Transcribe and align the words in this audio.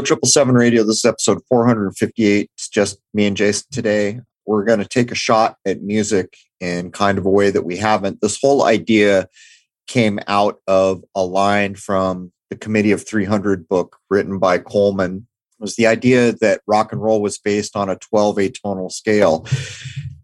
Triple 0.00 0.28
Seven 0.28 0.54
Radio. 0.54 0.84
This 0.84 0.98
is 0.98 1.04
episode 1.04 1.42
458. 1.48 2.50
It's 2.54 2.68
just 2.68 2.98
me 3.12 3.26
and 3.26 3.36
Jason 3.36 3.66
today. 3.70 4.20
We're 4.46 4.64
going 4.64 4.78
to 4.78 4.88
take 4.88 5.10
a 5.10 5.14
shot 5.14 5.56
at 5.66 5.82
music 5.82 6.38
in 6.60 6.90
kind 6.92 7.18
of 7.18 7.26
a 7.26 7.30
way 7.30 7.50
that 7.50 7.66
we 7.66 7.76
haven't. 7.76 8.22
This 8.22 8.38
whole 8.40 8.64
idea 8.64 9.28
came 9.86 10.18
out 10.26 10.60
of 10.66 11.04
a 11.14 11.22
line 11.22 11.74
from 11.74 12.32
the 12.48 12.56
Committee 12.56 12.92
of 12.92 13.06
300 13.06 13.68
book 13.68 13.98
written 14.08 14.38
by 14.38 14.56
Coleman. 14.56 15.26
It 15.58 15.62
was 15.62 15.76
the 15.76 15.86
idea 15.86 16.32
that 16.40 16.62
rock 16.66 16.92
and 16.92 17.02
roll 17.02 17.20
was 17.20 17.36
based 17.36 17.76
on 17.76 17.90
a 17.90 17.96
12 17.96 18.36
atonal 18.36 18.90
scale. 18.90 19.46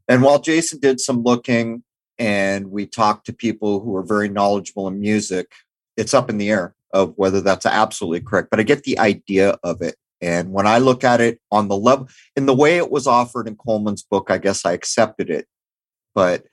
And 0.09 0.23
while 0.23 0.41
Jason 0.41 0.81
did 0.81 0.99
some 0.99 1.23
looking 1.23 1.83
and 2.19 2.71
we 2.71 2.87
talked 2.87 3.27
to 3.27 3.35
people 3.35 3.81
who 3.81 3.95
are 3.97 4.03
very 4.03 4.31
knowledgeable 4.31 4.89
in 4.89 4.99
music, 4.99 5.53
it's 5.99 6.15
up 6.15 6.31
in 6.31 6.39
the 6.39 6.49
air 6.49 6.75
of 6.93 7.15
whether 7.17 7.41
that's 7.41 7.67
absolutely 7.67 8.21
correct. 8.21 8.49
But 8.51 8.61
I 8.61 8.63
get 8.63 8.85
the 8.85 8.99
idea 8.99 9.59
of 9.63 9.83
it. 9.83 9.97
And 10.21 10.53
when 10.53 10.67
I 10.67 10.79
look 10.79 11.05
at 11.05 11.21
it 11.21 11.41
on 11.53 11.69
the 11.69 11.77
level, 11.77 12.09
in 12.35 12.47
the 12.47 12.55
way 12.55 12.77
it 12.77 12.91
was 12.91 13.07
offered 13.07 13.47
in 13.47 13.57
Coleman's 13.57 14.03
book, 14.03 14.31
I 14.31 14.39
guess 14.39 14.65
I 14.65 14.73
accepted 14.73 15.31
it. 15.31 15.47
But 16.15 16.45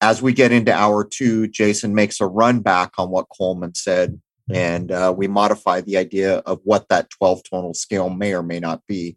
as 0.00 0.22
we 0.22 0.32
get 0.32 0.52
into 0.52 0.72
hour 0.72 1.04
two, 1.04 1.46
Jason 1.48 1.94
makes 1.94 2.20
a 2.20 2.26
run 2.26 2.60
back 2.60 2.92
on 2.98 3.10
what 3.10 3.26
Coleman 3.36 3.74
said. 3.74 4.20
And 4.52 4.90
uh, 4.90 5.14
we 5.16 5.28
modify 5.28 5.80
the 5.80 5.96
idea 5.96 6.38
of 6.38 6.60
what 6.64 6.88
that 6.88 7.10
12 7.10 7.42
tonal 7.44 7.74
scale 7.74 8.10
may 8.10 8.34
or 8.34 8.42
may 8.42 8.58
not 8.58 8.82
be. 8.88 9.16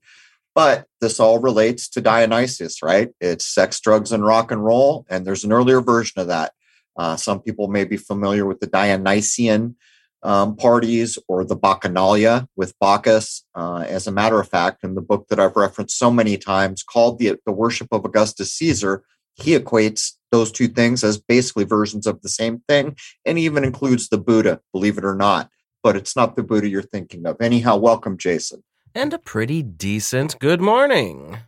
But 0.54 0.86
this 1.02 1.20
all 1.20 1.40
relates 1.40 1.90
to 1.90 2.02
Dionysus, 2.02 2.84
right? 2.84 3.10
It's 3.20 3.46
sex, 3.46 3.80
drugs, 3.80 4.12
and 4.12 4.24
rock 4.24 4.52
and 4.52 4.64
roll. 4.64 5.06
And 5.10 5.26
there's 5.26 5.44
an 5.44 5.52
earlier 5.52 5.82
version 5.82 6.22
of 6.22 6.28
that. 6.28 6.54
Uh, 6.96 7.16
some 7.16 7.42
people 7.42 7.68
may 7.68 7.86
be 7.86 7.98
familiar 7.98 8.46
with 8.46 8.60
the 8.60 8.68
Dionysian 8.68 9.76
um, 10.24 10.56
parties 10.56 11.20
or 11.28 11.44
the 11.44 11.56
Bacchanalia 11.56 12.48
with 12.56 12.78
Bacchus. 12.80 13.44
Uh, 13.56 13.86
as 13.88 14.08
a 14.08 14.12
matter 14.12 14.40
of 14.40 14.50
fact, 14.50 14.84
in 14.84 14.96
the 14.96 15.02
book 15.02 15.28
that 15.30 15.40
I've 15.40 15.56
referenced 15.56 15.98
so 15.98 16.10
many 16.10 16.38
times 16.38 16.84
called 16.84 17.20
the, 17.20 17.38
the 17.46 17.52
Worship 17.52 17.90
of 17.92 18.06
Augustus 18.06 18.54
Caesar, 18.54 19.04
he 19.36 19.58
equates 19.58 20.14
those 20.32 20.52
two 20.52 20.68
things 20.68 21.04
as 21.04 21.18
basically 21.18 21.64
versions 21.64 22.08
of 22.08 22.22
the 22.22 22.30
same 22.30 22.64
thing 22.68 22.96
and 23.26 23.38
even 23.38 23.64
includes 23.64 24.10
the 24.10 24.18
Buddha, 24.18 24.62
believe 24.72 24.98
it 24.98 25.06
or 25.06 25.16
not. 25.16 25.50
But 25.84 25.96
it's 25.96 26.16
not 26.16 26.36
the 26.36 26.44
Buddha 26.44 26.68
you're 26.70 26.82
thinking 26.82 27.26
of. 27.26 27.42
Anyhow, 27.42 27.78
welcome, 27.78 28.18
Jason 28.18 28.64
and 28.96 29.14
a 29.14 29.20
pretty 29.20 29.64
decent 29.64 30.38
good 30.40 30.62
morning. 30.62 31.40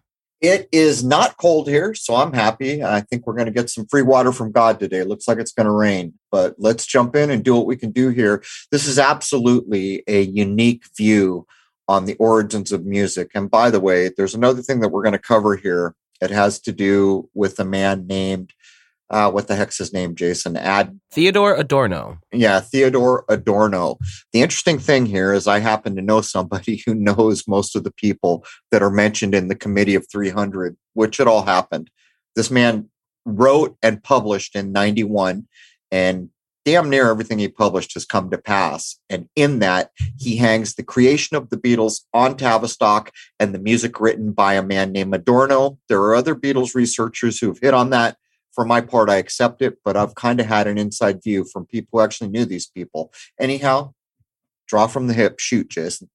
It 0.46 0.70
is 0.72 1.04
not 1.04 1.38
cold 1.38 1.68
here, 1.68 1.96
so 1.96 2.14
I'm 2.14 2.32
happy. 2.32 2.84
I 2.84 3.02
think 3.02 3.26
we're 3.26 3.34
going 3.34 3.48
to 3.48 3.52
get 3.52 3.68
some 3.68 3.88
free 3.88 4.04
water 4.04 4.32
from 4.32 4.52
God 4.52 4.80
today. 4.80 5.02
Looks 5.02 5.28
like 5.28 5.40
it's 5.40 5.52
going 5.52 5.66
to 5.66 5.72
rain, 5.72 6.14
but 6.32 6.54
let's 6.60 6.86
jump 6.86 7.16
in 7.16 7.32
and 7.32 7.44
do 7.44 7.56
what 7.56 7.66
we 7.66 7.76
can 7.76 7.90
do 7.90 8.10
here. 8.10 8.44
This 8.72 8.86
is 8.86 9.00
absolutely 9.00 10.04
a 10.08 10.22
unique 10.22 10.84
view 10.96 11.48
on 11.88 12.06
the 12.06 12.14
origins 12.18 12.72
of 12.72 12.86
music. 12.86 13.32
And 13.34 13.50
by 13.50 13.72
the 13.72 13.80
way, 13.80 14.12
there's 14.16 14.36
another 14.36 14.62
thing 14.62 14.82
that 14.82 14.90
we're 14.90 15.02
going 15.02 15.14
to 15.14 15.20
cover 15.20 15.56
here. 15.56 15.96
It 16.22 16.30
has 16.30 16.60
to 16.62 16.72
do 16.72 17.28
with 17.34 17.60
a 17.60 17.66
man 17.66 18.06
named 18.06 18.54
uh, 19.10 19.30
what 19.30 19.48
the 19.48 19.56
heck's 19.56 19.78
his 19.78 19.94
name, 19.94 20.16
Jason? 20.16 20.58
Ad 20.58 21.00
Theodore 21.12 21.56
Adorno. 21.56 22.20
Yeah, 22.32 22.60
Theodore 22.60 23.24
Adorno. 23.30 23.98
The 24.34 24.42
interesting 24.42 24.80
thing 24.80 25.06
here 25.06 25.34
is 25.34 25.48
I 25.48 25.60
happen 25.60 25.96
to 25.96 26.02
know 26.02 26.22
somebody 26.22 26.82
who 26.86 26.96
knows 26.96 27.48
most 27.48 27.76
of 27.76 27.84
the 27.84 27.94
people 27.94 28.46
that 28.72 28.82
are 28.82 28.92
mentioned 28.92 29.36
in 29.36 29.48
the 29.48 29.56
Committee 29.56 29.96
of 29.96 30.10
300, 30.10 30.76
which 30.94 31.20
it 31.20 31.28
all 31.28 31.44
happened. 31.44 31.90
This 32.36 32.50
man 32.50 32.90
wrote 33.26 33.78
and 33.82 34.04
published 34.04 34.56
in 34.56 34.72
91, 34.72 35.48
and 35.92 36.30
damn 36.64 36.90
near 36.90 37.10
everything 37.10 37.38
he 37.38 37.48
published 37.48 37.94
has 37.94 38.06
come 38.06 38.32
to 38.32 38.38
pass. 38.40 39.00
And 39.08 39.30
in 39.36 39.60
that, 39.60 39.92
he 40.20 40.38
hangs 40.38 40.74
the 40.74 40.84
creation 40.84 41.38
of 41.38 41.50
the 41.50 41.58
Beatles 41.58 42.02
on 42.12 42.36
Tavistock 42.36 43.12
and 43.40 43.54
the 43.54 43.60
music 43.60 44.00
written 44.00 44.32
by 44.32 44.56
a 44.56 44.64
man 44.64 44.92
named 44.92 45.14
Adorno. 45.14 45.78
There 45.90 46.02
are 46.02 46.16
other 46.16 46.36
Beatles 46.36 46.74
researchers 46.74 47.40
who've 47.40 47.60
hit 47.60 47.76
on 47.76 47.92
that 47.92 48.18
for 48.56 48.66
my 48.66 48.82
part, 48.82 49.10
I 49.10 49.18
accept 49.18 49.62
it, 49.62 49.80
but 49.84 49.98
I've 49.98 50.16
kind 50.16 50.40
of 50.40 50.46
had 50.46 50.66
an 50.66 50.78
inside 50.78 51.22
view 51.22 51.44
from 51.44 51.66
people 51.66 52.00
who 52.00 52.04
actually 52.04 52.30
knew 52.30 52.46
these 52.46 52.68
people. 52.68 53.12
Anyhow, 53.40 53.94
draw 54.68 54.88
from 54.88 55.08
the 55.08 55.14
hip, 55.14 55.40
shoot, 55.40 55.70
Jason. 55.70 56.10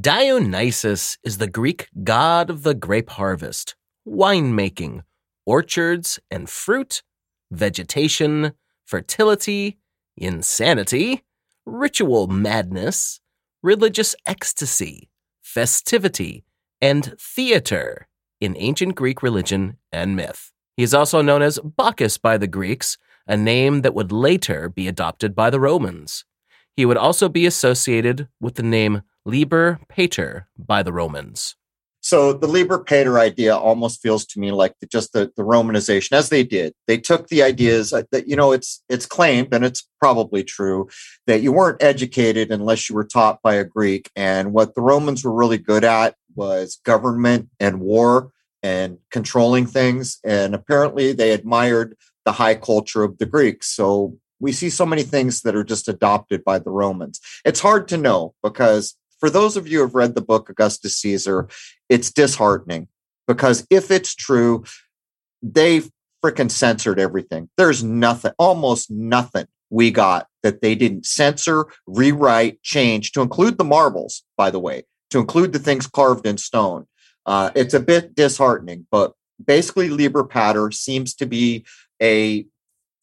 Dionysus 0.00 1.18
is 1.22 1.36
the 1.36 1.46
Greek 1.46 1.88
god 2.02 2.48
of 2.48 2.62
the 2.62 2.74
grape 2.74 3.10
harvest, 3.10 3.76
winemaking, 4.08 5.02
orchards 5.44 6.18
and 6.30 6.48
fruit, 6.48 7.02
vegetation, 7.50 8.52
fertility, 8.86 9.78
insanity, 10.16 11.22
ritual 11.66 12.28
madness, 12.28 13.20
religious 13.62 14.14
ecstasy, 14.24 15.10
festivity, 15.42 16.44
and 16.80 17.14
theater 17.20 18.08
in 18.40 18.56
ancient 18.56 18.94
Greek 18.94 19.22
religion 19.22 19.76
and 19.92 20.16
myth. 20.16 20.50
He 20.76 20.82
is 20.82 20.94
also 20.94 21.22
known 21.22 21.42
as 21.42 21.60
Bacchus 21.60 22.18
by 22.18 22.36
the 22.36 22.46
Greeks, 22.46 22.98
a 23.26 23.36
name 23.36 23.82
that 23.82 23.94
would 23.94 24.12
later 24.12 24.68
be 24.68 24.88
adopted 24.88 25.34
by 25.34 25.50
the 25.50 25.60
Romans. 25.60 26.24
He 26.76 26.84
would 26.84 26.96
also 26.96 27.28
be 27.28 27.46
associated 27.46 28.28
with 28.40 28.56
the 28.56 28.62
name 28.64 29.02
Liber 29.24 29.78
Pater 29.88 30.48
by 30.58 30.82
the 30.82 30.92
Romans. 30.92 31.56
So 32.00 32.34
the 32.34 32.48
Liber 32.48 32.80
Pater 32.80 33.18
idea 33.18 33.56
almost 33.56 34.02
feels 34.02 34.26
to 34.26 34.38
me 34.38 34.52
like 34.52 34.74
just 34.92 35.14
the, 35.14 35.32
the 35.36 35.42
Romanization, 35.42 36.12
as 36.12 36.28
they 36.28 36.44
did. 36.44 36.74
They 36.86 36.98
took 36.98 37.28
the 37.28 37.42
ideas 37.42 37.90
that 37.90 38.28
you 38.28 38.36
know 38.36 38.52
it's 38.52 38.82
it's 38.90 39.06
claimed, 39.06 39.54
and 39.54 39.64
it's 39.64 39.88
probably 40.00 40.44
true, 40.44 40.90
that 41.26 41.40
you 41.40 41.50
weren't 41.50 41.82
educated 41.82 42.50
unless 42.50 42.90
you 42.90 42.94
were 42.94 43.06
taught 43.06 43.40
by 43.40 43.54
a 43.54 43.64
Greek. 43.64 44.10
And 44.14 44.52
what 44.52 44.74
the 44.74 44.82
Romans 44.82 45.24
were 45.24 45.32
really 45.32 45.56
good 45.56 45.82
at 45.82 46.14
was 46.34 46.78
government 46.84 47.48
and 47.58 47.80
war 47.80 48.32
and 48.64 48.96
controlling 49.10 49.66
things. 49.66 50.18
And 50.24 50.54
apparently 50.54 51.12
they 51.12 51.32
admired 51.32 51.96
the 52.24 52.32
high 52.32 52.54
culture 52.54 53.04
of 53.04 53.18
the 53.18 53.26
Greeks. 53.26 53.68
So 53.68 54.16
we 54.40 54.52
see 54.52 54.70
so 54.70 54.86
many 54.86 55.02
things 55.02 55.42
that 55.42 55.54
are 55.54 55.62
just 55.62 55.86
adopted 55.86 56.42
by 56.42 56.58
the 56.58 56.70
Romans. 56.70 57.20
It's 57.44 57.60
hard 57.60 57.86
to 57.88 57.98
know 57.98 58.34
because 58.42 58.96
for 59.20 59.28
those 59.28 59.58
of 59.58 59.68
you 59.68 59.78
who 59.78 59.84
have 59.84 59.94
read 59.94 60.14
the 60.14 60.22
book 60.22 60.48
Augustus 60.48 60.96
Caesar, 60.96 61.46
it's 61.90 62.10
disheartening 62.10 62.88
because 63.28 63.66
if 63.68 63.90
it's 63.90 64.14
true, 64.14 64.64
they 65.42 65.82
freaking 66.24 66.50
censored 66.50 66.98
everything. 66.98 67.50
There's 67.58 67.84
nothing, 67.84 68.32
almost 68.38 68.90
nothing 68.90 69.46
we 69.68 69.90
got 69.90 70.26
that 70.42 70.62
they 70.62 70.74
didn't 70.74 71.04
censor, 71.04 71.66
rewrite, 71.86 72.62
change 72.62 73.12
to 73.12 73.20
include 73.20 73.58
the 73.58 73.64
marbles, 73.64 74.22
by 74.38 74.50
the 74.50 74.58
way, 74.58 74.84
to 75.10 75.18
include 75.18 75.52
the 75.52 75.58
things 75.58 75.86
carved 75.86 76.26
in 76.26 76.38
stone. 76.38 76.86
Uh, 77.26 77.50
it's 77.54 77.74
a 77.74 77.80
bit 77.80 78.14
disheartening, 78.14 78.86
but 78.90 79.14
basically, 79.44 79.88
Liber 79.88 80.24
Pater 80.24 80.70
seems 80.70 81.14
to 81.14 81.26
be 81.26 81.64
a 82.02 82.46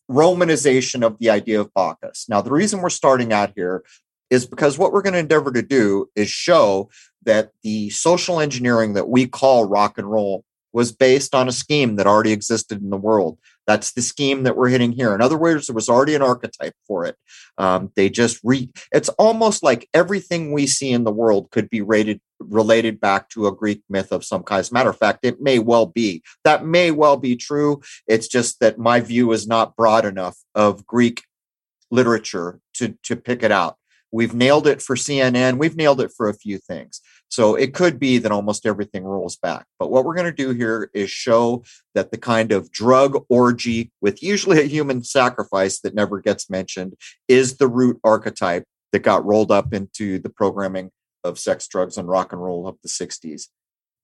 Romanization 0.09 1.05
of 1.05 1.17
the 1.19 1.29
idea 1.29 1.61
of 1.61 1.73
Bacchus. 1.73 2.27
Now, 2.27 2.41
the 2.41 2.51
reason 2.51 2.81
we're 2.81 2.89
starting 2.89 3.31
out 3.31 3.53
here 3.55 3.83
is 4.29 4.45
because 4.45 4.77
what 4.77 4.91
we're 4.91 5.01
going 5.01 5.13
to 5.13 5.19
endeavor 5.19 5.51
to 5.53 5.61
do 5.61 6.09
is 6.15 6.29
show 6.29 6.89
that 7.23 7.51
the 7.63 7.89
social 7.91 8.39
engineering 8.39 8.93
that 8.93 9.07
we 9.07 9.27
call 9.27 9.65
rock 9.65 9.97
and 9.97 10.09
roll 10.09 10.43
was 10.73 10.91
based 10.91 11.35
on 11.35 11.47
a 11.47 11.51
scheme 11.51 11.95
that 11.95 12.07
already 12.07 12.31
existed 12.31 12.81
in 12.81 12.89
the 12.89 12.97
world. 12.97 13.37
That's 13.67 13.93
the 13.93 14.01
scheme 14.01 14.43
that 14.43 14.57
we're 14.57 14.69
hitting 14.69 14.91
here. 14.91 15.13
In 15.13 15.21
other 15.21 15.37
words, 15.37 15.67
there 15.67 15.75
was 15.75 15.89
already 15.89 16.15
an 16.15 16.21
archetype 16.21 16.73
for 16.87 17.05
it. 17.05 17.15
Um, 17.57 17.91
they 17.95 18.09
just 18.09 18.39
re. 18.43 18.69
It's 18.91 19.09
almost 19.09 19.63
like 19.63 19.87
everything 19.93 20.51
we 20.51 20.67
see 20.67 20.91
in 20.91 21.03
the 21.03 21.11
world 21.11 21.51
could 21.51 21.69
be 21.69 21.81
rated 21.81 22.21
related 22.39 22.99
back 22.99 23.29
to 23.29 23.47
a 23.47 23.55
Greek 23.55 23.83
myth 23.89 24.11
of 24.11 24.25
some 24.25 24.43
kind. 24.43 24.59
As 24.59 24.71
a 24.71 24.73
matter 24.73 24.89
of 24.89 24.97
fact, 24.97 25.19
it 25.23 25.41
may 25.41 25.59
well 25.59 25.85
be. 25.85 26.23
That 26.43 26.65
may 26.65 26.91
well 26.91 27.17
be 27.17 27.35
true. 27.35 27.81
It's 28.07 28.27
just 28.27 28.59
that 28.59 28.79
my 28.79 28.99
view 28.99 29.31
is 29.31 29.47
not 29.47 29.75
broad 29.75 30.05
enough 30.05 30.37
of 30.55 30.85
Greek 30.85 31.23
literature 31.91 32.59
to 32.75 32.97
to 33.03 33.15
pick 33.15 33.43
it 33.43 33.51
out. 33.51 33.77
We've 34.11 34.33
nailed 34.33 34.67
it 34.67 34.81
for 34.81 34.95
CNN. 34.95 35.57
We've 35.57 35.75
nailed 35.75 36.01
it 36.01 36.11
for 36.15 36.27
a 36.27 36.33
few 36.33 36.57
things. 36.57 37.01
So 37.29 37.55
it 37.55 37.73
could 37.73 37.97
be 37.97 38.17
that 38.17 38.31
almost 38.31 38.65
everything 38.65 39.05
rolls 39.05 39.37
back. 39.37 39.65
But 39.79 39.89
what 39.89 40.03
we're 40.03 40.15
going 40.15 40.25
to 40.25 40.31
do 40.33 40.49
here 40.51 40.89
is 40.93 41.09
show 41.09 41.63
that 41.95 42.11
the 42.11 42.17
kind 42.17 42.51
of 42.51 42.71
drug 42.71 43.23
orgy 43.29 43.91
with 44.01 44.21
usually 44.21 44.59
a 44.59 44.67
human 44.67 45.03
sacrifice 45.03 45.79
that 45.79 45.95
never 45.95 46.19
gets 46.19 46.49
mentioned 46.49 46.95
is 47.29 47.57
the 47.57 47.69
root 47.69 47.99
archetype 48.03 48.65
that 48.91 48.99
got 48.99 49.25
rolled 49.25 49.51
up 49.51 49.73
into 49.73 50.19
the 50.19 50.29
programming 50.29 50.91
of 51.23 51.39
sex, 51.39 51.67
drugs, 51.67 51.97
and 51.97 52.09
rock 52.09 52.33
and 52.33 52.43
roll 52.43 52.67
of 52.67 52.77
the 52.83 52.89
60s. 52.89 53.47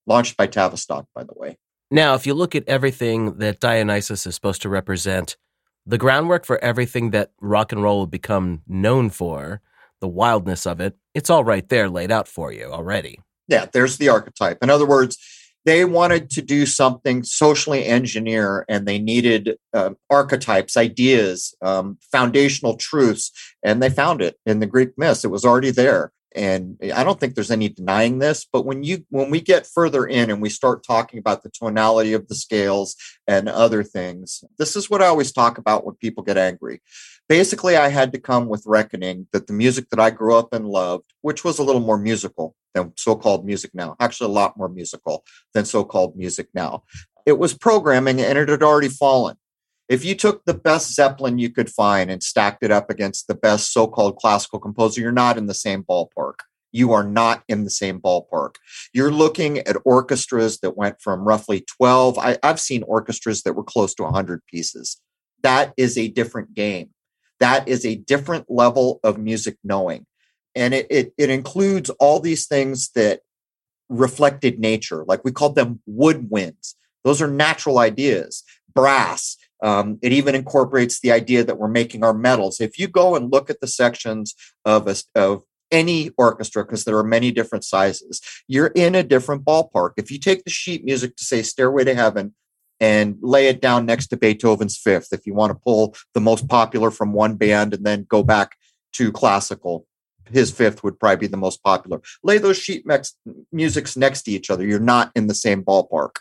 Launched 0.05 0.37
by 0.37 0.47
Tavistock, 0.47 1.07
by 1.13 1.23
the 1.23 1.33
way. 1.35 1.57
Now, 1.91 2.15
if 2.15 2.25
you 2.25 2.33
look 2.33 2.55
at 2.55 2.67
everything 2.67 3.39
that 3.39 3.59
Dionysus 3.59 4.25
is 4.25 4.35
supposed 4.35 4.61
to 4.61 4.69
represent, 4.69 5.35
the 5.85 5.97
groundwork 5.97 6.45
for 6.45 6.63
everything 6.63 7.11
that 7.11 7.31
rock 7.41 7.71
and 7.71 7.81
roll 7.81 7.99
will 7.99 8.07
become 8.07 8.61
known 8.67 9.09
for 9.09 9.61
the 10.01 10.07
wildness 10.07 10.65
of 10.65 10.79
it, 10.79 10.95
it's 11.13 11.29
all 11.29 11.43
right 11.43 11.67
there 11.69 11.89
laid 11.89 12.11
out 12.11 12.27
for 12.27 12.51
you 12.51 12.65
already. 12.65 13.19
Yeah, 13.47 13.65
there's 13.71 13.97
the 13.97 14.09
archetype. 14.09 14.57
In 14.61 14.69
other 14.69 14.85
words, 14.85 15.17
they 15.67 15.83
wanted 15.83 16.29
to 16.29 16.41
do 16.41 16.65
something 16.65 17.23
socially 17.23 17.85
engineer 17.85 18.65
and 18.69 18.87
they 18.87 18.99
needed 18.99 19.57
uh, 19.73 19.91
archetypes 20.09 20.77
ideas 20.77 21.53
um, 21.61 21.97
foundational 22.09 22.77
truths 22.77 23.31
and 23.63 23.83
they 23.83 23.89
found 23.89 24.21
it 24.21 24.37
in 24.45 24.61
the 24.61 24.65
greek 24.65 24.91
myths 24.97 25.25
it 25.25 25.27
was 25.27 25.43
already 25.43 25.69
there 25.69 26.13
and 26.35 26.77
eh, 26.81 26.91
i 26.95 27.03
don't 27.03 27.19
think 27.19 27.35
there's 27.35 27.51
any 27.51 27.69
denying 27.69 28.19
this 28.19 28.45
but 28.51 28.65
when 28.65 28.83
you 28.83 29.05
when 29.09 29.29
we 29.29 29.41
get 29.41 29.65
further 29.65 30.05
in 30.05 30.29
and 30.29 30.41
we 30.41 30.49
start 30.49 30.83
talking 30.83 31.19
about 31.19 31.43
the 31.43 31.49
tonality 31.49 32.13
of 32.13 32.27
the 32.27 32.35
scales 32.35 32.95
and 33.27 33.47
other 33.47 33.83
things 33.83 34.43
this 34.57 34.75
is 34.75 34.89
what 34.89 35.01
i 35.01 35.07
always 35.07 35.31
talk 35.31 35.57
about 35.57 35.85
when 35.85 35.95
people 35.95 36.23
get 36.23 36.37
angry. 36.37 36.81
Basically 37.29 37.75
i 37.75 37.89
had 37.89 38.13
to 38.13 38.19
come 38.19 38.47
with 38.47 38.63
reckoning 38.65 39.27
that 39.33 39.47
the 39.47 39.53
music 39.53 39.89
that 39.89 39.99
i 39.99 40.09
grew 40.09 40.35
up 40.35 40.53
and 40.53 40.67
loved 40.67 41.05
which 41.21 41.43
was 41.43 41.59
a 41.59 41.63
little 41.63 41.81
more 41.81 41.97
musical 41.97 42.55
than 42.73 42.93
so-called 42.95 43.45
music 43.45 43.71
now 43.73 43.95
actually 43.99 44.29
a 44.29 44.33
lot 44.33 44.57
more 44.57 44.69
musical 44.69 45.23
than 45.53 45.65
so-called 45.65 46.15
music 46.15 46.47
now 46.53 46.83
it 47.25 47.37
was 47.37 47.53
programming 47.53 48.21
and 48.21 48.37
it 48.37 48.47
had 48.47 48.63
already 48.63 48.87
fallen 48.87 49.35
if 49.89 50.03
you 50.03 50.15
took 50.15 50.43
the 50.45 50.53
best 50.53 50.93
zeppelin 50.93 51.37
you 51.37 51.49
could 51.49 51.69
find 51.69 52.09
and 52.09 52.23
stacked 52.23 52.63
it 52.63 52.71
up 52.71 52.89
against 52.89 53.27
the 53.27 53.35
best 53.35 53.71
so-called 53.71 54.17
classical 54.17 54.59
composer 54.59 55.01
you're 55.01 55.11
not 55.11 55.37
in 55.37 55.45
the 55.45 55.53
same 55.53 55.83
ballpark 55.83 56.35
you 56.73 56.91
are 56.91 57.03
not 57.03 57.43
in 57.47 57.63
the 57.63 57.69
same 57.69 57.99
ballpark. 57.99 58.55
You're 58.93 59.09
looking 59.09 59.59
at 59.59 59.77
orchestras 59.85 60.59
that 60.59 60.75
went 60.75 61.01
from 61.01 61.23
roughly 61.23 61.61
12. 61.61 62.19
I, 62.19 62.37
have 62.43 62.59
seen 62.59 62.83
orchestras 62.83 63.41
that 63.43 63.53
were 63.53 63.63
close 63.63 63.95
to 63.95 64.03
100 64.03 64.45
pieces. 64.47 65.01
That 65.43 65.73
is 65.77 65.97
a 65.97 66.09
different 66.09 66.53
game 66.53 66.89
that 67.39 67.67
is 67.67 67.85
a 67.85 67.95
different 67.95 68.45
level 68.49 68.99
of 69.03 69.17
music 69.17 69.57
knowing. 69.63 70.05
And 70.55 70.73
it, 70.73 70.87
it, 70.89 71.13
it 71.17 71.29
includes 71.29 71.89
all 71.91 72.19
these 72.19 72.47
things 72.47 72.89
that 72.95 73.21
reflected 73.89 74.59
nature, 74.59 75.05
like 75.05 75.23
we 75.23 75.31
called 75.31 75.55
them 75.55 75.81
woodwinds. 75.89 76.73
Those 77.03 77.21
are 77.21 77.27
natural 77.27 77.79
ideas. 77.79 78.43
Brass. 78.73 79.37
Um, 79.63 79.97
it 80.01 80.11
even 80.11 80.35
incorporates 80.35 80.99
the 80.99 81.11
idea 81.11 81.43
that 81.43 81.57
we're 81.57 81.67
making 81.67 82.03
our 82.03 82.13
metals. 82.13 82.61
If 82.61 82.77
you 82.77 82.87
go 82.87 83.15
and 83.15 83.31
look 83.31 83.49
at 83.49 83.59
the 83.59 83.67
sections 83.67 84.35
of 84.65 84.87
a, 84.87 84.95
of 85.15 85.43
any 85.71 86.11
orchestra, 86.17 86.63
because 86.63 86.83
there 86.83 86.97
are 86.97 87.03
many 87.03 87.31
different 87.31 87.63
sizes, 87.63 88.21
you're 88.47 88.67
in 88.67 88.95
a 88.95 89.03
different 89.03 89.43
ballpark. 89.43 89.91
If 89.97 90.11
you 90.11 90.19
take 90.19 90.43
the 90.43 90.51
sheet 90.51 90.85
music 90.85 91.15
to 91.17 91.25
say 91.25 91.41
Stairway 91.41 91.83
to 91.85 91.95
Heaven, 91.95 92.35
and 92.79 93.17
lay 93.21 93.47
it 93.47 93.61
down 93.61 93.85
next 93.85 94.07
to 94.07 94.17
Beethoven's 94.17 94.77
Fifth 94.77 95.07
if 95.11 95.25
you 95.25 95.33
want 95.33 95.51
to 95.51 95.59
pull 95.63 95.95
the 96.13 96.21
most 96.21 96.47
popular 96.47 96.91
from 96.91 97.13
one 97.13 97.35
band 97.35 97.73
and 97.73 97.85
then 97.85 98.05
go 98.07 98.23
back 98.23 98.55
to 98.93 99.11
classical. 99.11 99.85
His 100.29 100.51
fifth 100.51 100.83
would 100.83 100.99
probably 100.99 101.17
be 101.17 101.27
the 101.27 101.37
most 101.37 101.63
popular. 101.63 102.01
Lay 102.21 102.37
those 102.37 102.57
sheet 102.57 102.85
mex- 102.85 103.15
musics 103.51 103.95
next 103.95 104.23
to 104.23 104.31
each 104.31 104.49
other. 104.49 104.65
You're 104.65 104.79
not 104.79 105.11
in 105.15 105.27
the 105.27 105.33
same 105.33 105.63
ballpark. 105.63 106.17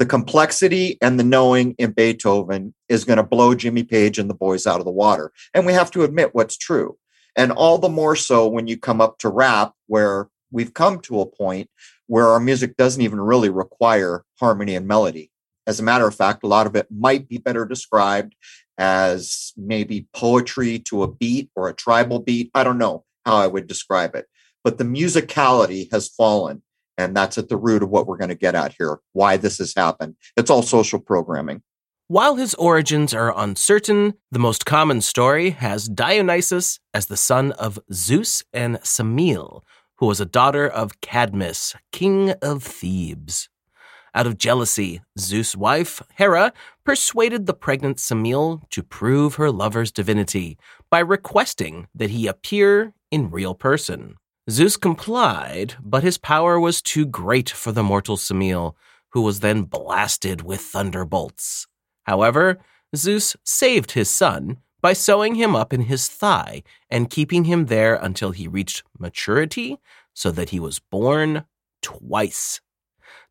The 0.00 0.06
complexity 0.06 0.98
and 1.00 1.20
the 1.20 1.24
knowing 1.24 1.76
in 1.78 1.92
Beethoven 1.92 2.74
is 2.88 3.04
going 3.04 3.18
to 3.18 3.22
blow 3.22 3.54
Jimmy 3.54 3.84
Page 3.84 4.18
and 4.18 4.28
the 4.28 4.34
boys 4.34 4.66
out 4.66 4.80
of 4.80 4.84
the 4.84 4.90
water. 4.90 5.30
And 5.54 5.64
we 5.64 5.72
have 5.74 5.92
to 5.92 6.02
admit 6.02 6.34
what's 6.34 6.56
true. 6.56 6.98
And 7.36 7.52
all 7.52 7.78
the 7.78 7.88
more 7.88 8.16
so 8.16 8.48
when 8.48 8.66
you 8.66 8.76
come 8.76 9.00
up 9.00 9.18
to 9.18 9.28
rap, 9.28 9.74
where 9.86 10.28
we've 10.50 10.74
come 10.74 10.98
to 11.02 11.20
a 11.20 11.26
point 11.26 11.70
where 12.08 12.26
our 12.26 12.40
music 12.40 12.76
doesn't 12.76 13.02
even 13.02 13.20
really 13.20 13.50
require 13.50 14.24
harmony 14.40 14.74
and 14.74 14.88
melody 14.88 15.30
as 15.70 15.78
a 15.78 15.84
matter 15.84 16.06
of 16.06 16.14
fact, 16.16 16.42
a 16.42 16.48
lot 16.48 16.66
of 16.66 16.74
it 16.74 16.88
might 16.90 17.28
be 17.28 17.38
better 17.38 17.64
described 17.64 18.34
as 18.76 19.52
maybe 19.56 20.08
poetry 20.12 20.80
to 20.80 21.04
a 21.04 21.08
beat 21.08 21.48
or 21.54 21.68
a 21.68 21.74
tribal 21.74 22.18
beat. 22.18 22.50
I 22.54 22.64
don't 22.64 22.76
know 22.76 23.04
how 23.24 23.36
I 23.36 23.46
would 23.46 23.68
describe 23.68 24.16
it, 24.16 24.26
but 24.64 24.78
the 24.78 24.84
musicality 24.84 25.90
has 25.92 26.08
fallen. 26.08 26.62
And 27.00 27.16
that's 27.16 27.38
at 27.38 27.48
the 27.48 27.56
root 27.56 27.82
of 27.82 27.88
what 27.88 28.06
we're 28.06 28.18
going 28.18 28.28
to 28.28 28.34
get 28.34 28.54
at 28.54 28.74
here, 28.76 28.98
why 29.14 29.38
this 29.38 29.56
has 29.56 29.72
happened. 29.74 30.16
It's 30.36 30.50
all 30.50 30.62
social 30.62 31.00
programming. 31.00 31.62
While 32.08 32.34
his 32.36 32.52
origins 32.54 33.14
are 33.14 33.32
uncertain, 33.34 34.14
the 34.30 34.38
most 34.38 34.66
common 34.66 35.00
story 35.00 35.50
has 35.50 35.88
Dionysus 35.88 36.78
as 36.92 37.06
the 37.06 37.16
son 37.16 37.52
of 37.52 37.78
Zeus 37.90 38.42
and 38.52 38.76
Semele, 38.82 39.62
who 39.96 40.06
was 40.06 40.20
a 40.20 40.26
daughter 40.26 40.68
of 40.68 41.00
Cadmus, 41.00 41.74
king 41.90 42.32
of 42.42 42.62
Thebes. 42.62 43.48
Out 44.14 44.26
of 44.26 44.36
jealousy, 44.36 45.00
Zeus' 45.18 45.56
wife, 45.56 46.02
Hera, 46.16 46.52
persuaded 46.84 47.46
the 47.46 47.54
pregnant 47.54 47.96
Semele 47.96 48.68
to 48.70 48.82
prove 48.82 49.36
her 49.36 49.50
lover's 49.50 49.92
divinity 49.92 50.58
by 50.90 50.98
requesting 50.98 51.86
that 51.94 52.10
he 52.10 52.26
appear 52.26 52.92
in 53.10 53.30
real 53.30 53.54
person. 53.54 54.16
Zeus 54.50 54.76
complied, 54.76 55.76
but 55.80 56.02
his 56.02 56.18
power 56.18 56.58
was 56.58 56.82
too 56.82 57.06
great 57.06 57.48
for 57.48 57.70
the 57.70 57.84
mortal 57.84 58.16
Semele, 58.16 58.74
who 59.10 59.22
was 59.22 59.40
then 59.40 59.62
blasted 59.62 60.42
with 60.42 60.60
thunderbolts. 60.60 61.68
However, 62.02 62.58
Zeus 62.96 63.36
saved 63.44 63.92
his 63.92 64.10
son 64.10 64.58
by 64.80 64.92
sewing 64.92 65.36
him 65.36 65.54
up 65.54 65.72
in 65.72 65.82
his 65.82 66.08
thigh 66.08 66.64
and 66.90 67.10
keeping 67.10 67.44
him 67.44 67.66
there 67.66 67.94
until 67.94 68.32
he 68.32 68.48
reached 68.48 68.82
maturity 68.98 69.78
so 70.14 70.30
that 70.32 70.50
he 70.50 70.58
was 70.58 70.80
born 70.80 71.44
twice. 71.80 72.60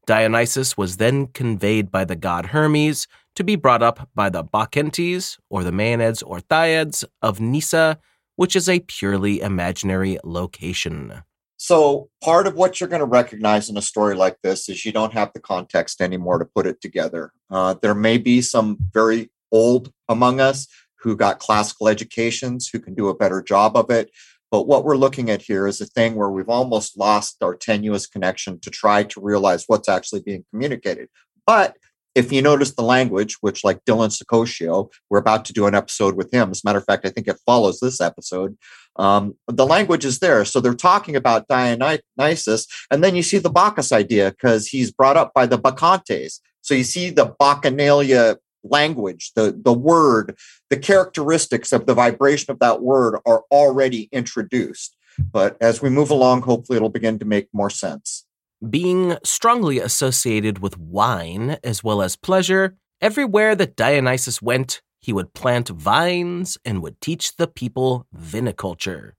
Dionysus 0.05 0.77
was 0.77 0.97
then 0.97 1.27
conveyed 1.27 1.91
by 1.91 2.05
the 2.05 2.15
god 2.15 2.47
Hermes 2.47 3.07
to 3.35 3.43
be 3.43 3.55
brought 3.55 3.83
up 3.83 4.09
by 4.15 4.29
the 4.29 4.43
Bacchantes, 4.43 5.37
or 5.49 5.63
the 5.63 5.71
Maenads 5.71 6.23
or 6.25 6.39
Thyiads 6.39 7.03
of 7.21 7.39
Nysa, 7.39 7.97
which 8.39 8.55
is 8.55 8.69
a 8.69 8.79
purely 8.79 9.41
imaginary 9.41 10.17
location. 10.23 11.23
So, 11.57 12.09
part 12.23 12.47
of 12.47 12.55
what 12.55 12.79
you're 12.79 12.87
going 12.87 13.01
to 13.01 13.05
recognize 13.05 13.69
in 13.69 13.75
a 13.75 13.81
story 13.81 14.15
like 14.15 14.37
this 14.41 14.69
is 14.69 14.85
you 14.85 14.93
don't 14.93 15.11
have 15.11 15.33
the 15.33 15.41
context 15.41 15.99
anymore 15.99 16.39
to 16.39 16.45
put 16.45 16.65
it 16.65 16.79
together. 16.79 17.33
Uh, 17.51 17.75
there 17.81 17.93
may 17.93 18.17
be 18.17 18.41
some 18.41 18.77
very 18.93 19.29
old 19.51 19.91
among 20.07 20.39
us 20.39 20.69
who 21.01 21.17
got 21.17 21.39
classical 21.39 21.89
educations 21.89 22.69
who 22.71 22.79
can 22.79 22.95
do 22.95 23.09
a 23.09 23.13
better 23.13 23.41
job 23.41 23.75
of 23.75 23.91
it. 23.91 24.09
But 24.51 24.67
what 24.67 24.85
we're 24.85 24.95
looking 24.95 25.29
at 25.29 25.41
here 25.41 25.67
is 25.67 25.81
a 25.81 25.85
thing 25.85 26.15
where 26.15 26.31
we've 26.31 26.47
almost 26.47 26.97
lost 26.97 27.43
our 27.43 27.55
tenuous 27.55 28.07
connection 28.07 28.57
to 28.61 28.69
try 28.69 29.03
to 29.03 29.19
realize 29.19 29.65
what's 29.67 29.89
actually 29.89 30.21
being 30.21 30.45
communicated. 30.49 31.09
But 31.45 31.75
if 32.19 32.33
you 32.33 32.41
notice 32.41 32.75
the 32.75 32.83
language, 32.83 33.37
which 33.39 33.63
like 33.63 33.85
Dylan 33.85 34.11
Sicoscio, 34.11 34.91
we're 35.09 35.19
about 35.19 35.45
to 35.45 35.53
do 35.53 35.67
an 35.67 35.73
episode 35.73 36.15
with 36.15 36.33
him. 36.33 36.51
As 36.51 36.61
a 36.63 36.67
matter 36.67 36.79
of 36.79 36.83
fact, 36.83 37.05
I 37.05 37.09
think 37.09 37.29
it 37.29 37.39
follows 37.45 37.79
this 37.79 38.01
episode. 38.01 38.57
Um, 38.97 39.35
the 39.47 39.65
language 39.65 40.03
is 40.03 40.19
there. 40.19 40.43
So 40.43 40.59
they're 40.59 40.73
talking 40.73 41.15
about 41.15 41.47
Dionysus. 41.47 42.67
And 42.91 43.01
then 43.01 43.15
you 43.15 43.23
see 43.23 43.37
the 43.37 43.49
Bacchus 43.49 43.93
idea 43.93 44.31
because 44.31 44.67
he's 44.67 44.91
brought 44.91 45.15
up 45.15 45.33
by 45.33 45.45
the 45.45 45.57
Bacchantes. 45.57 46.41
So 46.59 46.73
you 46.73 46.83
see 46.83 47.09
the 47.09 47.33
Bacchanalia 47.39 48.35
language, 48.65 49.31
the, 49.35 49.57
the 49.57 49.71
word, 49.71 50.37
the 50.69 50.77
characteristics 50.77 51.71
of 51.71 51.85
the 51.85 51.93
vibration 51.93 52.51
of 52.51 52.59
that 52.59 52.81
word 52.81 53.17
are 53.25 53.43
already 53.49 54.09
introduced. 54.11 54.97
But 55.17 55.55
as 55.61 55.81
we 55.81 55.89
move 55.89 56.11
along, 56.11 56.41
hopefully 56.41 56.75
it'll 56.75 56.89
begin 56.89 57.17
to 57.19 57.25
make 57.25 57.47
more 57.53 57.69
sense. 57.69 58.25
Being 58.67 59.17
strongly 59.23 59.79
associated 59.79 60.59
with 60.59 60.77
wine 60.77 61.57
as 61.63 61.81
well 61.81 62.01
as 62.01 62.17
pleasure, 62.17 62.75
everywhere 62.99 63.55
that 63.55 63.77
Dionysus 63.77 64.41
went, 64.41 64.81
he 64.99 65.13
would 65.13 65.33
plant 65.33 65.69
vines 65.69 66.57
and 66.65 66.81
would 66.81 66.99
teach 66.99 67.37
the 67.37 67.47
people 67.47 68.05
viniculture. 68.13 69.13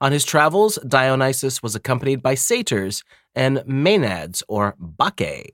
On 0.00 0.10
his 0.10 0.24
travels, 0.24 0.78
Dionysus 0.86 1.62
was 1.62 1.76
accompanied 1.76 2.22
by 2.22 2.34
satyrs 2.34 3.04
and 3.34 3.58
maenads 3.58 4.42
or 4.48 4.74
bacchae. 4.78 5.50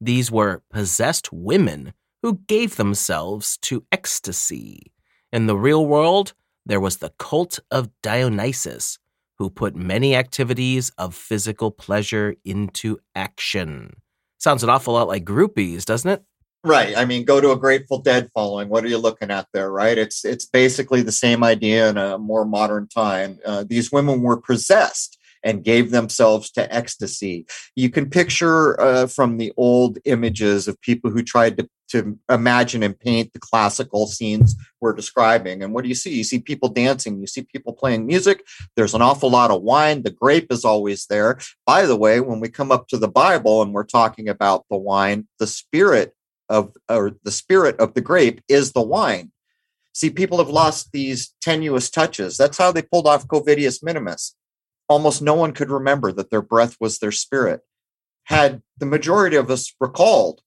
These 0.00 0.30
were 0.30 0.62
possessed 0.70 1.32
women 1.32 1.94
who 2.22 2.40
gave 2.46 2.76
themselves 2.76 3.56
to 3.62 3.84
ecstasy. 3.90 4.92
In 5.32 5.46
the 5.46 5.56
real 5.56 5.86
world, 5.86 6.34
there 6.66 6.80
was 6.80 6.98
the 6.98 7.12
cult 7.18 7.60
of 7.70 7.90
Dionysus, 8.02 8.98
who 9.38 9.50
put 9.50 9.76
many 9.76 10.14
activities 10.16 10.90
of 10.98 11.14
physical 11.14 11.70
pleasure 11.70 12.34
into 12.44 12.98
action. 13.14 13.96
Sounds 14.38 14.62
an 14.62 14.70
awful 14.70 14.94
lot 14.94 15.08
like 15.08 15.24
groupies, 15.24 15.84
doesn't 15.84 16.10
it? 16.10 16.22
Right. 16.64 16.96
I 16.96 17.04
mean, 17.04 17.24
go 17.24 17.40
to 17.40 17.52
a 17.52 17.56
Grateful 17.56 18.00
Dead 18.00 18.30
following. 18.34 18.68
What 18.68 18.84
are 18.84 18.88
you 18.88 18.98
looking 18.98 19.30
at 19.30 19.46
there, 19.52 19.70
right? 19.70 19.96
It's 19.96 20.24
it's 20.24 20.44
basically 20.44 21.02
the 21.02 21.12
same 21.12 21.44
idea 21.44 21.88
in 21.88 21.96
a 21.96 22.18
more 22.18 22.44
modern 22.44 22.88
time. 22.88 23.38
Uh, 23.44 23.64
these 23.66 23.92
women 23.92 24.22
were 24.22 24.40
possessed 24.40 25.17
and 25.42 25.64
gave 25.64 25.90
themselves 25.90 26.50
to 26.52 26.74
ecstasy. 26.74 27.46
You 27.76 27.90
can 27.90 28.10
picture 28.10 28.80
uh, 28.80 29.06
from 29.06 29.38
the 29.38 29.52
old 29.56 29.98
images 30.04 30.68
of 30.68 30.80
people 30.80 31.10
who 31.10 31.22
tried 31.22 31.56
to, 31.58 31.68
to 31.90 32.18
imagine 32.28 32.82
and 32.82 32.98
paint 32.98 33.32
the 33.32 33.38
classical 33.38 34.06
scenes 34.06 34.56
we're 34.80 34.92
describing. 34.92 35.62
And 35.62 35.72
what 35.72 35.82
do 35.82 35.88
you 35.88 35.94
see? 35.94 36.14
You 36.14 36.24
see 36.24 36.38
people 36.38 36.68
dancing, 36.68 37.20
you 37.20 37.26
see 37.26 37.42
people 37.42 37.72
playing 37.72 38.06
music. 38.06 38.44
There's 38.76 38.94
an 38.94 39.02
awful 39.02 39.30
lot 39.30 39.50
of 39.50 39.62
wine. 39.62 40.02
The 40.02 40.10
grape 40.10 40.52
is 40.52 40.64
always 40.64 41.06
there. 41.06 41.38
By 41.66 41.86
the 41.86 41.96
way, 41.96 42.20
when 42.20 42.40
we 42.40 42.48
come 42.48 42.72
up 42.72 42.88
to 42.88 42.98
the 42.98 43.08
Bible 43.08 43.62
and 43.62 43.72
we're 43.72 43.84
talking 43.84 44.28
about 44.28 44.64
the 44.70 44.76
wine, 44.76 45.26
the 45.38 45.46
spirit 45.46 46.14
of 46.48 46.72
or 46.88 47.12
the 47.24 47.30
spirit 47.30 47.78
of 47.78 47.94
the 47.94 48.00
grape 48.00 48.40
is 48.48 48.72
the 48.72 48.82
wine. 48.82 49.32
See, 49.92 50.10
people 50.10 50.38
have 50.38 50.48
lost 50.48 50.92
these 50.92 51.34
tenuous 51.42 51.90
touches. 51.90 52.36
That's 52.36 52.56
how 52.56 52.70
they 52.70 52.82
pulled 52.82 53.06
off 53.06 53.26
Covidius 53.26 53.82
Minimus 53.82 54.34
almost 54.88 55.22
no 55.22 55.34
one 55.34 55.52
could 55.52 55.70
remember 55.70 56.12
that 56.12 56.30
their 56.30 56.42
breath 56.42 56.76
was 56.80 56.98
their 56.98 57.12
spirit. 57.12 57.60
had 58.24 58.62
the 58.76 58.86
majority 58.86 59.36
of 59.36 59.50
us 59.50 59.74
recalled 59.80 60.42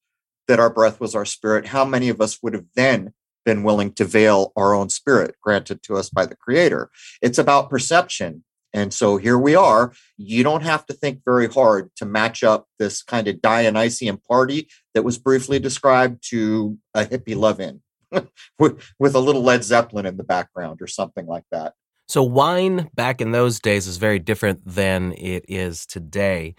that 0.48 0.60
our 0.60 0.70
breath 0.70 1.00
was 1.00 1.16
our 1.16 1.26
spirit, 1.26 1.68
how 1.68 1.86
many 1.86 2.10
of 2.10 2.22
us 2.22 2.40
would 2.42 2.54
have 2.54 2.66
then 2.76 3.14
been 3.46 3.64
willing 3.64 3.92
to 3.92 4.06
veil 4.06 4.52
our 4.56 4.74
own 4.74 4.90
spirit 4.90 5.36
granted 5.42 5.82
to 5.84 5.96
us 5.96 6.10
by 6.10 6.26
the 6.26 6.36
creator? 6.36 6.90
It's 7.22 7.40
about 7.40 7.70
perception. 7.70 8.44
And 8.74 8.94
so 8.94 9.18
here 9.18 9.38
we 9.38 9.56
are. 9.56 9.94
You 10.18 10.44
don't 10.44 10.64
have 10.64 10.86
to 10.86 10.94
think 10.94 11.22
very 11.26 11.48
hard 11.48 11.90
to 11.98 12.06
match 12.06 12.44
up 12.44 12.68
this 12.80 13.04
kind 13.04 13.28
of 13.28 13.42
Dionysian 13.42 14.18
party 14.18 14.70
that 14.94 15.04
was 15.04 15.18
briefly 15.18 15.60
described 15.60 16.24
to 16.30 16.78
a 16.94 17.06
hippie 17.06 17.36
love 17.36 17.60
in 17.60 17.82
with, 18.60 18.94
with 19.00 19.16
a 19.16 19.20
little 19.20 19.44
Led 19.44 19.64
Zeppelin 19.64 20.06
in 20.06 20.18
the 20.18 20.24
background 20.24 20.82
or 20.82 20.88
something 20.88 21.26
like 21.26 21.46
that. 21.52 21.74
So, 22.12 22.24
wine 22.24 22.90
back 22.94 23.22
in 23.22 23.32
those 23.32 23.62
days 23.62 23.88
is 23.88 23.96
very 23.96 24.20
different 24.20 24.60
than 24.66 25.14
it 25.14 25.46
is 25.48 25.86
today. 25.86 26.56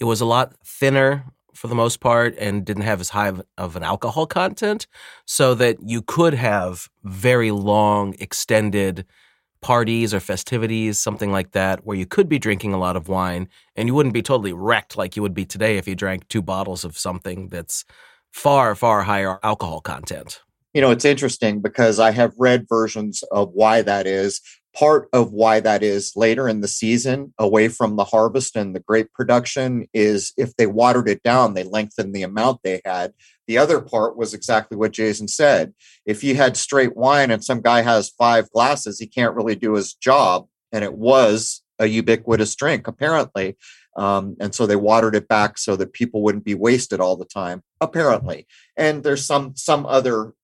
It 0.00 0.04
was 0.04 0.22
a 0.22 0.24
lot 0.24 0.54
thinner 0.64 1.26
for 1.52 1.68
the 1.68 1.74
most 1.74 2.00
part 2.00 2.34
and 2.38 2.64
didn't 2.64 2.84
have 2.84 2.98
as 3.02 3.10
high 3.10 3.30
of 3.58 3.76
an 3.76 3.82
alcohol 3.82 4.26
content, 4.26 4.86
so 5.26 5.54
that 5.56 5.76
you 5.82 6.00
could 6.00 6.32
have 6.32 6.88
very 7.04 7.50
long, 7.50 8.14
extended 8.20 9.04
parties 9.60 10.14
or 10.14 10.20
festivities, 10.20 10.98
something 10.98 11.30
like 11.30 11.52
that, 11.52 11.84
where 11.84 11.98
you 11.98 12.06
could 12.06 12.26
be 12.26 12.38
drinking 12.38 12.72
a 12.72 12.78
lot 12.78 12.96
of 12.96 13.06
wine 13.06 13.48
and 13.76 13.90
you 13.90 13.94
wouldn't 13.94 14.14
be 14.14 14.22
totally 14.22 14.54
wrecked 14.54 14.96
like 14.96 15.14
you 15.14 15.20
would 15.20 15.34
be 15.34 15.44
today 15.44 15.76
if 15.76 15.86
you 15.86 15.94
drank 15.94 16.26
two 16.28 16.40
bottles 16.40 16.86
of 16.86 16.96
something 16.96 17.48
that's 17.48 17.84
far, 18.32 18.74
far 18.74 19.02
higher 19.02 19.38
alcohol 19.42 19.82
content. 19.82 20.40
You 20.72 20.80
know, 20.80 20.90
it's 20.90 21.04
interesting 21.04 21.60
because 21.60 21.98
I 21.98 22.12
have 22.12 22.32
read 22.38 22.66
versions 22.66 23.22
of 23.30 23.50
why 23.52 23.82
that 23.82 24.06
is 24.06 24.40
part 24.76 25.08
of 25.12 25.32
why 25.32 25.58
that 25.60 25.82
is 25.82 26.12
later 26.16 26.48
in 26.48 26.60
the 26.60 26.68
season, 26.68 27.32
away 27.38 27.68
from 27.68 27.96
the 27.96 28.04
harvest 28.04 28.56
and 28.56 28.74
the 28.74 28.80
grape 28.80 29.12
production, 29.14 29.88
is 29.94 30.32
if 30.36 30.54
they 30.56 30.66
watered 30.66 31.08
it 31.08 31.22
down, 31.22 31.54
they 31.54 31.64
lengthened 31.64 32.14
the 32.14 32.22
amount 32.22 32.60
they 32.62 32.82
had. 32.84 33.14
The 33.46 33.56
other 33.56 33.80
part 33.80 34.16
was 34.16 34.34
exactly 34.34 34.76
what 34.76 34.92
Jason 34.92 35.28
said. 35.28 35.72
If 36.04 36.22
you 36.22 36.34
had 36.34 36.56
straight 36.56 36.94
wine 36.94 37.30
and 37.30 37.42
some 37.42 37.62
guy 37.62 37.82
has 37.82 38.10
five 38.10 38.50
glasses, 38.50 38.98
he 38.98 39.06
can't 39.06 39.34
really 39.34 39.56
do 39.56 39.74
his 39.74 39.94
job. 39.94 40.46
And 40.72 40.84
it 40.84 40.94
was 40.94 41.62
a 41.78 41.86
ubiquitous 41.86 42.54
drink, 42.54 42.86
apparently. 42.86 43.56
Um, 43.96 44.36
and 44.40 44.54
so 44.54 44.66
they 44.66 44.76
watered 44.76 45.14
it 45.14 45.26
back 45.26 45.56
so 45.56 45.76
that 45.76 45.94
people 45.94 46.22
wouldn't 46.22 46.44
be 46.44 46.54
wasted 46.54 47.00
all 47.00 47.16
the 47.16 47.24
time, 47.24 47.62
apparently. 47.80 48.46
And 48.76 49.02
there's 49.02 49.24
some 49.24 49.56
some 49.56 49.86
other 49.86 50.34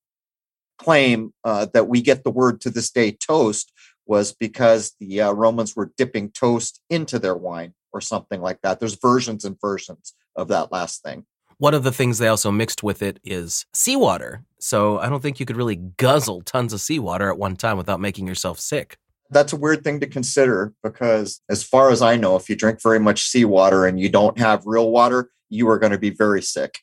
claim 0.78 1.32
uh, 1.44 1.66
that 1.74 1.86
we 1.86 2.00
get 2.00 2.24
the 2.24 2.30
word 2.30 2.60
to 2.62 2.70
this 2.70 2.90
day 2.90 3.12
toast 3.12 3.72
was 4.06 4.32
because 4.32 4.94
the 5.00 5.20
uh, 5.20 5.32
Romans 5.32 5.76
were 5.76 5.92
dipping 5.96 6.30
toast 6.30 6.80
into 6.90 7.18
their 7.18 7.36
wine 7.36 7.74
or 7.92 8.00
something 8.00 8.40
like 8.40 8.60
that. 8.62 8.80
There's 8.80 8.96
versions 8.96 9.44
and 9.44 9.60
versions 9.60 10.14
of 10.36 10.48
that 10.48 10.72
last 10.72 11.02
thing. 11.02 11.24
One 11.58 11.74
of 11.74 11.84
the 11.84 11.92
things 11.92 12.18
they 12.18 12.26
also 12.26 12.50
mixed 12.50 12.82
with 12.82 13.02
it 13.02 13.20
is 13.22 13.66
seawater. 13.72 14.42
So 14.58 14.98
I 14.98 15.08
don't 15.08 15.22
think 15.22 15.38
you 15.38 15.46
could 15.46 15.56
really 15.56 15.76
guzzle 15.76 16.42
tons 16.42 16.72
of 16.72 16.80
seawater 16.80 17.30
at 17.30 17.38
one 17.38 17.56
time 17.56 17.76
without 17.76 18.00
making 18.00 18.26
yourself 18.26 18.58
sick. 18.58 18.96
That's 19.30 19.52
a 19.52 19.56
weird 19.56 19.84
thing 19.84 20.00
to 20.00 20.06
consider 20.06 20.74
because, 20.82 21.40
as 21.48 21.62
far 21.62 21.90
as 21.90 22.02
I 22.02 22.16
know, 22.16 22.36
if 22.36 22.50
you 22.50 22.56
drink 22.56 22.82
very 22.82 22.98
much 22.98 23.28
seawater 23.28 23.86
and 23.86 23.98
you 23.98 24.08
don't 24.08 24.38
have 24.38 24.66
real 24.66 24.90
water, 24.90 25.30
you 25.48 25.68
are 25.70 25.78
going 25.78 25.92
to 25.92 25.98
be 25.98 26.10
very 26.10 26.42
sick. 26.42 26.80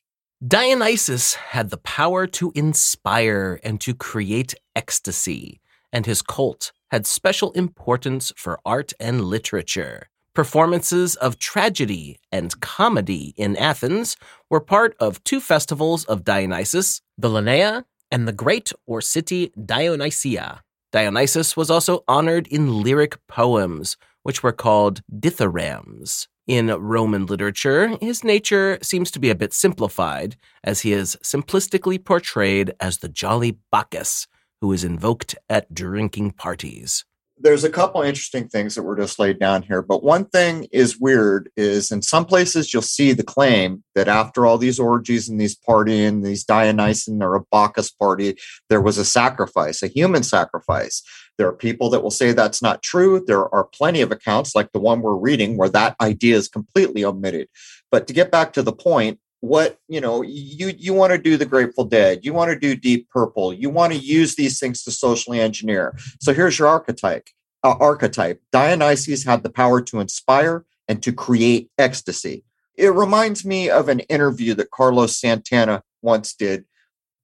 Dionysus 0.47 1.35
had 1.35 1.69
the 1.69 1.77
power 1.77 2.25
to 2.25 2.51
inspire 2.55 3.59
and 3.63 3.81
to 3.81 3.93
create 3.93 4.55
ecstasy, 4.75 5.59
and 5.91 6.05
his 6.05 6.21
cult 6.21 6.71
had 6.91 7.05
special 7.05 7.51
importance 7.51 8.33
for 8.35 8.59
art 8.65 8.93
and 8.99 9.25
literature. 9.25 10.09
Performances 10.33 11.15
of 11.15 11.39
tragedy 11.39 12.19
and 12.31 12.59
comedy 12.61 13.33
in 13.35 13.57
Athens 13.57 14.15
were 14.49 14.61
part 14.61 14.95
of 14.99 15.23
two 15.23 15.39
festivals 15.39 16.05
of 16.05 16.23
Dionysus, 16.23 17.01
the 17.17 17.29
Lenaea 17.29 17.83
and 18.11 18.27
the 18.27 18.33
great 18.33 18.71
or 18.85 19.01
city 19.01 19.51
Dionysia. 19.63 20.61
Dionysus 20.91 21.55
was 21.55 21.69
also 21.69 22.03
honored 22.07 22.47
in 22.47 22.81
lyric 22.81 23.17
poems, 23.27 23.97
which 24.23 24.41
were 24.41 24.51
called 24.51 25.01
dithyrambs. 25.11 26.27
In 26.47 26.67
Roman 26.67 27.27
literature, 27.27 27.95
his 28.01 28.23
nature 28.23 28.79
seems 28.81 29.11
to 29.11 29.19
be 29.19 29.29
a 29.29 29.35
bit 29.35 29.53
simplified, 29.53 30.35
as 30.63 30.81
he 30.81 30.93
is 30.93 31.15
simplistically 31.23 32.03
portrayed 32.03 32.73
as 32.79 32.97
the 32.97 33.09
jolly 33.09 33.59
Bacchus, 33.71 34.27
who 34.61 34.71
is 34.71 34.83
invoked 34.83 35.35
at 35.49 35.73
drinking 35.73 36.31
parties. 36.31 37.05
There's 37.41 37.63
a 37.63 37.69
couple 37.69 38.01
interesting 38.01 38.49
things 38.49 38.75
that 38.75 38.83
were 38.83 38.97
just 38.97 39.17
laid 39.17 39.39
down 39.39 39.61
here, 39.63 39.81
but 39.81 40.03
one 40.03 40.25
thing 40.25 40.67
is 40.73 40.99
weird 40.99 41.49
is 41.55 41.89
in 41.89 42.01
some 42.01 42.25
places 42.25 42.73
you'll 42.73 42.81
see 42.81 43.13
the 43.13 43.23
claim 43.23 43.81
that 43.95 44.09
after 44.09 44.45
all 44.45 44.57
these 44.57 44.77
orgies 44.77 45.29
and 45.29 45.39
these 45.39 45.55
partying, 45.55 46.21
these 46.21 46.43
Dionysian 46.43 47.23
or 47.23 47.35
a 47.35 47.43
Bacchus 47.49 47.91
party, 47.91 48.37
there 48.69 48.81
was 48.81 48.97
a 48.97 49.05
sacrifice, 49.05 49.81
a 49.81 49.87
human 49.87 50.23
sacrifice. 50.23 51.01
There 51.37 51.47
are 51.47 51.53
people 51.53 51.89
that 51.91 52.03
will 52.03 52.11
say 52.11 52.33
that's 52.33 52.61
not 52.61 52.83
true. 52.83 53.23
There 53.25 53.47
are 53.55 53.63
plenty 53.63 54.01
of 54.01 54.11
accounts 54.11 54.53
like 54.53 54.73
the 54.73 54.81
one 54.81 55.01
we're 55.01 55.15
reading 55.15 55.55
where 55.55 55.69
that 55.69 55.95
idea 56.01 56.35
is 56.35 56.49
completely 56.49 57.05
omitted. 57.05 57.47
But 57.89 58.05
to 58.07 58.13
get 58.13 58.31
back 58.31 58.51
to 58.53 58.61
the 58.61 58.73
point, 58.73 59.21
what 59.41 59.77
you 59.87 60.01
know 60.01 60.21
you 60.21 60.73
you 60.77 60.93
want 60.93 61.11
to 61.13 61.17
do 61.17 61.37
the 61.37 61.45
grateful 61.45 61.85
dead 61.85 62.19
you 62.23 62.33
want 62.33 62.51
to 62.51 62.59
do 62.59 62.75
deep 62.75 63.09
purple 63.09 63.53
you 63.53 63.69
want 63.69 63.93
to 63.93 63.97
use 63.97 64.35
these 64.35 64.59
things 64.59 64.83
to 64.83 64.91
socially 64.91 65.39
engineer. 65.39 65.95
So 66.19 66.33
here's 66.33 66.59
your 66.59 66.67
archetype 66.67 67.29
uh, 67.63 67.75
archetype. 67.79 68.41
Dionysus 68.51 69.23
had 69.23 69.43
the 69.43 69.49
power 69.49 69.81
to 69.81 69.99
inspire 69.99 70.65
and 70.87 71.03
to 71.03 71.11
create 71.11 71.69
ecstasy. 71.77 72.43
It 72.75 72.93
reminds 72.93 73.45
me 73.45 73.69
of 73.69 73.89
an 73.89 73.99
interview 74.01 74.53
that 74.55 74.71
carlos 74.71 75.17
santana 75.17 75.83
once 76.01 76.33
did 76.33 76.65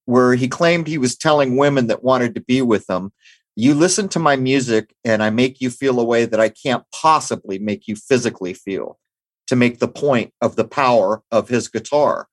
where 0.06 0.36
he 0.36 0.48
claimed 0.48 0.88
he 0.88 0.98
was 0.98 1.18
telling 1.18 1.58
women 1.58 1.88
that 1.88 2.04
wanted 2.04 2.36
to 2.36 2.42
be 2.42 2.62
with 2.62 2.90
him 2.90 3.12
you 3.56 3.74
listen 3.74 4.10
to 4.10 4.20
my 4.20 4.36
music 4.36 4.94
and 5.06 5.24
i 5.24 5.30
make 5.30 5.62
you 5.62 5.70
feel 5.70 5.98
a 6.00 6.04
way 6.04 6.26
that 6.26 6.42
i 6.42 6.50
can't 6.50 6.84
possibly 6.94 7.58
make 7.58 7.88
you 7.88 7.96
physically 7.96 8.54
feel 8.54 9.00
to 9.48 9.56
make 9.56 9.80
the 9.80 9.88
point 9.88 10.34
of 10.42 10.56
the 10.56 10.66
power 10.66 11.22
of 11.32 11.48
his 11.50 11.68
guitar. 11.68 12.28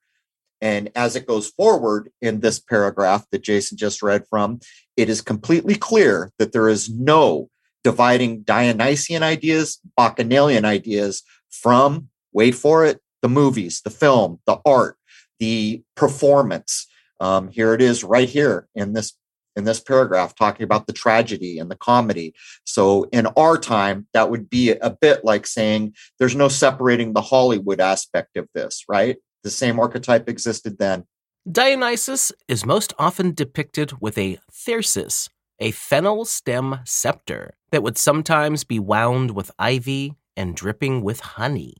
And 0.61 0.91
as 0.95 1.15
it 1.15 1.27
goes 1.27 1.49
forward 1.49 2.09
in 2.21 2.39
this 2.39 2.59
paragraph 2.59 3.25
that 3.31 3.43
Jason 3.43 3.77
just 3.77 4.01
read 4.01 4.25
from, 4.29 4.61
it 4.95 5.09
is 5.09 5.21
completely 5.21 5.75
clear 5.75 6.31
that 6.39 6.53
there 6.53 6.69
is 6.69 6.89
no 6.89 7.49
dividing 7.83 8.43
Dionysian 8.43 9.23
ideas, 9.23 9.79
Bacchanalian 9.97 10.63
ideas 10.63 11.23
from, 11.49 12.07
wait 12.31 12.55
for 12.55 12.85
it, 12.85 13.01
the 13.21 13.29
movies, 13.29 13.81
the 13.81 13.89
film, 13.89 14.39
the 14.45 14.57
art, 14.65 14.97
the 15.39 15.83
performance. 15.95 16.87
Um, 17.19 17.49
here 17.49 17.73
it 17.73 17.81
is 17.81 18.03
right 18.03 18.29
here 18.29 18.67
in 18.73 18.93
this 18.93 19.13
in 19.55 19.63
this 19.63 19.79
paragraph 19.79 20.35
talking 20.35 20.63
about 20.63 20.87
the 20.87 20.93
tragedy 20.93 21.59
and 21.59 21.69
the 21.69 21.75
comedy. 21.75 22.33
So 22.65 23.03
in 23.11 23.27
our 23.37 23.57
time, 23.57 24.07
that 24.13 24.29
would 24.29 24.49
be 24.49 24.71
a 24.71 24.89
bit 24.89 25.23
like 25.23 25.47
saying 25.47 25.95
there's 26.19 26.35
no 26.35 26.47
separating 26.47 27.13
the 27.13 27.21
Hollywood 27.21 27.79
aspect 27.79 28.37
of 28.37 28.47
this, 28.53 28.83
right? 28.87 29.17
The 29.43 29.51
same 29.51 29.79
archetype 29.79 30.29
existed 30.29 30.77
then. 30.77 31.05
Dionysus 31.51 32.31
is 32.47 32.65
most 32.65 32.93
often 32.97 33.33
depicted 33.33 34.01
with 34.01 34.17
a 34.17 34.39
thyrsus, 34.51 35.29
a 35.59 35.71
fennel 35.71 36.23
stem 36.23 36.79
scepter 36.85 37.53
that 37.71 37.83
would 37.83 37.97
sometimes 37.97 38.63
be 38.63 38.79
wound 38.79 39.31
with 39.31 39.51
ivy 39.59 40.15
and 40.37 40.55
dripping 40.55 41.01
with 41.01 41.19
honey. 41.19 41.75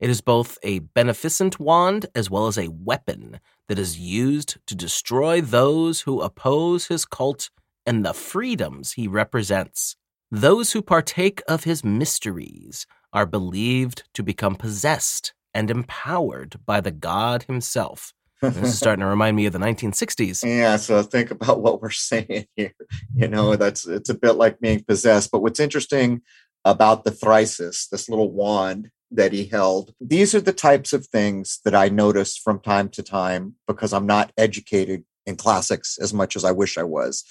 It 0.00 0.10
is 0.10 0.20
both 0.20 0.58
a 0.62 0.80
beneficent 0.80 1.60
wand 1.60 2.06
as 2.14 2.30
well 2.30 2.46
as 2.46 2.58
a 2.58 2.68
weapon 2.68 3.38
that 3.70 3.78
is 3.78 4.00
used 4.00 4.56
to 4.66 4.74
destroy 4.74 5.40
those 5.40 6.00
who 6.00 6.20
oppose 6.22 6.88
his 6.88 7.04
cult 7.04 7.50
and 7.86 8.04
the 8.04 8.12
freedoms 8.12 8.94
he 8.94 9.06
represents. 9.06 9.94
Those 10.28 10.72
who 10.72 10.82
partake 10.82 11.40
of 11.46 11.62
his 11.62 11.84
mysteries 11.84 12.84
are 13.12 13.26
believed 13.26 14.02
to 14.14 14.24
become 14.24 14.56
possessed 14.56 15.34
and 15.54 15.70
empowered 15.70 16.58
by 16.66 16.80
the 16.80 16.90
god 16.90 17.44
himself. 17.44 18.12
this 18.42 18.56
is 18.56 18.76
starting 18.76 19.02
to 19.02 19.06
remind 19.16 19.36
me 19.36 19.46
of 19.46 19.52
the 19.52 19.60
1960s. 19.60 20.44
Yeah, 20.44 20.74
so 20.74 21.00
think 21.04 21.30
about 21.30 21.62
what 21.62 21.80
we're 21.80 21.90
saying 21.90 22.46
here. 22.56 22.74
You 23.14 23.28
know, 23.28 23.54
that's 23.54 23.86
it's 23.86 24.10
a 24.10 24.14
bit 24.14 24.32
like 24.32 24.58
being 24.58 24.82
possessed. 24.82 25.30
But 25.30 25.42
what's 25.42 25.60
interesting 25.60 26.22
about 26.64 27.04
the 27.04 27.12
thyrsus, 27.12 27.88
this 27.88 28.08
little 28.08 28.32
wand 28.32 28.90
that 29.10 29.32
he 29.32 29.46
held. 29.46 29.94
These 30.00 30.34
are 30.34 30.40
the 30.40 30.52
types 30.52 30.92
of 30.92 31.06
things 31.06 31.60
that 31.64 31.74
I 31.74 31.88
notice 31.88 32.36
from 32.36 32.60
time 32.60 32.88
to 32.90 33.02
time 33.02 33.56
because 33.66 33.92
I'm 33.92 34.06
not 34.06 34.32
educated 34.36 35.04
in 35.26 35.36
classics 35.36 35.98
as 36.00 36.14
much 36.14 36.36
as 36.36 36.44
I 36.44 36.52
wish 36.52 36.78
I 36.78 36.82
was. 36.82 37.24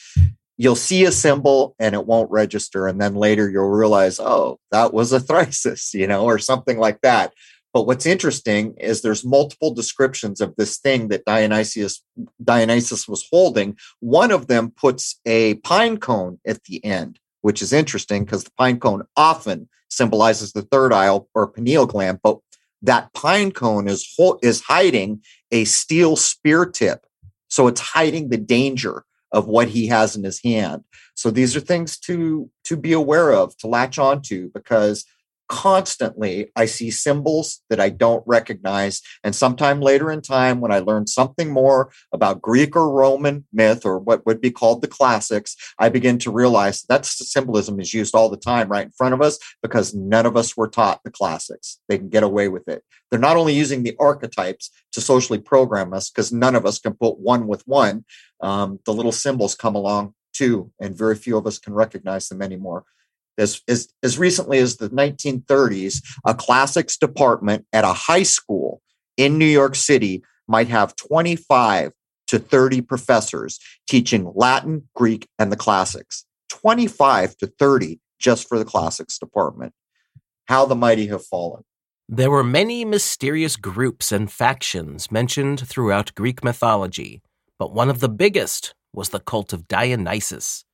You'll 0.57 0.75
see 0.75 1.05
a 1.05 1.11
symbol 1.11 1.75
and 1.79 1.95
it 1.95 2.05
won't 2.05 2.31
register. 2.31 2.87
And 2.87 2.99
then 2.99 3.15
later 3.15 3.49
you'll 3.49 3.69
realize, 3.69 4.19
oh, 4.19 4.59
that 4.71 4.93
was 4.93 5.13
a 5.13 5.19
thyrsus, 5.21 5.93
you 5.93 6.07
know, 6.07 6.25
or 6.25 6.37
something 6.37 6.77
like 6.77 7.01
that. 7.01 7.33
But 7.73 7.85
what's 7.85 8.05
interesting 8.05 8.73
is 8.79 9.01
there's 9.01 9.23
multiple 9.23 9.73
descriptions 9.73 10.41
of 10.41 10.55
this 10.55 10.79
thing 10.79 11.09
that 11.09 11.25
Dionysius 11.25 12.03
Dionysus 12.43 13.07
was 13.07 13.27
holding. 13.31 13.77
One 13.99 14.31
of 14.31 14.47
them 14.47 14.71
puts 14.71 15.19
a 15.25 15.55
pine 15.55 15.97
cone 15.97 16.39
at 16.47 16.63
the 16.63 16.83
end, 16.83 17.19
which 17.41 17.61
is 17.61 17.71
interesting 17.71 18.25
because 18.25 18.43
the 18.43 18.51
pine 18.57 18.79
cone 18.79 19.03
often 19.15 19.69
symbolizes 19.89 20.53
the 20.53 20.61
third 20.61 20.93
eye 20.93 21.19
or 21.33 21.47
pineal 21.47 21.85
gland. 21.85 22.19
But 22.23 22.39
that 22.81 23.13
pine 23.13 23.51
cone 23.51 23.87
is 23.87 24.07
is 24.41 24.61
hiding 24.61 25.21
a 25.51 25.65
steel 25.65 26.15
spear 26.15 26.65
tip. 26.65 27.05
So 27.49 27.67
it's 27.67 27.81
hiding 27.81 28.29
the 28.29 28.37
danger 28.37 29.03
of 29.31 29.47
what 29.47 29.67
he 29.67 29.87
has 29.87 30.15
in 30.15 30.23
his 30.23 30.41
hand. 30.43 30.83
So 31.15 31.29
these 31.29 31.55
are 31.55 31.61
things 31.61 31.97
to 31.99 32.49
to 32.65 32.77
be 32.77 32.93
aware 32.93 33.31
of, 33.31 33.57
to 33.57 33.67
latch 33.67 33.99
onto 33.99 34.49
because 34.53 35.05
constantly 35.49 36.51
I 36.55 36.65
see 36.65 36.91
symbols 36.91 37.61
that 37.69 37.79
I 37.79 37.89
don't 37.89 38.23
recognize. 38.25 39.01
And 39.23 39.35
sometime 39.35 39.81
later 39.81 40.11
in 40.11 40.21
time, 40.21 40.61
when 40.61 40.71
I 40.71 40.79
learn 40.79 41.07
something 41.07 41.51
more 41.51 41.91
about 42.13 42.41
Greek 42.41 42.75
or 42.75 42.89
Roman 42.89 43.45
myth 43.51 43.85
or 43.85 43.99
what 43.99 44.25
would 44.25 44.39
be 44.39 44.51
called 44.51 44.81
the 44.81 44.87
classics, 44.87 45.57
I 45.79 45.89
begin 45.89 46.19
to 46.19 46.31
realize 46.31 46.83
that 46.83 47.05
symbolism 47.05 47.79
is 47.79 47.93
used 47.93 48.15
all 48.15 48.29
the 48.29 48.37
time 48.37 48.69
right 48.69 48.85
in 48.85 48.91
front 48.91 49.15
of 49.15 49.21
us 49.21 49.39
because 49.61 49.93
none 49.93 50.27
of 50.27 50.37
us 50.37 50.55
were 50.55 50.69
taught 50.69 51.01
the 51.03 51.11
classics. 51.11 51.79
They 51.89 51.97
can 51.97 52.09
get 52.09 52.23
away 52.23 52.47
with 52.47 52.67
it. 52.67 52.83
They're 53.09 53.19
not 53.19 53.37
only 53.37 53.53
using 53.53 53.81
the 53.81 53.95
archetypes 53.99 54.69
to 54.91 55.01
socially 55.01 55.39
program 55.39 55.93
us 55.93 56.11
because 56.11 56.31
none 56.31 56.55
of 56.55 56.65
us 56.65 56.77
can 56.79 56.93
put 56.93 57.19
one 57.19 57.47
with 57.47 57.63
one. 57.67 58.05
Um, 58.39 58.79
the 58.85 58.93
little 58.93 59.11
symbols 59.11 59.55
come 59.55 59.75
along 59.75 60.13
too, 60.31 60.71
and 60.79 60.95
very 60.95 61.15
few 61.15 61.37
of 61.37 61.47
us 61.47 61.57
can 61.57 61.73
recognize 61.73 62.29
them 62.29 62.43
anymore 62.43 62.85
as, 63.39 63.61
as, 63.67 63.87
as 64.03 64.19
recently 64.19 64.59
as 64.59 64.77
the 64.77 64.89
1930s, 64.89 66.03
a 66.25 66.33
classics 66.33 66.97
department 66.97 67.65
at 67.73 67.83
a 67.83 67.93
high 67.93 68.23
school 68.23 68.81
in 69.17 69.37
New 69.37 69.45
York 69.45 69.75
City 69.75 70.23
might 70.47 70.67
have 70.67 70.95
25 70.95 71.91
to 72.27 72.39
30 72.39 72.81
professors 72.81 73.59
teaching 73.87 74.31
Latin, 74.35 74.87
Greek, 74.95 75.27
and 75.39 75.51
the 75.51 75.57
classics. 75.57 76.25
25 76.49 77.37
to 77.37 77.47
30 77.47 77.99
just 78.19 78.47
for 78.47 78.59
the 78.59 78.65
classics 78.65 79.17
department. 79.17 79.73
How 80.47 80.65
the 80.65 80.75
mighty 80.75 81.07
have 81.07 81.25
fallen. 81.25 81.63
There 82.07 82.31
were 82.31 82.43
many 82.43 82.85
mysterious 82.85 83.55
groups 83.55 84.11
and 84.11 84.31
factions 84.31 85.11
mentioned 85.11 85.67
throughout 85.67 86.15
Greek 86.15 86.43
mythology, 86.43 87.21
but 87.59 87.73
one 87.73 87.89
of 87.89 87.99
the 87.99 88.09
biggest 88.09 88.73
was 88.93 89.09
the 89.09 89.19
cult 89.19 89.53
of 89.53 89.67
Dionysus. 89.67 90.65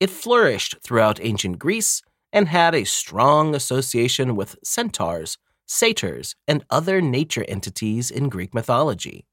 It 0.00 0.10
flourished 0.10 0.76
throughout 0.82 1.20
ancient 1.22 1.58
Greece 1.58 2.02
and 2.32 2.48
had 2.48 2.74
a 2.74 2.84
strong 2.84 3.54
association 3.54 4.34
with 4.34 4.56
centaurs, 4.64 5.38
satyrs, 5.66 6.34
and 6.48 6.64
other 6.68 7.00
nature 7.00 7.44
entities 7.48 8.10
in 8.10 8.28
Greek 8.28 8.52
mythology. 8.52 9.24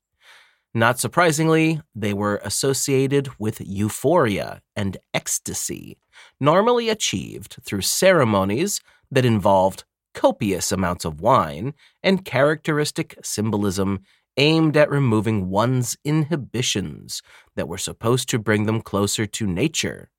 Not 0.73 0.99
surprisingly, 0.99 1.81
they 1.93 2.13
were 2.13 2.39
associated 2.45 3.29
with 3.37 3.59
euphoria 3.59 4.61
and 4.75 4.97
ecstasy, 5.13 5.97
normally 6.39 6.87
achieved 6.87 7.57
through 7.63 7.81
ceremonies 7.81 8.79
that 9.09 9.25
involved 9.25 9.83
copious 10.13 10.71
amounts 10.71 11.03
of 11.03 11.19
wine 11.19 11.73
and 12.03 12.23
characteristic 12.23 13.17
symbolism 13.23 14.01
aimed 14.37 14.77
at 14.77 14.89
removing 14.89 15.49
one's 15.49 15.97
inhibitions 16.05 17.21
that 17.55 17.67
were 17.67 17.77
supposed 17.77 18.29
to 18.29 18.39
bring 18.39 18.65
them 18.65 18.81
closer 18.81 19.25
to 19.25 19.45
nature. 19.45 20.09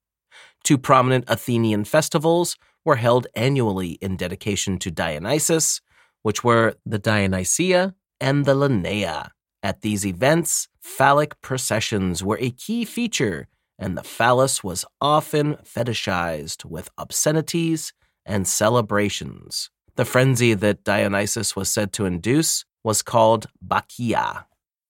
Two 0.64 0.78
prominent 0.78 1.24
Athenian 1.28 1.84
festivals 1.84 2.56
were 2.84 2.96
held 2.96 3.26
annually 3.34 3.92
in 4.00 4.16
dedication 4.16 4.78
to 4.78 4.90
Dionysus, 4.90 5.80
which 6.22 6.44
were 6.44 6.74
the 6.86 6.98
Dionysia 6.98 7.94
and 8.20 8.44
the 8.44 8.54
Lenaea. 8.54 9.30
At 9.62 9.82
these 9.82 10.04
events, 10.04 10.68
phallic 10.80 11.40
processions 11.40 12.22
were 12.22 12.38
a 12.40 12.50
key 12.50 12.84
feature, 12.84 13.48
and 13.78 13.96
the 13.96 14.02
phallus 14.02 14.62
was 14.64 14.84
often 15.00 15.54
fetishized 15.56 16.64
with 16.64 16.90
obscenities 16.98 17.92
and 18.24 18.46
celebrations. 18.46 19.70
The 19.96 20.04
frenzy 20.04 20.54
that 20.54 20.84
Dionysus 20.84 21.54
was 21.54 21.70
said 21.70 21.92
to 21.94 22.06
induce 22.06 22.64
was 22.84 23.02
called 23.02 23.46
Bacchia. 23.64 24.44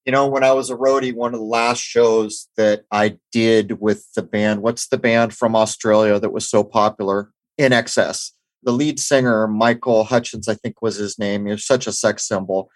You 0.04 0.10
know, 0.10 0.26
when 0.26 0.42
I 0.42 0.52
was 0.52 0.68
a 0.68 0.76
roadie, 0.76 1.14
one 1.14 1.32
of 1.32 1.38
the 1.38 1.46
last 1.46 1.80
shows 1.80 2.48
that 2.56 2.82
I 2.90 3.18
did 3.30 3.80
with 3.80 4.12
the 4.14 4.22
band, 4.22 4.60
what's 4.60 4.88
the 4.88 4.98
band 4.98 5.32
from 5.32 5.54
Australia 5.54 6.18
that 6.18 6.32
was 6.32 6.48
so 6.48 6.64
popular? 6.64 7.30
INXS. 7.60 8.32
The 8.64 8.72
lead 8.72 8.98
singer, 8.98 9.46
Michael 9.46 10.04
Hutchence, 10.04 10.48
I 10.48 10.54
think 10.54 10.82
was 10.82 10.96
his 10.96 11.18
name. 11.18 11.46
He 11.46 11.52
was 11.52 11.64
such 11.64 11.86
a 11.86 11.92
sex 11.92 12.26
symbol. 12.26 12.68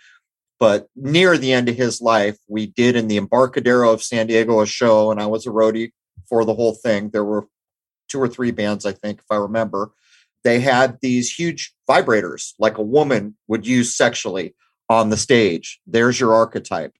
But 0.60 0.88
near 0.94 1.36
the 1.36 1.52
end 1.52 1.68
of 1.68 1.76
his 1.76 2.00
life, 2.00 2.38
we 2.48 2.66
did 2.66 2.94
in 2.94 3.08
the 3.08 3.16
Embarcadero 3.16 3.92
of 3.92 4.02
San 4.02 4.28
Diego 4.28 4.60
a 4.60 4.66
show, 4.66 5.10
and 5.10 5.20
I 5.20 5.26
was 5.26 5.46
a 5.46 5.50
roadie 5.50 5.90
for 6.28 6.44
the 6.44 6.54
whole 6.54 6.74
thing. 6.74 7.10
There 7.10 7.24
were 7.24 7.46
two 8.08 8.20
or 8.20 8.28
three 8.28 8.52
bands, 8.52 8.86
I 8.86 8.92
think, 8.92 9.18
if 9.18 9.26
I 9.30 9.36
remember. 9.36 9.90
They 10.44 10.60
had 10.60 10.98
these 11.02 11.32
huge 11.32 11.74
vibrators, 11.88 12.52
like 12.58 12.78
a 12.78 12.82
woman 12.82 13.36
would 13.48 13.66
use 13.66 13.96
sexually 13.96 14.54
on 14.88 15.10
the 15.10 15.16
stage. 15.16 15.80
There's 15.86 16.20
your 16.20 16.34
archetype 16.34 16.92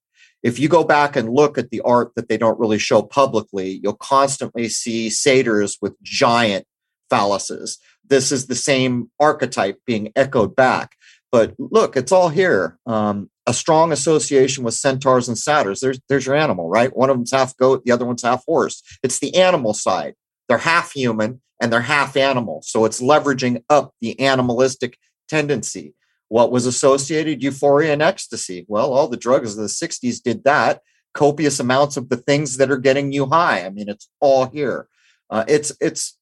if 0.43 0.59
you 0.59 0.69
go 0.69 0.85
back 0.85 1.17
and 1.17 1.29
look 1.29 1.59
at 1.59 1.71
the 1.71 1.81
art 1.81 2.13
that 2.15 2.29
they 2.29 2.37
don't 2.37 2.59
really 2.59 2.79
show 2.79 3.03
publicly, 3.03 3.81
you'll 3.83 3.95
constantly 3.95 4.69
see 4.69 5.11
satyrs 5.11 5.79
with 5.81 6.01
giant 6.03 6.67
phalluses. 7.11 7.79
This 8.09 8.31
is 8.31 8.47
the 8.47 8.55
same 8.55 9.11
archetype 9.19 9.79
being 9.87 10.13
echoed 10.15 10.55
back. 10.55 10.97
But 11.33 11.55
look, 11.59 11.97
it's 11.97 12.13
all 12.13 12.29
here. 12.29 12.79
Um, 12.87 13.31
a 13.47 13.55
strong 13.55 13.93
association 13.93 14.65
with 14.65 14.75
centaurs 14.75 15.29
and 15.29 15.39
satyrs. 15.39 15.81
There's 15.81 16.01
there's 16.09 16.27
your 16.27 16.35
animal, 16.35 16.69
right? 16.69 16.97
One 16.97 17.11
of 17.11 17.17
them's 17.17 17.33
half 17.33 17.57
goat, 17.57 17.85
the 17.85 17.93
other 17.93 18.05
one's 18.05 18.23
half 18.23 18.45
horse. 18.45 18.83
It's 19.03 19.19
the 19.19 19.35
animal 19.37 19.75
side. 19.75 20.15
They're 20.49 20.59
half 20.59 20.93
human 20.93 21.41
and 21.61 21.73
they're 21.73 21.81
half 21.81 22.17
animal. 22.17 22.63
So 22.65 22.85
it's 22.85 23.01
leveraging 23.01 23.63
up 23.69 23.93
the 24.01 24.19
animalistic 24.21 24.99
tendency. 25.29 25.95
What 26.29 26.51
was 26.51 26.67
associated? 26.67 27.43
Euphoria 27.43 27.93
and 27.93 28.03
ecstasy. 28.03 28.65
Well, 28.69 28.93
all 28.93 29.09
the 29.09 29.17
drugs 29.17 29.53
of 29.53 29.59
the 29.59 29.69
60s 29.69 30.23
did 30.23 30.45
that. 30.45 30.83
Copious 31.15 31.61
amounts 31.61 31.97
of 31.97 32.09
the 32.09 32.17
things 32.17 32.57
that 32.57 32.71
are 32.71 32.79
getting 32.79 33.13
you 33.13 33.27
high. 33.27 33.65
I 33.65 33.71
mean, 33.71 33.89
it's 33.89 34.09
all 34.21 34.47
here. 34.47 34.89
Uh, 35.31 35.45
it's 35.49 35.73
it's 35.81 36.19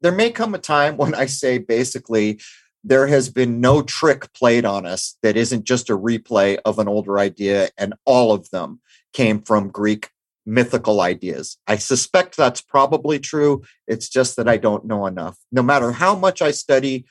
there 0.00 0.12
may 0.12 0.30
come 0.30 0.54
a 0.54 0.58
time 0.58 0.96
when 0.98 1.14
I 1.14 1.26
say 1.26 1.58
basically 1.58 2.40
there 2.82 3.06
has 3.06 3.30
been 3.30 3.60
no 3.60 3.80
trick 3.80 4.30
played 4.34 4.64
on 4.64 4.84
us 4.84 5.16
that 5.22 5.36
isn't 5.36 5.64
just 5.64 5.88
a 5.88 5.96
replay 5.96 6.58
of 6.64 6.78
an 6.78 6.88
older 6.88 7.18
idea, 7.18 7.70
and 7.78 7.94
all 8.04 8.32
of 8.32 8.50
them 8.50 8.80
came 9.12 9.40
from 9.40 9.70
Greek 9.70 10.10
mythical 10.46 11.00
ideas. 11.00 11.56
I 11.66 11.76
suspect 11.76 12.36
that's 12.36 12.60
probably 12.60 13.18
true. 13.18 13.62
It's 13.86 14.08
just 14.08 14.36
that 14.36 14.48
I 14.48 14.58
don't 14.58 14.84
know 14.84 15.06
enough. 15.06 15.38
No 15.50 15.62
matter 15.62 15.92
how 15.92 16.14
much 16.14 16.42
I 16.42 16.50
study 16.50 17.06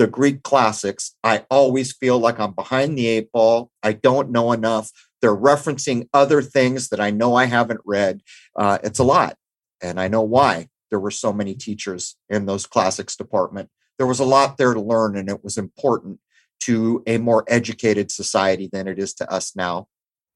the 0.00 0.06
Greek 0.06 0.42
classics, 0.42 1.14
I 1.22 1.44
always 1.50 1.92
feel 1.92 2.18
like 2.18 2.40
I'm 2.40 2.52
behind 2.52 2.96
the 2.96 3.06
eight 3.06 3.30
ball. 3.32 3.70
I 3.82 3.92
don't 3.92 4.30
know 4.30 4.50
enough. 4.50 4.90
They're 5.20 5.36
referencing 5.36 6.08
other 6.14 6.40
things 6.40 6.88
that 6.88 7.00
I 7.00 7.10
know 7.10 7.34
I 7.34 7.44
haven't 7.44 7.82
read. 7.84 8.22
Uh, 8.56 8.78
it's 8.82 8.98
a 8.98 9.04
lot. 9.04 9.36
And 9.82 10.00
I 10.00 10.08
know 10.08 10.22
why 10.22 10.68
there 10.88 10.98
were 10.98 11.10
so 11.10 11.34
many 11.34 11.54
teachers 11.54 12.16
in 12.30 12.46
those 12.46 12.64
classics 12.64 13.14
department. 13.14 13.68
There 13.98 14.06
was 14.06 14.20
a 14.20 14.24
lot 14.24 14.56
there 14.56 14.72
to 14.72 14.80
learn, 14.80 15.18
and 15.18 15.28
it 15.28 15.44
was 15.44 15.58
important 15.58 16.18
to 16.60 17.02
a 17.06 17.18
more 17.18 17.44
educated 17.46 18.10
society 18.10 18.70
than 18.72 18.88
it 18.88 18.98
is 18.98 19.12
to 19.16 19.30
us 19.30 19.54
now. 19.54 19.86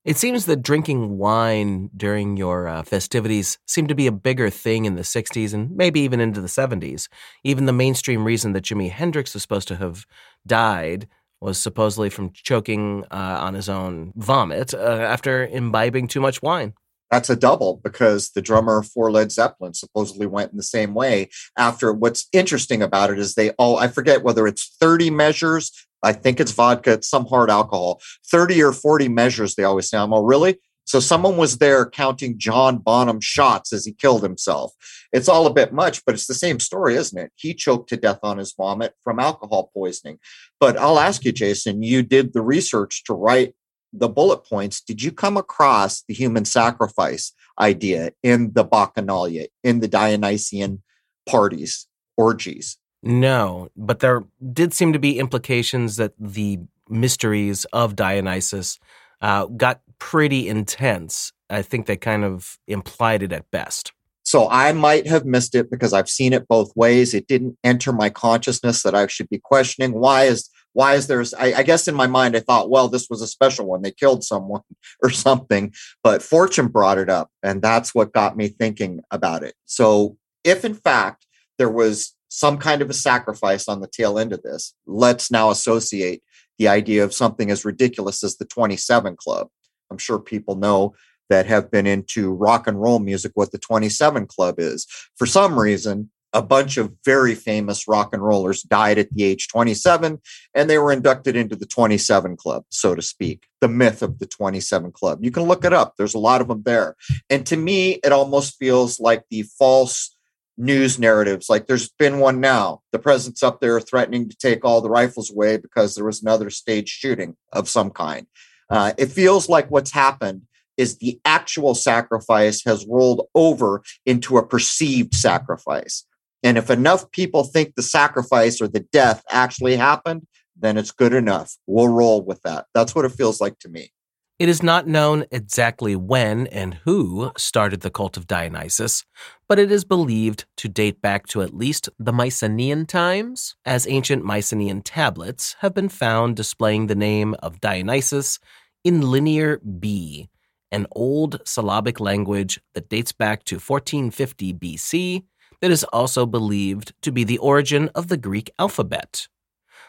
It 0.05 0.19
seems 0.19 0.45
that 0.45 0.63
drinking 0.63 1.17
wine 1.17 1.89
during 1.97 2.37
your 2.37 2.69
uh, 2.69 2.83
festivities 2.83 3.59
seemed 3.67 3.89
to 3.89 3.95
be 3.95 4.07
a 4.07 4.13
bigger 4.13 4.51
thing 4.51 4.85
in 4.85 4.97
the 4.97 5.03
60s 5.03 5.55
and 5.55 5.75
maybe 5.75 6.01
even 6.01 6.21
into 6.21 6.43
the 6.43 6.47
70s. 6.47 7.09
Even 7.43 7.65
the 7.65 7.73
mainstream 7.73 8.23
reason 8.23 8.53
that 8.53 8.65
Jimi 8.65 8.91
Hendrix 8.91 9.33
was 9.33 9.43
supposed 9.43 9.67
to 9.69 9.77
have 9.77 10.05
died 10.47 11.09
was 11.41 11.57
supposedly 11.57 12.11
from 12.11 12.33
choking 12.33 13.05
uh, 13.11 13.39
on 13.41 13.55
his 13.55 13.71
own 13.71 14.13
vomit 14.15 14.75
uh, 14.75 14.79
after 14.79 15.47
imbibing 15.47 16.07
too 16.07 16.21
much 16.21 16.43
wine. 16.43 16.75
That's 17.11 17.31
a 17.31 17.37
double 17.37 17.81
because 17.83 18.31
the 18.31 18.43
drummer 18.43 18.83
for 18.83 19.11
Led 19.11 19.33
Zeppelin 19.33 19.73
supposedly 19.73 20.27
went 20.27 20.51
in 20.51 20.59
the 20.59 20.63
same 20.63 20.93
way. 20.93 21.31
After 21.57 21.93
what's 21.95 22.29
interesting 22.33 22.83
about 22.83 23.11
it 23.11 23.19
is 23.19 23.35
they 23.35 23.51
all, 23.53 23.79
I 23.79 23.89
forget 23.89 24.23
whether 24.23 24.47
it's 24.47 24.77
30 24.81 25.11
measures 25.11 25.71
I 26.05 26.13
think 26.13 26.39
it's 26.39 26.53
vodka, 26.53 26.93
it's 26.93 27.09
some 27.09 27.27
hard 27.27 27.51
alcohol. 27.51 28.01
30 28.31 28.63
or 28.63 28.73
40 28.73 29.09
measures, 29.09 29.55
they 29.55 29.65
always 29.65 29.89
say. 29.89 29.99
I'm, 29.99 30.13
oh, 30.13 30.23
really? 30.23 30.59
So 30.87 31.01
someone 31.01 31.39
was 31.39 31.59
there 31.59 31.89
counting 31.89 32.39
John 32.39 32.79
Bonham 32.79 33.21
shots 33.21 33.73
as 33.73 33.87
he 33.87 33.93
killed 33.93 34.23
himself. 34.23 34.73
It's 35.13 35.29
all 35.29 35.47
a 35.47 35.53
bit 35.53 35.73
much, 35.73 36.05
but 36.05 36.15
it's 36.15 36.27
the 36.27 36.35
same 36.35 36.61
story, 36.61 36.97
isn't 36.97 37.19
it? 37.19 37.33
He 37.37 37.55
choked 37.55 37.89
to 37.89 37.97
death 37.97 38.21
on 38.23 38.39
his 38.39 38.53
vomit 38.53 38.95
from 39.03 39.19
alcohol 39.19 39.71
poisoning. 39.73 40.19
But 40.61 40.77
I'll 40.77 40.99
ask 40.99 41.25
you, 41.25 41.33
Jason, 41.33 41.83
you 41.83 42.03
did 42.03 42.35
the 42.35 42.43
research 42.43 43.03
to 43.05 43.15
write 43.15 43.55
the 43.93 44.09
bullet 44.09 44.45
points. 44.45 44.83
Did 44.83 45.03
you 45.03 45.11
come 45.11 45.37
across 45.37 46.03
the 46.03 46.15
human 46.15 46.45
sacrifice 46.45 47.33
idea 47.59 48.13
in 48.23 48.53
the 48.53 48.65
Bacchanalia, 48.65 49.47
in 49.63 49.81
the 49.81 49.89
Dionysian 49.89 50.83
parties, 51.27 51.87
orgies? 52.17 52.77
No, 53.05 53.69
but 53.77 54.01
there 54.01 54.25
did 54.53 54.73
seem 54.73 54.93
to 54.93 54.99
be 54.99 55.19
implications 55.19 55.97
that 55.97 56.15
the 56.19 56.59
mysteries 56.89 57.65
of 57.67 57.97
Dionysus 57.97 58.79
uh, 59.21 59.47
got 59.47 59.81
pretty 59.99 60.49
intense. 60.49 61.33
I 61.51 61.63
think 61.63 61.87
they 61.87 61.97
kind 61.97 62.25
of 62.25 62.59
implied 62.67 63.23
it 63.23 63.33
at 63.33 63.51
best. 63.51 63.93
So 64.23 64.49
I 64.49 64.73
might 64.73 65.07
have 65.07 65.27
missed 65.27 65.55
it 65.55 65.71
because 65.71 65.93
I've 65.93 66.09
seen 66.09 66.33
it 66.33 66.49
both 66.49 66.75
ways. 66.75 67.13
It 67.13 67.29
didn't 67.29 67.59
enter 67.63 67.93
my 67.93 68.09
consciousness 68.09 68.83
that 68.83 68.95
I 68.95 69.07
should 69.07 69.29
be 69.29 69.39
questioning 69.39 69.93
why 69.93 70.25
is 70.25 70.49
Why 70.73 70.95
is 70.95 71.07
there? 71.07 71.23
I, 71.39 71.55
I 71.55 71.63
guess 71.63 71.87
in 71.87 71.95
my 71.95 72.07
mind, 72.07 72.35
I 72.35 72.41
thought, 72.41 72.71
well, 72.71 72.89
this 72.89 73.09
was 73.11 73.23
a 73.23 73.27
special 73.27 73.67
one. 73.67 73.83
They 73.83 73.93
killed 73.93 74.25
someone 74.25 74.63
or 75.03 75.11
something. 75.11 75.73
But 76.03 76.23
Fortune 76.23 76.69
brought 76.69 76.99
it 76.99 77.11
up, 77.11 77.31
and 77.43 77.61
that's 77.61 77.95
what 77.95 78.13
got 78.13 78.37
me 78.37 78.49
thinking 78.49 79.01
about 79.11 79.43
it. 79.43 79.55
So, 79.67 80.17
if 80.43 80.65
in 80.65 80.75
fact 80.75 81.27
there 81.59 81.71
was 81.71 82.15
some 82.29 82.59
kind 82.59 82.83
of 82.83 82.91
a 82.91 82.95
sacrifice 82.95 83.69
on 83.69 83.81
the 83.81 83.89
tail 83.89 84.19
end 84.19 84.33
of 84.33 84.43
this, 84.43 84.75
let's 84.87 85.31
now 85.31 85.51
associate 85.51 86.23
the 86.59 86.69
idea 86.69 87.05
of 87.05 87.15
something 87.15 87.51
as 87.51 87.65
ridiculous 87.65 88.23
as 88.25 88.37
the 88.37 88.45
27 88.45 89.17
Club. 89.17 89.49
I'm 89.91 89.99
sure 89.99 90.19
people 90.19 90.57
know 90.57 90.95
that 91.31 91.47
have 91.47 91.71
been 91.71 91.87
into 91.87 92.33
rock 92.33 92.67
and 92.67 92.81
roll 92.81 92.99
music 92.99 93.33
what 93.35 93.53
the 93.53 93.59
27 93.59 94.27
Club 94.27 94.57
is. 94.59 94.87
For 95.17 95.27
some 95.27 95.59
reason, 95.59 96.11
a 96.35 96.43
bunch 96.43 96.77
of 96.77 96.93
very 97.05 97.35
famous 97.35 97.87
rock 97.87 98.13
and 98.13 98.23
rollers 98.23 98.63
died 98.63 98.99
at 98.99 99.11
the 99.13 99.23
age 99.23 99.49
27 99.49 100.21
and 100.55 100.69
they 100.69 100.79
were 100.79 100.93
inducted 100.93 101.37
into 101.37 101.55
the 101.55 101.65
27 101.65 102.37
club 102.37 102.65
so 102.69 102.95
to 102.95 103.01
speak 103.01 103.47
the 103.61 103.69
myth 103.69 104.03
of 104.03 104.19
the 104.19 104.27
27 104.27 104.91
club 104.91 105.21
you 105.23 105.31
can 105.31 105.45
look 105.45 105.65
it 105.65 105.73
up 105.73 105.95
there's 105.97 106.15
a 106.15 106.19
lot 106.19 106.41
of 106.41 106.49
them 106.49 106.63
there 106.65 106.97
and 107.31 107.47
to 107.47 107.57
me 107.57 107.93
it 108.05 108.13
almost 108.13 108.59
feels 108.59 108.99
like 109.01 109.23
the 109.31 109.43
false 109.43 110.15
news 110.57 110.99
narratives 110.99 111.49
like 111.49 111.67
there's 111.67 111.91
been 111.99 112.21
one 112.21 112.41
now 112.41 112.81
the 112.93 112.99
president's 112.99 113.43
up 113.43 113.61
there 113.61 113.81
threatening 113.81 114.29
to 114.29 114.37
take 114.37 114.65
all 114.65 114.81
the 114.81 114.91
rifles 114.91 115.31
away 115.31 115.57
because 115.57 115.95
there 115.95 116.05
was 116.05 116.23
another 116.23 116.49
stage 116.49 116.89
shooting 116.89 117.37
of 117.53 117.69
some 117.69 117.91
kind 117.91 118.27
uh, 118.71 118.93
it 118.97 119.07
feels 119.07 119.49
like 119.49 119.71
what's 119.71 119.91
happened 119.91 120.43
is 120.77 120.99
the 120.99 121.21
actual 121.25 121.75
sacrifice 121.75 122.63
has 122.65 122.87
rolled 122.87 123.27
over 123.35 123.83
into 124.07 124.39
a 124.39 124.47
perceived 124.47 125.15
sacrifice 125.15 126.05
and 126.45 126.59
if 126.59 126.69
enough 126.71 127.11
people 127.11 127.43
think 127.43 127.75
the 127.75 127.83
sacrifice 127.83 128.61
or 128.61 128.69
the 128.69 128.87
death 128.93 129.25
actually 129.31 129.77
happened, 129.77 130.27
then 130.55 130.77
it's 130.77 130.91
good 130.91 131.15
enough. 131.15 131.57
We'll 131.67 131.89
roll 131.89 132.21
with 132.23 132.43
that. 132.43 132.67
That's 132.75 132.95
what 132.95 133.07
it 133.07 133.13
feels 133.13 133.41
like 133.41 133.59
to 133.61 133.69
me. 133.71 133.91
It 134.37 134.49
is 134.49 134.65
not 134.65 134.89
known 134.89 135.27
exactly 135.31 135.95
when 135.95 136.49
and 136.49 136.75
who 136.83 137.31
started 137.39 137.83
the 137.83 137.91
cult 137.91 138.17
of 138.17 138.27
Dionysus, 138.27 139.05
but 139.49 139.61
it 139.61 139.71
is 139.71 139.85
believed 139.85 140.45
to 140.57 140.69
date 140.69 141.01
back 141.01 141.29
to 141.29 141.43
at 141.43 141.55
least 141.55 141.89
the 142.01 142.13
Mycenaean 142.13 142.87
times, 142.87 143.55
as 143.65 143.87
ancient 143.87 144.25
Mycenaean 144.25 144.83
tablets 144.83 145.55
have 145.61 145.73
been 145.73 145.89
found 145.89 146.35
displaying 146.35 146.89
the 146.89 146.97
name 146.97 147.37
of 147.45 147.61
Dionysus 147.61 148.41
in 148.83 149.03
Linear 149.03 149.59
B, 149.59 150.29
an 150.73 150.89
old 150.91 151.41
syllabic 151.45 152.01
language 152.01 152.61
that 152.75 152.89
dates 152.89 153.13
back 153.13 153.45
to 153.45 153.61
1450 153.61 154.53
BC 154.55 155.23
that 155.61 155.71
is 155.71 155.85
also 155.85 156.27
believed 156.27 156.93
to 157.03 157.13
be 157.13 157.23
the 157.23 157.39
origin 157.39 157.89
of 157.95 158.09
the 158.09 158.17
Greek 158.17 158.51
alphabet. 158.59 159.29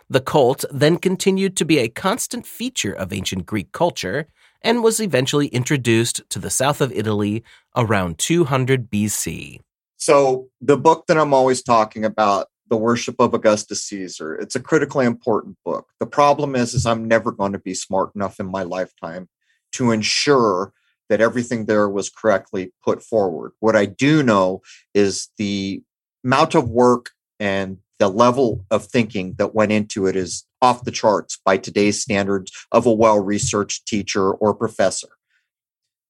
The 0.10 0.22
cult 0.22 0.66
then 0.72 0.98
continued 0.98 1.58
to 1.58 1.66
be 1.66 1.80
a 1.80 1.90
constant 1.90 2.46
feature 2.46 2.94
of 2.94 3.12
ancient 3.12 3.46
Greek 3.46 3.72
culture 3.72 4.28
and 4.62 4.84
was 4.84 5.00
eventually 5.00 5.48
introduced 5.48 6.22
to 6.30 6.40
the 6.40 6.50
south 6.50 6.80
of 6.82 6.92
Italy 6.92 7.44
around 7.76 8.18
200 8.20 8.90
BC. 8.90 9.62
So, 9.98 10.50
the 10.62 10.78
book 10.78 11.06
that 11.08 11.18
I'm 11.18 11.34
always 11.34 11.64
talking 11.64 12.06
about, 12.06 12.48
The 12.70 12.78
Worship 12.78 13.16
of 13.20 13.34
Augustus 13.34 13.84
Caesar, 13.86 14.36
it's 14.36 14.56
a 14.56 14.60
critically 14.60 15.06
important 15.06 15.58
book. 15.66 15.88
The 16.00 16.06
problem 16.06 16.56
is 16.56 16.74
is 16.74 16.86
I'm 16.86 17.08
never 17.08 17.32
going 17.32 17.54
to 17.54 17.60
be 17.60 17.74
smart 17.74 18.12
enough 18.16 18.40
in 18.40 18.46
my 18.46 18.64
lifetime 18.64 19.28
to 19.74 19.92
ensure 19.92 20.74
that 21.10 21.22
everything 21.22 21.66
there 21.66 21.90
was 21.90 22.10
correctly 22.10 22.74
put 22.84 23.02
forward. 23.02 23.54
What 23.60 23.76
I 23.76 23.86
do 23.86 24.24
know 24.24 24.62
is 24.94 25.30
the 25.38 25.82
amount 26.24 26.56
of 26.56 26.70
work 26.70 27.12
and 27.40 27.78
the 28.00 28.10
level 28.10 28.66
of 28.72 28.86
thinking 28.86 29.36
that 29.38 29.56
went 29.56 29.72
into 29.72 30.06
it 30.06 30.16
is 30.16 30.46
off 30.62 30.84
the 30.84 30.92
charts 30.92 31.40
by 31.46 31.58
today's 31.58 32.02
standards 32.02 32.52
of 32.72 32.86
a 32.86 32.94
well 32.94 33.20
researched 33.20 33.88
teacher 33.88 34.32
or 34.32 34.54
professor. 34.54 35.10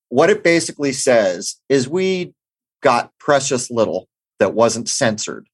What 0.09 0.29
it 0.29 0.43
basically 0.43 0.93
says 0.93 1.55
is 1.69 1.87
we 1.87 2.33
got 2.81 3.11
precious 3.19 3.69
little 3.69 4.07
that 4.39 4.53
wasn't 4.53 4.89
censored. 4.89 5.47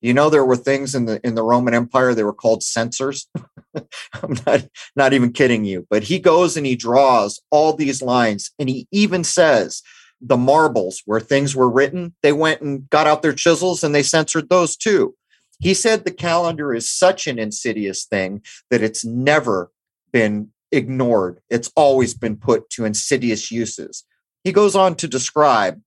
You 0.00 0.14
know, 0.14 0.30
there 0.30 0.44
were 0.44 0.56
things 0.56 0.94
in 0.94 1.06
the 1.06 1.20
in 1.26 1.34
the 1.34 1.42
Roman 1.42 1.74
Empire 1.74 2.14
they 2.14 2.22
were 2.22 2.32
called 2.32 2.62
censors. 2.62 3.28
I'm 3.74 4.36
not 4.46 4.68
not 4.94 5.12
even 5.12 5.32
kidding 5.32 5.64
you. 5.64 5.86
But 5.88 6.04
he 6.04 6.18
goes 6.18 6.56
and 6.56 6.66
he 6.66 6.76
draws 6.76 7.40
all 7.50 7.72
these 7.72 8.02
lines, 8.02 8.50
and 8.58 8.68
he 8.68 8.86
even 8.92 9.24
says 9.24 9.82
the 10.20 10.36
marbles 10.36 11.02
where 11.04 11.20
things 11.20 11.54
were 11.54 11.68
written, 11.68 12.14
they 12.22 12.32
went 12.32 12.60
and 12.60 12.88
got 12.90 13.06
out 13.06 13.22
their 13.22 13.32
chisels 13.32 13.84
and 13.84 13.94
they 13.94 14.02
censored 14.02 14.48
those 14.48 14.76
too. 14.76 15.14
He 15.58 15.74
said 15.74 16.04
the 16.04 16.10
calendar 16.10 16.74
is 16.74 16.90
such 16.90 17.26
an 17.26 17.38
insidious 17.38 18.04
thing 18.04 18.42
that 18.70 18.82
it's 18.82 19.04
never 19.04 19.70
been 20.12 20.50
ignored. 20.72 21.40
It's 21.48 21.70
always 21.76 22.14
been 22.14 22.36
put 22.36 22.68
to 22.70 22.84
insidious 22.84 23.50
uses. 23.50 24.04
He 24.44 24.52
goes 24.52 24.76
on 24.76 24.94
to 24.96 25.08
describe 25.08 25.80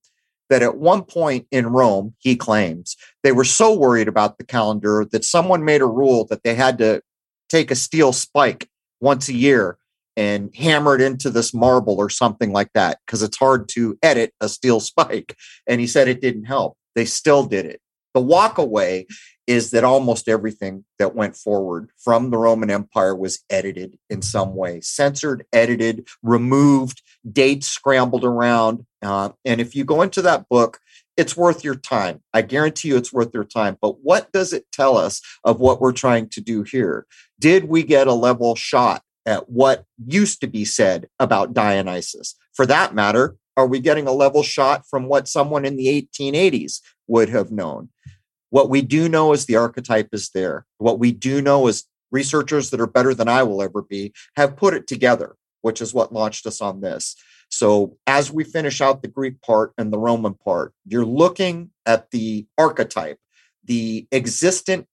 that 0.50 0.64
at 0.64 0.78
one 0.78 1.04
point 1.04 1.48
in 1.52 1.68
Rome, 1.68 2.16
he 2.18 2.36
claims, 2.36 2.98
they 3.24 3.32
were 3.32 3.44
so 3.44 3.78
worried 3.78 4.08
about 4.08 4.38
the 4.38 4.44
calendar 4.44 5.06
that 5.12 5.24
someone 5.24 5.64
made 5.64 5.82
a 5.82 5.86
rule 5.86 6.26
that 6.26 6.44
they 6.44 6.56
had 6.56 6.80
to 6.80 7.02
take 7.50 7.70
a 7.70 7.76
steel 7.76 8.12
spike 8.12 8.68
once 9.00 9.30
a 9.30 9.34
year 9.34 9.78
and 10.18 10.54
hammer 10.56 10.96
it 10.96 11.02
into 11.02 11.30
this 11.30 11.54
marble 11.54 11.98
or 11.98 12.10
something 12.10 12.52
like 12.52 12.72
that 12.74 13.00
because 13.06 13.24
it's 13.24 13.38
hard 13.38 13.70
to 13.70 13.98
edit 14.02 14.34
a 14.42 14.50
steel 14.50 14.80
spike. 14.82 15.36
And 15.68 15.80
he 15.80 15.88
said 15.88 16.08
it 16.08 16.22
didn't 16.22 16.46
help. 16.46 16.78
They 16.96 17.06
still 17.06 17.46
did 17.46 17.66
it. 17.66 17.80
The 18.14 18.22
walk 18.22 18.58
away 18.58 19.06
is 19.50 19.72
that 19.72 19.84
almost 19.84 20.30
everything 20.30 20.86
that 21.00 21.16
went 21.16 21.36
forward 21.36 21.90
from 21.98 22.30
the 22.30 22.38
Roman 22.38 22.70
Empire 22.70 23.16
was 23.16 23.44
edited 23.50 23.98
in 24.08 24.22
some 24.22 24.54
way, 24.54 24.80
censored, 24.80 25.44
edited, 25.52 26.08
removed, 26.22 27.02
dates 27.32 27.66
scrambled 27.66 28.24
around. 28.24 28.86
Uh, 29.02 29.30
and 29.44 29.60
if 29.60 29.76
you 29.76 29.84
go 29.84 30.04
into 30.04 30.22
that 30.22 30.48
book, 30.50 30.78
it's 31.18 31.36
worth 31.36 31.64
your 31.64 31.74
time. 31.74 32.22
I 32.32 32.44
guarantee 32.44 32.90
you 32.90 32.98
it's 32.98 33.12
worth 33.12 33.32
your 33.34 33.44
time. 33.44 33.76
But 33.82 34.04
what 34.04 34.32
does 34.32 34.54
it 34.54 34.72
tell 34.72 34.96
us 34.96 35.20
of 35.44 35.60
what 35.60 35.82
we're 35.82 35.94
trying 35.94 36.30
to 36.30 36.42
do 36.42 36.62
here? 36.62 37.08
Did 37.40 37.66
we 37.66 37.82
get 37.82 38.06
a 38.06 38.14
level 38.14 38.54
shot 38.54 39.02
at 39.26 39.50
what 39.50 39.84
used 40.06 40.42
to 40.42 40.48
be 40.48 40.64
said 40.64 41.10
about 41.20 41.56
Dionysus? 41.56 42.36
For 42.54 42.68
that 42.68 42.94
matter, 42.94 43.36
are 43.58 43.66
we 43.66 43.80
getting 43.80 44.06
a 44.06 44.12
level 44.12 44.44
shot 44.44 44.84
from 44.88 45.08
what 45.08 45.28
someone 45.28 45.66
in 45.66 45.76
the 45.76 45.88
1880s 45.88 46.82
would 47.08 47.30
have 47.30 47.52
known? 47.52 47.90
What 48.50 48.70
we 48.70 48.82
do 48.82 49.08
know 49.08 49.34
is 49.34 49.46
the 49.46 49.56
archetype 49.56 50.10
is 50.12 50.30
there. 50.30 50.66
What 50.78 51.00
we 51.00 51.12
do 51.12 51.42
know 51.42 51.68
is 51.68 51.86
researchers 52.12 52.70
that 52.70 52.82
are 52.82 52.88
better 52.88 53.14
than 53.14 53.28
I 53.28 53.44
will 53.44 53.62
ever 53.62 53.82
be 53.82 54.14
have 54.36 54.58
put 54.58 54.74
it 54.74 54.88
together, 54.88 55.36
which 55.62 55.82
is 55.82 55.94
what 55.94 56.14
launched 56.14 56.46
us 56.48 56.62
on 56.62 56.82
this. 56.82 57.16
So 57.50 57.98
as 58.08 58.32
we 58.32 58.44
finish 58.44 58.82
out 58.82 59.02
the 59.02 59.08
Greek 59.08 59.42
part 59.42 59.74
and 59.78 59.92
the 59.92 59.98
Roman 59.98 60.34
part, 60.34 60.74
you're 60.86 61.06
looking 61.06 61.72
at 61.86 62.12
the 62.12 62.46
archetype, 62.58 63.20
the 63.64 64.08
existent 64.12 64.88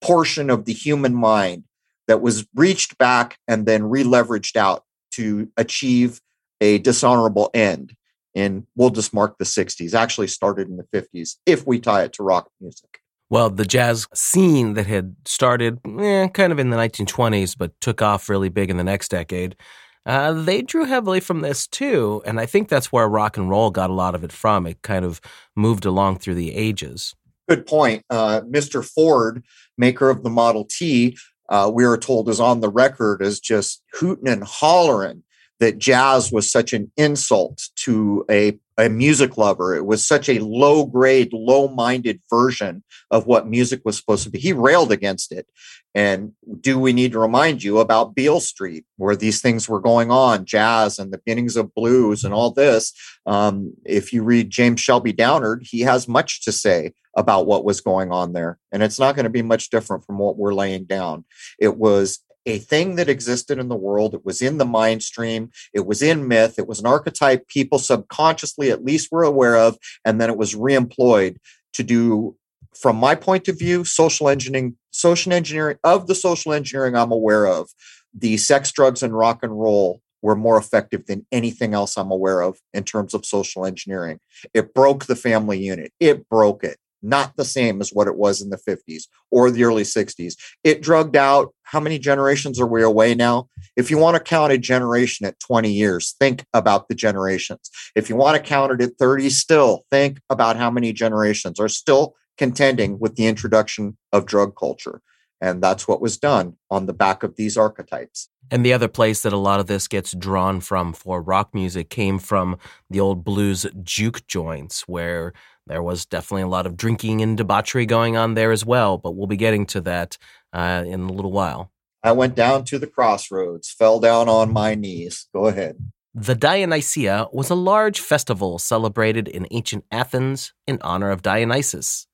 portion 0.00 0.50
of 0.50 0.64
the 0.64 0.72
human 0.72 1.14
mind 1.14 1.64
that 2.08 2.20
was 2.20 2.46
reached 2.54 2.98
back 2.98 3.38
and 3.46 3.66
then 3.66 3.84
re-leveraged 3.84 4.56
out 4.56 4.84
to 5.12 5.50
achieve 5.56 6.20
a 6.60 6.78
dishonorable 6.78 7.50
end. 7.54 7.94
And 8.34 8.66
we'll 8.76 8.90
just 8.90 9.12
mark 9.12 9.38
the 9.38 9.44
60s, 9.44 9.94
actually 9.94 10.28
started 10.28 10.68
in 10.68 10.76
the 10.76 10.86
50s, 10.94 11.36
if 11.46 11.66
we 11.66 11.80
tie 11.80 12.04
it 12.04 12.12
to 12.14 12.22
rock 12.22 12.48
music. 12.60 13.00
Well, 13.28 13.48
the 13.48 13.64
jazz 13.64 14.08
scene 14.12 14.74
that 14.74 14.86
had 14.86 15.14
started 15.24 15.78
eh, 15.98 16.28
kind 16.28 16.52
of 16.52 16.58
in 16.58 16.70
the 16.70 16.76
1920s, 16.76 17.56
but 17.56 17.80
took 17.80 18.02
off 18.02 18.28
really 18.28 18.48
big 18.48 18.70
in 18.70 18.76
the 18.76 18.84
next 18.84 19.08
decade, 19.08 19.56
uh, 20.04 20.32
they 20.32 20.62
drew 20.62 20.84
heavily 20.84 21.20
from 21.20 21.40
this 21.40 21.66
too. 21.66 22.22
And 22.24 22.40
I 22.40 22.46
think 22.46 22.68
that's 22.68 22.90
where 22.90 23.08
rock 23.08 23.36
and 23.36 23.48
roll 23.48 23.70
got 23.70 23.90
a 23.90 23.94
lot 23.94 24.14
of 24.14 24.24
it 24.24 24.32
from. 24.32 24.66
It 24.66 24.82
kind 24.82 25.04
of 25.04 25.20
moved 25.54 25.86
along 25.86 26.18
through 26.18 26.34
the 26.34 26.54
ages. 26.54 27.14
Good 27.48 27.66
point. 27.66 28.04
Uh, 28.10 28.40
Mr. 28.42 28.84
Ford, 28.84 29.44
maker 29.76 30.10
of 30.10 30.22
the 30.22 30.30
Model 30.30 30.64
T, 30.64 31.16
uh, 31.48 31.70
we 31.72 31.84
are 31.84 31.96
told 31.96 32.28
is 32.28 32.40
on 32.40 32.60
the 32.60 32.68
record 32.68 33.22
as 33.22 33.40
just 33.40 33.82
hooting 33.92 34.28
and 34.28 34.44
hollering 34.44 35.22
that 35.60 35.78
jazz 35.78 36.32
was 36.32 36.50
such 36.50 36.72
an 36.72 36.90
insult 36.96 37.68
to 37.76 38.24
a, 38.30 38.58
a 38.78 38.88
music 38.88 39.36
lover. 39.36 39.76
It 39.76 39.86
was 39.86 40.06
such 40.06 40.28
a 40.28 40.40
low 40.40 40.86
grade, 40.86 41.32
low 41.32 41.68
minded 41.68 42.20
version 42.28 42.82
of 43.10 43.26
what 43.26 43.46
music 43.46 43.82
was 43.84 43.96
supposed 43.96 44.24
to 44.24 44.30
be. 44.30 44.38
He 44.38 44.52
railed 44.52 44.90
against 44.90 45.32
it. 45.32 45.46
And 45.94 46.32
do 46.60 46.78
we 46.78 46.92
need 46.92 47.12
to 47.12 47.18
remind 47.18 47.62
you 47.62 47.78
about 47.78 48.14
Beale 48.14 48.40
Street, 48.40 48.84
where 48.96 49.16
these 49.16 49.42
things 49.42 49.68
were 49.68 49.80
going 49.80 50.10
on, 50.10 50.44
jazz 50.44 50.98
and 50.98 51.12
the 51.12 51.18
beginnings 51.18 51.56
of 51.56 51.74
blues 51.74 52.24
and 52.24 52.32
all 52.32 52.52
this? 52.52 52.92
Um, 53.26 53.74
if 53.84 54.12
you 54.12 54.22
read 54.22 54.50
James 54.50 54.80
Shelby 54.80 55.12
Downard, 55.12 55.66
he 55.68 55.80
has 55.80 56.08
much 56.08 56.44
to 56.44 56.52
say 56.52 56.92
about 57.16 57.46
what 57.46 57.64
was 57.64 57.80
going 57.80 58.12
on 58.12 58.32
there. 58.32 58.58
And 58.72 58.82
it's 58.82 59.00
not 59.00 59.16
going 59.16 59.24
to 59.24 59.30
be 59.30 59.42
much 59.42 59.68
different 59.70 60.04
from 60.06 60.18
what 60.18 60.38
we're 60.38 60.54
laying 60.54 60.84
down. 60.84 61.24
It 61.58 61.76
was 61.76 62.20
a 62.46 62.58
thing 62.58 62.96
that 62.96 63.08
existed 63.08 63.58
in 63.58 63.68
the 63.68 63.76
world. 63.76 64.14
It 64.14 64.24
was 64.24 64.40
in 64.40 64.58
the 64.58 64.64
mind 64.64 65.02
stream. 65.02 65.50
It 65.74 65.86
was 65.86 66.02
in 66.02 66.28
myth. 66.28 66.58
It 66.58 66.66
was 66.66 66.80
an 66.80 66.86
archetype 66.86 67.48
people 67.48 67.78
subconsciously 67.78 68.70
at 68.70 68.84
least 68.84 69.12
were 69.12 69.24
aware 69.24 69.56
of. 69.56 69.76
And 70.04 70.20
then 70.20 70.30
it 70.30 70.38
was 70.38 70.54
reemployed 70.54 71.36
to 71.74 71.82
do 71.82 72.36
from 72.74 72.96
my 72.96 73.14
point 73.14 73.48
of 73.48 73.58
view, 73.58 73.84
social 73.84 74.28
engineering, 74.28 74.76
social 74.90 75.32
engineering 75.32 75.76
of 75.84 76.06
the 76.06 76.14
social 76.14 76.52
engineering 76.52 76.96
I'm 76.96 77.12
aware 77.12 77.46
of, 77.46 77.68
the 78.14 78.36
sex, 78.36 78.72
drugs, 78.72 79.02
and 79.02 79.16
rock 79.16 79.42
and 79.42 79.58
roll 79.58 80.00
were 80.22 80.36
more 80.36 80.58
effective 80.58 81.06
than 81.06 81.26
anything 81.32 81.74
else 81.74 81.96
I'm 81.96 82.10
aware 82.10 82.42
of 82.42 82.58
in 82.74 82.84
terms 82.84 83.14
of 83.14 83.24
social 83.24 83.64
engineering. 83.64 84.20
It 84.52 84.74
broke 84.74 85.06
the 85.06 85.16
family 85.16 85.58
unit. 85.58 85.92
It 85.98 86.28
broke 86.28 86.62
it. 86.62 86.78
Not 87.02 87.36
the 87.36 87.44
same 87.44 87.80
as 87.80 87.90
what 87.90 88.08
it 88.08 88.16
was 88.16 88.40
in 88.40 88.50
the 88.50 88.58
50s 88.58 89.04
or 89.30 89.50
the 89.50 89.64
early 89.64 89.84
60s. 89.84 90.34
It 90.64 90.82
drugged 90.82 91.16
out 91.16 91.54
how 91.62 91.80
many 91.80 91.98
generations 91.98 92.60
are 92.60 92.66
we 92.66 92.82
away 92.82 93.14
now? 93.14 93.48
If 93.76 93.90
you 93.90 93.98
want 93.98 94.16
to 94.16 94.22
count 94.22 94.52
a 94.52 94.58
generation 94.58 95.26
at 95.26 95.38
20 95.40 95.72
years, 95.72 96.14
think 96.18 96.44
about 96.52 96.88
the 96.88 96.94
generations. 96.94 97.70
If 97.94 98.08
you 98.08 98.16
want 98.16 98.36
to 98.36 98.42
count 98.42 98.72
it 98.72 98.82
at 98.82 98.96
30 98.98 99.30
still, 99.30 99.84
think 99.90 100.20
about 100.28 100.56
how 100.56 100.70
many 100.70 100.92
generations 100.92 101.60
are 101.60 101.68
still 101.68 102.16
contending 102.36 102.98
with 102.98 103.16
the 103.16 103.26
introduction 103.26 103.96
of 104.12 104.26
drug 104.26 104.56
culture. 104.56 105.00
And 105.40 105.62
that's 105.62 105.88
what 105.88 106.00
was 106.00 106.18
done 106.18 106.56
on 106.70 106.86
the 106.86 106.92
back 106.92 107.22
of 107.22 107.36
these 107.36 107.56
archetypes. 107.56 108.28
And 108.50 108.64
the 108.64 108.72
other 108.72 108.88
place 108.88 109.22
that 109.22 109.32
a 109.32 109.38
lot 109.38 109.60
of 109.60 109.68
this 109.68 109.88
gets 109.88 110.12
drawn 110.12 110.60
from 110.60 110.92
for 110.92 111.22
rock 111.22 111.54
music 111.54 111.88
came 111.88 112.18
from 112.18 112.58
the 112.90 113.00
old 113.00 113.24
blues 113.24 113.64
juke 113.82 114.26
joints, 114.26 114.88
where 114.88 115.32
there 115.66 115.82
was 115.82 116.06
definitely 116.06 116.42
a 116.42 116.48
lot 116.48 116.66
of 116.66 116.76
drinking 116.76 117.22
and 117.22 117.36
debauchery 117.36 117.86
going 117.86 118.16
on 118.16 118.34
there 118.34 118.52
as 118.52 118.64
well. 118.64 118.98
But 118.98 119.12
we'll 119.12 119.26
be 119.26 119.36
getting 119.36 119.66
to 119.66 119.80
that 119.82 120.18
uh, 120.52 120.84
in 120.86 121.00
a 121.00 121.12
little 121.12 121.32
while. 121.32 121.70
I 122.02 122.12
went 122.12 122.34
down 122.34 122.64
to 122.66 122.78
the 122.78 122.86
crossroads, 122.86 123.70
fell 123.70 124.00
down 124.00 124.28
on 124.28 124.52
my 124.52 124.74
knees. 124.74 125.26
Go 125.34 125.46
ahead. 125.46 125.76
The 126.14 126.34
Dionysia 126.34 127.28
was 127.32 127.50
a 127.50 127.54
large 127.54 128.00
festival 128.00 128.58
celebrated 128.58 129.28
in 129.28 129.46
ancient 129.50 129.84
Athens 129.92 130.52
in 130.66 130.78
honor 130.82 131.10
of 131.10 131.22
Dionysus. 131.22 132.06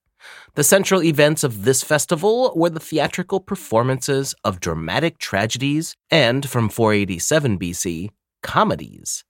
The 0.54 0.64
central 0.64 1.02
events 1.02 1.44
of 1.44 1.64
this 1.64 1.82
festival 1.82 2.52
were 2.56 2.70
the 2.70 2.80
theatrical 2.80 3.40
performances 3.40 4.34
of 4.44 4.60
dramatic 4.60 5.18
tragedies 5.18 5.94
and, 6.10 6.48
from 6.48 6.68
487 6.68 7.58
BC, 7.58 8.10
comedies. 8.42 9.24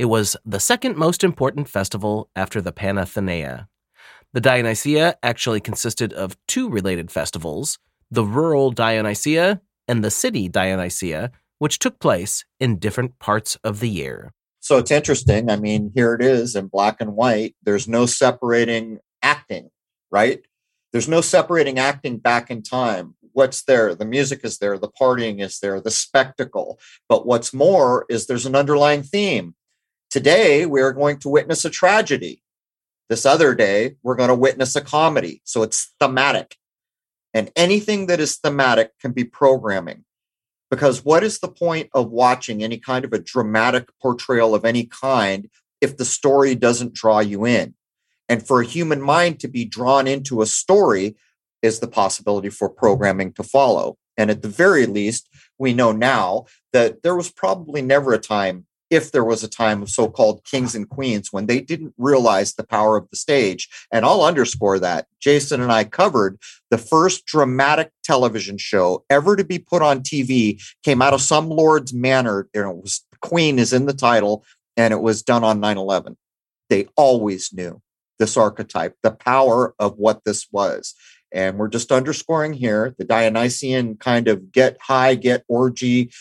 It 0.00 0.08
was 0.08 0.34
the 0.46 0.60
second 0.60 0.96
most 0.96 1.22
important 1.22 1.68
festival 1.68 2.30
after 2.34 2.62
the 2.62 2.72
Panathenaea. 2.72 3.66
The 4.32 4.40
Dionysia 4.40 5.18
actually 5.22 5.60
consisted 5.60 6.14
of 6.14 6.38
two 6.48 6.70
related 6.70 7.10
festivals 7.10 7.78
the 8.10 8.24
rural 8.24 8.70
Dionysia 8.70 9.60
and 9.86 10.02
the 10.02 10.10
city 10.10 10.48
Dionysia, 10.48 11.32
which 11.58 11.78
took 11.78 11.98
place 11.98 12.46
in 12.58 12.78
different 12.78 13.18
parts 13.18 13.58
of 13.62 13.80
the 13.80 13.90
year. 13.90 14.32
So 14.60 14.78
it's 14.78 14.90
interesting. 14.90 15.50
I 15.50 15.56
mean, 15.56 15.92
here 15.94 16.14
it 16.14 16.22
is 16.22 16.56
in 16.56 16.68
black 16.68 17.02
and 17.02 17.14
white. 17.14 17.54
There's 17.62 17.86
no 17.86 18.06
separating 18.06 19.00
acting 19.22 19.68
right? 20.10 20.40
There's 20.92 21.08
no 21.08 21.20
separating 21.20 21.78
acting 21.78 22.18
back 22.18 22.50
in 22.50 22.62
time. 22.62 23.14
What's 23.32 23.62
there? 23.62 23.94
The 23.94 24.04
music 24.04 24.40
is 24.44 24.58
there, 24.58 24.76
the 24.76 24.88
partying 24.88 25.40
is 25.40 25.60
there, 25.60 25.80
the 25.80 25.90
spectacle. 25.90 26.80
But 27.08 27.26
what's 27.26 27.54
more 27.54 28.06
is 28.08 28.26
there's 28.26 28.46
an 28.46 28.56
underlying 28.56 29.02
theme. 29.02 29.54
Today, 30.10 30.66
we 30.66 30.80
are 30.80 30.92
going 30.92 31.18
to 31.18 31.28
witness 31.28 31.64
a 31.64 31.70
tragedy. 31.70 32.42
This 33.08 33.24
other 33.24 33.54
day, 33.54 33.94
we're 34.02 34.16
going 34.16 34.28
to 34.28 34.34
witness 34.34 34.74
a 34.74 34.80
comedy. 34.80 35.40
So 35.44 35.62
it's 35.62 35.94
thematic. 36.00 36.56
And 37.32 37.52
anything 37.54 38.06
that 38.06 38.18
is 38.18 38.36
thematic 38.36 38.98
can 38.98 39.12
be 39.12 39.22
programming. 39.22 40.04
Because 40.68 41.04
what 41.04 41.22
is 41.22 41.38
the 41.38 41.48
point 41.48 41.90
of 41.94 42.10
watching 42.10 42.64
any 42.64 42.76
kind 42.76 43.04
of 43.04 43.12
a 43.12 43.20
dramatic 43.20 43.88
portrayal 44.02 44.52
of 44.52 44.64
any 44.64 44.84
kind 44.84 45.48
if 45.80 45.96
the 45.96 46.04
story 46.04 46.56
doesn't 46.56 46.92
draw 46.92 47.20
you 47.20 47.46
in? 47.46 47.74
And 48.28 48.44
for 48.44 48.60
a 48.60 48.66
human 48.66 49.00
mind 49.00 49.38
to 49.40 49.48
be 49.48 49.64
drawn 49.64 50.08
into 50.08 50.42
a 50.42 50.46
story 50.46 51.14
is 51.62 51.78
the 51.78 51.86
possibility 51.86 52.48
for 52.48 52.68
programming 52.68 53.32
to 53.34 53.44
follow. 53.44 53.96
And 54.16 54.28
at 54.28 54.42
the 54.42 54.48
very 54.48 54.86
least, 54.86 55.28
we 55.56 55.72
know 55.72 55.92
now 55.92 56.46
that 56.72 57.04
there 57.04 57.14
was 57.14 57.30
probably 57.30 57.80
never 57.80 58.12
a 58.12 58.18
time, 58.18 58.66
if 58.90 59.12
there 59.12 59.24
was 59.24 59.42
a 59.44 59.48
time 59.48 59.82
of 59.82 59.88
so 59.88 60.08
called 60.08 60.44
kings 60.44 60.74
and 60.74 60.88
queens, 60.88 61.32
when 61.32 61.46
they 61.46 61.60
didn't 61.60 61.94
realize 61.96 62.54
the 62.54 62.66
power 62.66 62.96
of 62.96 63.08
the 63.08 63.16
stage. 63.16 63.68
And 63.92 64.04
I'll 64.04 64.24
underscore 64.24 64.78
that. 64.80 65.06
Jason 65.20 65.60
and 65.60 65.70
I 65.72 65.84
covered 65.84 66.38
the 66.70 66.78
first 66.78 67.24
dramatic 67.24 67.92
television 68.02 68.58
show 68.58 69.04
ever 69.08 69.36
to 69.36 69.44
be 69.44 69.58
put 69.58 69.82
on 69.82 70.00
TV, 70.00 70.60
came 70.82 71.00
out 71.00 71.14
of 71.14 71.22
some 71.22 71.48
Lord's 71.48 71.94
manor. 71.94 72.48
Know, 72.54 72.70
it 72.70 72.82
was 72.82 73.04
Queen 73.22 73.58
is 73.58 73.72
in 73.72 73.86
the 73.86 73.92
title, 73.92 74.44
and 74.76 74.92
it 74.92 75.00
was 75.00 75.22
done 75.22 75.44
on 75.44 75.60
9 75.60 75.78
11. 75.78 76.16
They 76.68 76.88
always 76.96 77.52
knew 77.52 77.80
this 78.18 78.36
archetype, 78.36 78.96
the 79.02 79.10
power 79.10 79.74
of 79.78 79.96
what 79.96 80.24
this 80.24 80.46
was. 80.52 80.94
And 81.32 81.58
we're 81.58 81.68
just 81.68 81.92
underscoring 81.92 82.52
here 82.52 82.94
the 82.98 83.04
Dionysian 83.04 83.96
kind 83.96 84.28
of 84.28 84.52
get 84.52 84.78
high, 84.80 85.14
get 85.14 85.44
orgy, 85.48 86.12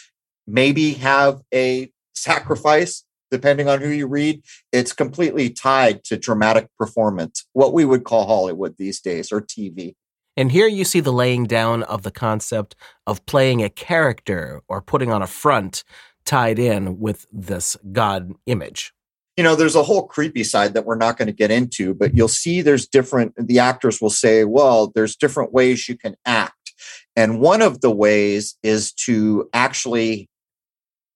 maybe 0.48 0.94
have 0.94 1.42
a 1.54 1.92
sacrifice, 2.20 3.04
depending 3.32 3.68
on 3.68 3.82
who 3.82 3.90
you 3.90 4.08
read. 4.08 4.44
It's 4.72 4.94
completely 4.94 5.50
tied 5.50 6.04
to 6.06 6.18
dramatic 6.18 6.68
performance, 6.78 7.46
what 7.54 7.74
we 7.74 7.86
would 7.86 8.04
call 8.04 8.26
Hollywood 8.26 8.76
these 8.78 9.00
days 9.00 9.32
or 9.32 9.42
TV. 9.42 9.96
And 10.38 10.52
here 10.52 10.68
you 10.68 10.86
see 10.86 11.00
the 11.00 11.12
laying 11.12 11.46
down 11.46 11.84
of 11.84 12.04
the 12.04 12.12
concept 12.12 12.76
of 13.06 13.26
playing 13.26 13.64
a 13.64 13.70
character 13.70 14.62
or 14.68 14.82
putting 14.82 15.12
on 15.12 15.22
a 15.22 15.28
front 15.28 15.84
tied 16.26 16.60
in 16.60 17.00
with 17.00 17.26
this 17.32 17.76
God 17.92 18.34
image 18.46 18.94
you 19.40 19.44
know, 19.44 19.56
there's 19.56 19.78
a 19.78 19.84
whole 19.84 20.06
creepy 20.06 20.44
side 20.44 20.74
that 20.74 20.86
we're 20.86 20.98
not 20.98 21.16
going 21.18 21.28
to 21.28 21.34
get 21.34 21.50
into, 21.50 21.94
but 21.94 22.14
you'll 22.14 22.28
see 22.28 22.62
there's 22.62 22.86
different, 22.86 23.34
the 23.38 23.58
actors 23.58 24.02
will 24.02 24.10
say, 24.10 24.44
well, 24.44 24.92
there's 24.94 25.16
different 25.16 25.54
ways 25.54 25.88
you 25.88 25.98
can 25.98 26.18
act. 26.26 26.74
And 27.16 27.40
one 27.40 27.62
of 27.62 27.80
the 27.80 27.90
ways 27.90 28.58
is 28.64 28.92
to 29.06 29.50
actually, 29.54 30.30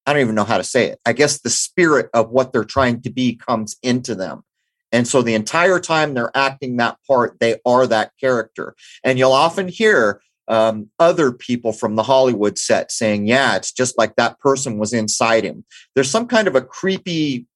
I 0.06 0.14
don't 0.14 0.22
even 0.22 0.36
know 0.36 0.44
how 0.44 0.58
to 0.58 0.64
say 0.64 0.88
it. 0.88 1.00
I 1.06 1.14
guess 1.14 1.40
the 1.40 1.50
spirit 1.50 2.10
of 2.14 2.30
what 2.30 2.52
they're 2.52 2.66
trying 2.66 3.02
to 3.04 3.10
be 3.10 3.36
comes 3.36 3.78
into 3.82 4.16
them. 4.16 4.44
And 4.92 5.08
so 5.08 5.22
the 5.22 5.34
entire 5.34 5.80
time 5.80 6.14
they're 6.14 6.36
acting 6.36 6.78
that 6.78 6.98
part, 7.08 7.40
they 7.40 7.60
are 7.66 7.88
that 7.88 8.12
character. 8.20 8.76
And 9.04 9.18
you'll 9.18 9.32
often 9.32 9.68
hear 9.68 10.22
um, 10.48 10.90
other 11.00 11.32
people 11.32 11.74
from 11.74 11.96
the 11.96 12.04
Hollywood 12.04 12.58
set 12.60 12.92
saying, 12.92 13.28
yeah, 13.28 13.56
it's 13.56 13.72
just 13.72 13.98
like 13.98 14.18
that 14.18 14.40
person 14.40 14.78
was 14.78 14.94
inside 14.94 15.46
him. 15.46 15.66
There's 15.96 16.12
some 16.12 16.28
kind 16.28 16.48
of 16.48 16.56
a 16.56 16.62
creepy 16.62 17.48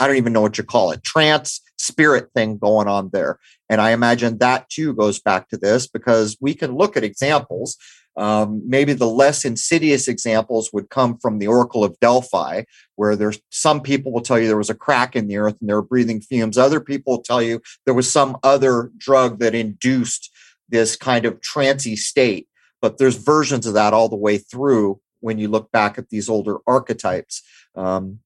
I 0.00 0.06
don't 0.06 0.16
even 0.16 0.32
know 0.32 0.40
what 0.40 0.56
you 0.56 0.64
call 0.64 0.92
it, 0.92 1.04
trance 1.04 1.60
spirit 1.76 2.30
thing 2.34 2.56
going 2.56 2.88
on 2.88 3.10
there. 3.12 3.38
And 3.68 3.82
I 3.82 3.90
imagine 3.90 4.38
that 4.38 4.68
too 4.70 4.94
goes 4.94 5.20
back 5.20 5.48
to 5.50 5.58
this 5.58 5.86
because 5.86 6.38
we 6.40 6.54
can 6.54 6.74
look 6.74 6.96
at 6.96 7.04
examples. 7.04 7.76
Um, 8.20 8.60
maybe 8.66 8.92
the 8.92 9.08
less 9.08 9.46
insidious 9.46 10.06
examples 10.06 10.74
would 10.74 10.90
come 10.90 11.16
from 11.16 11.38
the 11.38 11.46
Oracle 11.46 11.82
of 11.82 11.98
Delphi, 12.00 12.64
where 12.96 13.16
there's 13.16 13.40
some 13.48 13.80
people 13.80 14.12
will 14.12 14.20
tell 14.20 14.38
you 14.38 14.46
there 14.46 14.58
was 14.58 14.68
a 14.68 14.74
crack 14.74 15.16
in 15.16 15.26
the 15.26 15.38
earth 15.38 15.56
and 15.58 15.70
they 15.70 15.72
were 15.72 15.80
breathing 15.80 16.20
fumes. 16.20 16.58
Other 16.58 16.80
people 16.80 17.14
will 17.14 17.22
tell 17.22 17.40
you 17.40 17.62
there 17.86 17.94
was 17.94 18.12
some 18.12 18.36
other 18.42 18.90
drug 18.98 19.38
that 19.38 19.54
induced 19.54 20.30
this 20.68 20.96
kind 20.96 21.24
of 21.24 21.40
trancy 21.40 21.96
state. 21.96 22.46
But 22.82 22.98
there's 22.98 23.16
versions 23.16 23.66
of 23.66 23.72
that 23.72 23.94
all 23.94 24.10
the 24.10 24.16
way 24.16 24.36
through 24.36 25.00
when 25.20 25.38
you 25.38 25.48
look 25.48 25.72
back 25.72 25.96
at 25.96 26.10
these 26.10 26.28
older 26.28 26.58
archetypes. 26.66 27.42
Um, 27.74 28.18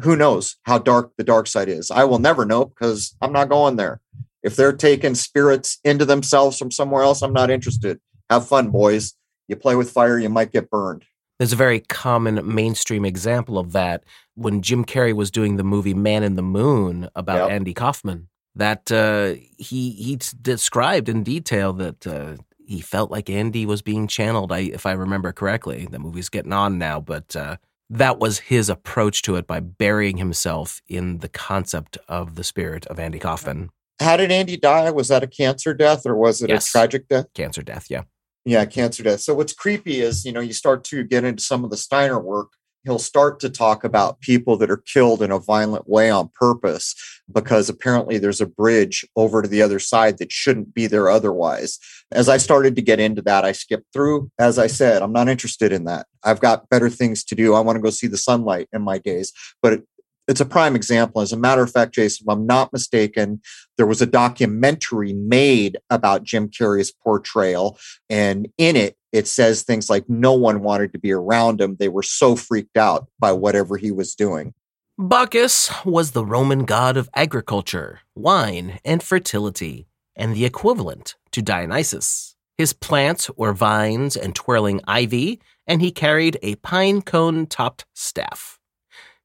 who 0.00 0.16
knows 0.16 0.56
how 0.64 0.78
dark 0.78 1.12
the 1.18 1.24
dark 1.24 1.46
side 1.46 1.68
is? 1.68 1.92
I 1.92 2.02
will 2.02 2.18
never 2.18 2.44
know 2.44 2.64
because 2.64 3.14
I'm 3.22 3.32
not 3.32 3.48
going 3.48 3.76
there. 3.76 4.00
If 4.42 4.56
they're 4.56 4.72
taking 4.72 5.14
spirits 5.14 5.78
into 5.84 6.04
themselves 6.04 6.58
from 6.58 6.72
somewhere 6.72 7.04
else, 7.04 7.22
I'm 7.22 7.32
not 7.32 7.50
interested. 7.50 8.00
Have 8.28 8.48
fun, 8.48 8.70
boys. 8.70 9.14
You 9.48 9.56
play 9.56 9.76
with 9.76 9.90
fire, 9.90 10.18
you 10.18 10.28
might 10.28 10.52
get 10.52 10.70
burned. 10.70 11.04
There's 11.38 11.52
a 11.52 11.56
very 11.56 11.80
common 11.80 12.54
mainstream 12.54 13.04
example 13.04 13.58
of 13.58 13.72
that 13.72 14.04
when 14.34 14.62
Jim 14.62 14.84
Carrey 14.84 15.12
was 15.12 15.30
doing 15.30 15.56
the 15.56 15.64
movie 15.64 15.94
Man 15.94 16.22
in 16.22 16.34
the 16.34 16.42
Moon 16.42 17.08
about 17.14 17.48
yep. 17.48 17.50
Andy 17.50 17.74
Kaufman. 17.74 18.28
That 18.54 18.90
uh, 18.90 19.34
he 19.58 19.90
he 19.90 20.18
described 20.40 21.10
in 21.10 21.22
detail 21.22 21.74
that 21.74 22.06
uh, 22.06 22.36
he 22.66 22.80
felt 22.80 23.10
like 23.10 23.28
Andy 23.28 23.66
was 23.66 23.82
being 23.82 24.06
channeled. 24.06 24.50
I, 24.50 24.60
if 24.60 24.86
I 24.86 24.92
remember 24.92 25.30
correctly, 25.32 25.86
the 25.90 25.98
movie's 25.98 26.30
getting 26.30 26.54
on 26.54 26.78
now, 26.78 26.98
but 26.98 27.36
uh, 27.36 27.56
that 27.90 28.18
was 28.18 28.38
his 28.38 28.70
approach 28.70 29.22
to 29.22 29.36
it 29.36 29.46
by 29.46 29.60
burying 29.60 30.16
himself 30.16 30.80
in 30.88 31.18
the 31.18 31.28
concept 31.28 31.98
of 32.08 32.34
the 32.34 32.44
spirit 32.44 32.86
of 32.86 32.98
Andy 32.98 33.18
Kaufman. 33.18 33.70
How 34.00 34.16
did 34.16 34.32
Andy 34.32 34.56
die? 34.56 34.90
Was 34.90 35.08
that 35.08 35.22
a 35.22 35.26
cancer 35.26 35.72
death 35.72 36.04
or 36.04 36.16
was 36.16 36.42
it 36.42 36.50
yes. 36.50 36.68
a 36.68 36.70
tragic 36.70 37.08
death? 37.08 37.26
Cancer 37.34 37.62
death, 37.62 37.86
yeah. 37.88 38.02
Yeah, 38.46 38.64
cancer 38.64 39.02
death. 39.02 39.20
So 39.20 39.34
what's 39.34 39.52
creepy 39.52 40.00
is, 40.00 40.24
you 40.24 40.32
know, 40.32 40.40
you 40.40 40.54
start 40.54 40.84
to 40.84 41.04
get 41.04 41.24
into 41.24 41.42
some 41.42 41.64
of 41.64 41.70
the 41.70 41.76
Steiner 41.76 42.18
work 42.18 42.52
he'll 42.86 42.98
start 43.00 43.40
to 43.40 43.50
talk 43.50 43.82
about 43.82 44.20
people 44.20 44.56
that 44.56 44.70
are 44.70 44.76
killed 44.76 45.20
in 45.20 45.32
a 45.32 45.40
violent 45.40 45.88
way 45.88 46.08
on 46.08 46.30
purpose 46.34 46.94
because 47.30 47.68
apparently 47.68 48.16
there's 48.16 48.40
a 48.40 48.46
bridge 48.46 49.04
over 49.16 49.42
to 49.42 49.48
the 49.48 49.60
other 49.60 49.80
side 49.80 50.18
that 50.18 50.30
shouldn't 50.30 50.72
be 50.72 50.86
there 50.86 51.10
otherwise. 51.10 51.80
As 52.12 52.28
I 52.28 52.36
started 52.36 52.76
to 52.76 52.82
get 52.82 53.00
into 53.00 53.20
that, 53.22 53.44
I 53.44 53.50
skipped 53.50 53.92
through. 53.92 54.30
As 54.38 54.58
I 54.58 54.68
said, 54.68 55.02
I'm 55.02 55.12
not 55.12 55.28
interested 55.28 55.72
in 55.72 55.84
that. 55.84 56.06
I've 56.22 56.40
got 56.40 56.68
better 56.68 56.88
things 56.88 57.24
to 57.24 57.34
do. 57.34 57.54
I 57.54 57.60
want 57.60 57.76
to 57.76 57.82
go 57.82 57.90
see 57.90 58.06
the 58.06 58.16
sunlight 58.16 58.68
in 58.72 58.82
my 58.82 58.98
days. 58.98 59.32
But 59.60 59.82
it's 60.28 60.40
a 60.40 60.46
prime 60.46 60.74
example. 60.74 61.20
As 61.22 61.32
a 61.32 61.36
matter 61.36 61.62
of 61.62 61.70
fact, 61.70 61.94
Jason, 61.94 62.24
if 62.24 62.32
I'm 62.32 62.46
not 62.46 62.72
mistaken, 62.72 63.40
there 63.76 63.86
was 63.86 64.02
a 64.02 64.06
documentary 64.06 65.12
made 65.12 65.78
about 65.90 66.24
Jim 66.24 66.48
Carrey's 66.48 66.92
portrayal. 66.92 67.78
And 68.10 68.48
in 68.58 68.76
it, 68.76 68.96
it 69.12 69.26
says 69.26 69.62
things 69.62 69.88
like 69.88 70.08
no 70.08 70.32
one 70.32 70.62
wanted 70.62 70.92
to 70.92 70.98
be 70.98 71.12
around 71.12 71.60
him. 71.60 71.76
They 71.78 71.88
were 71.88 72.02
so 72.02 72.36
freaked 72.36 72.76
out 72.76 73.08
by 73.18 73.32
whatever 73.32 73.76
he 73.76 73.90
was 73.90 74.14
doing. 74.14 74.52
Bacchus 74.98 75.70
was 75.84 76.12
the 76.12 76.24
Roman 76.24 76.64
god 76.64 76.96
of 76.96 77.10
agriculture, 77.14 78.00
wine, 78.14 78.80
and 78.84 79.02
fertility, 79.02 79.86
and 80.16 80.34
the 80.34 80.46
equivalent 80.46 81.16
to 81.32 81.42
Dionysus. 81.42 82.34
His 82.56 82.72
plants 82.72 83.30
were 83.36 83.52
vines 83.52 84.16
and 84.16 84.34
twirling 84.34 84.80
ivy, 84.86 85.40
and 85.66 85.82
he 85.82 85.90
carried 85.90 86.38
a 86.42 86.54
pine 86.56 87.02
cone 87.02 87.46
topped 87.46 87.84
staff. 87.92 88.55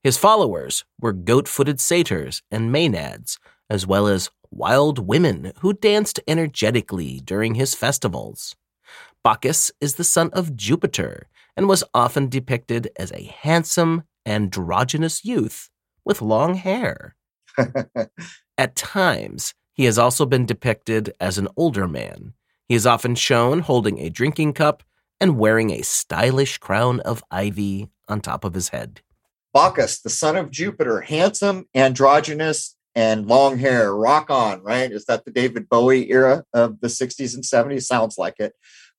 His 0.03 0.17
followers 0.17 0.83
were 0.99 1.13
goat 1.13 1.47
footed 1.47 1.79
satyrs 1.79 2.41
and 2.49 2.73
maenads, 2.73 3.37
as 3.69 3.85
well 3.85 4.07
as 4.07 4.31
wild 4.49 4.97
women 4.97 5.53
who 5.59 5.73
danced 5.73 6.19
energetically 6.27 7.21
during 7.23 7.53
his 7.53 7.75
festivals. 7.75 8.55
Bacchus 9.23 9.71
is 9.79 9.95
the 9.95 10.03
son 10.03 10.31
of 10.33 10.55
Jupiter 10.55 11.27
and 11.55 11.69
was 11.69 11.83
often 11.93 12.29
depicted 12.29 12.89
as 12.97 13.11
a 13.11 13.31
handsome, 13.41 14.03
androgynous 14.25 15.23
youth 15.23 15.69
with 16.03 16.21
long 16.21 16.55
hair. 16.55 17.15
At 18.57 18.75
times, 18.75 19.53
he 19.73 19.85
has 19.85 19.99
also 19.99 20.25
been 20.25 20.47
depicted 20.47 21.13
as 21.19 21.37
an 21.37 21.47
older 21.55 21.87
man. 21.87 22.33
He 22.67 22.73
is 22.73 22.87
often 22.87 23.13
shown 23.13 23.59
holding 23.59 23.99
a 23.99 24.09
drinking 24.09 24.53
cup 24.53 24.81
and 25.19 25.37
wearing 25.37 25.69
a 25.69 25.83
stylish 25.83 26.57
crown 26.57 26.99
of 27.01 27.23
ivy 27.29 27.89
on 28.07 28.21
top 28.21 28.43
of 28.43 28.55
his 28.55 28.69
head. 28.69 29.01
Bacchus, 29.53 29.99
the 29.99 30.09
son 30.09 30.35
of 30.35 30.51
Jupiter, 30.51 31.01
handsome, 31.01 31.65
androgynous, 31.75 32.75
and 32.95 33.27
long 33.27 33.57
hair. 33.57 33.93
Rock 33.95 34.29
on, 34.29 34.61
right? 34.63 34.91
Is 34.91 35.05
that 35.05 35.25
the 35.25 35.31
David 35.31 35.69
Bowie 35.69 36.11
era 36.11 36.43
of 36.53 36.79
the 36.81 36.87
60s 36.87 37.35
and 37.35 37.43
70s? 37.43 37.83
Sounds 37.83 38.17
like 38.17 38.39
it. 38.39 38.53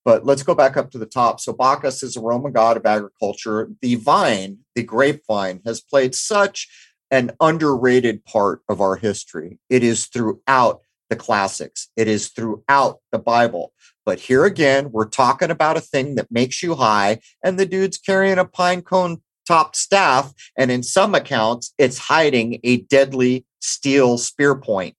But 0.05 0.25
let's 0.25 0.43
go 0.43 0.53
back 0.53 0.75
up 0.75 0.91
to 0.91 0.97
the 0.97 1.05
top. 1.05 1.39
So 1.39 1.53
Bacchus 1.53 2.03
is 2.03 2.17
a 2.17 2.21
Roman 2.21 2.51
god 2.51 2.77
of 2.77 2.85
agriculture. 2.85 3.69
The 3.81 3.95
vine, 3.95 4.59
the 4.75 4.83
grapevine, 4.83 5.61
has 5.65 5.79
played 5.79 6.13
such 6.13 6.67
an 7.09 7.31
underrated 7.39 8.25
part 8.25 8.61
of 8.67 8.81
our 8.81 8.95
history. 8.95 9.59
It 9.69 9.83
is 9.83 10.07
throughout 10.07 10.81
the 11.09 11.15
classics, 11.15 11.89
it 11.95 12.07
is 12.07 12.29
throughout 12.29 12.99
the 13.11 13.19
Bible. 13.19 13.71
But 14.05 14.19
here 14.19 14.45
again, 14.45 14.91
we're 14.91 15.07
talking 15.07 15.51
about 15.51 15.77
a 15.77 15.81
thing 15.81 16.15
that 16.15 16.31
makes 16.31 16.63
you 16.63 16.75
high, 16.75 17.19
and 17.43 17.59
the 17.59 17.67
dude's 17.67 17.97
carrying 17.97 18.39
a 18.39 18.45
pine 18.45 18.81
cone 18.81 19.21
topped 19.47 19.75
staff. 19.75 20.33
And 20.57 20.71
in 20.71 20.83
some 20.83 21.15
accounts, 21.15 21.73
it's 21.77 21.97
hiding 21.97 22.59
a 22.63 22.81
deadly 22.81 23.45
steel 23.61 24.17
spear 24.17 24.55
point. 24.55 24.95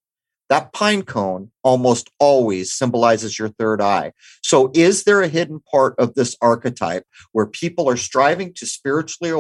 That 0.51 0.73
pine 0.73 1.03
cone 1.03 1.51
almost 1.63 2.11
always 2.19 2.73
symbolizes 2.73 3.39
your 3.39 3.49
third 3.49 3.81
eye. 3.81 4.13
So, 4.43 4.71
is 4.75 5.05
there 5.05 5.23
a 5.23 5.29
hidden 5.29 5.61
part 5.71 5.95
of 5.99 6.15
this 6.15 6.37
archetype 6.43 7.05
where 7.33 7.47
people 7.47 7.89
are 7.89 7.97
striving 7.97 8.53
to 8.55 8.67
spiritually 8.67 9.31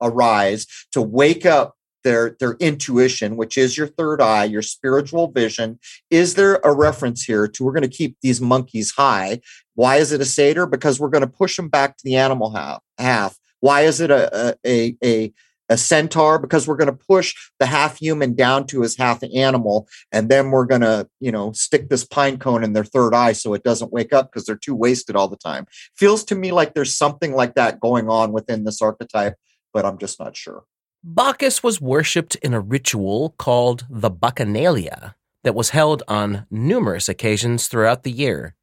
arise, 0.00 0.66
to 0.92 1.02
wake 1.02 1.44
up 1.44 1.74
their 2.04 2.36
their 2.38 2.52
intuition 2.60 3.36
which 3.36 3.58
is 3.58 3.76
your 3.76 3.88
third 3.88 4.22
eye 4.22 4.44
your 4.44 4.62
spiritual 4.62 5.32
vision 5.32 5.80
is 6.10 6.36
there 6.36 6.60
a 6.62 6.72
reference 6.72 7.24
here 7.24 7.48
to 7.48 7.64
we're 7.64 7.72
going 7.72 7.82
to 7.82 7.88
keep 7.88 8.16
these 8.22 8.40
monkeys 8.40 8.92
high 8.92 9.40
why 9.78 9.98
is 9.98 10.10
it 10.10 10.20
a 10.20 10.24
satyr 10.24 10.66
because 10.66 10.98
we're 10.98 11.08
going 11.08 11.22
to 11.22 11.28
push 11.28 11.56
them 11.56 11.68
back 11.68 11.96
to 11.96 12.02
the 12.02 12.16
animal 12.16 12.52
half, 12.52 12.82
half. 12.98 13.37
Why 13.60 13.82
is 13.82 14.00
it 14.00 14.10
a 14.10 14.56
a 14.64 14.96
a, 15.04 15.32
a 15.68 15.76
centaur? 15.76 16.38
Because 16.38 16.66
we're 16.66 16.76
going 16.76 16.86
to 16.86 17.04
push 17.08 17.34
the 17.58 17.66
half 17.66 17.98
human 17.98 18.34
down 18.34 18.66
to 18.68 18.82
his 18.82 18.96
half 18.96 19.22
animal 19.34 19.88
and 20.12 20.28
then 20.28 20.50
we're 20.50 20.66
going 20.66 20.80
to 20.80 21.08
you 21.20 21.32
know 21.32 21.52
stick 21.52 21.88
this 21.88 22.04
pine 22.04 22.38
cone 22.38 22.64
in 22.64 22.72
their 22.72 22.84
third 22.84 23.14
eye 23.14 23.32
so 23.32 23.54
it 23.54 23.62
doesn't 23.62 23.92
wake 23.92 24.12
up 24.12 24.30
because 24.30 24.46
they're 24.46 24.56
too 24.56 24.74
wasted 24.74 25.16
all 25.16 25.28
the 25.28 25.36
time. 25.36 25.66
Feels 25.96 26.24
to 26.24 26.34
me 26.34 26.52
like 26.52 26.74
there's 26.74 26.94
something 26.94 27.34
like 27.34 27.54
that 27.54 27.80
going 27.80 28.08
on 28.08 28.32
within 28.32 28.64
this 28.64 28.80
archetype 28.82 29.34
but 29.72 29.84
i'm 29.84 29.98
just 29.98 30.18
not 30.18 30.36
sure. 30.36 30.64
Bacchus 31.04 31.62
was 31.62 31.80
worshipped 31.80 32.34
in 32.36 32.52
a 32.52 32.60
ritual 32.60 33.34
called 33.38 33.86
the 33.88 34.10
Bacchanalia 34.10 35.14
that 35.44 35.54
was 35.54 35.70
held 35.70 36.02
on 36.08 36.46
numerous 36.50 37.08
occasions 37.08 37.68
throughout 37.68 38.02
the 38.02 38.10
year. 38.10 38.56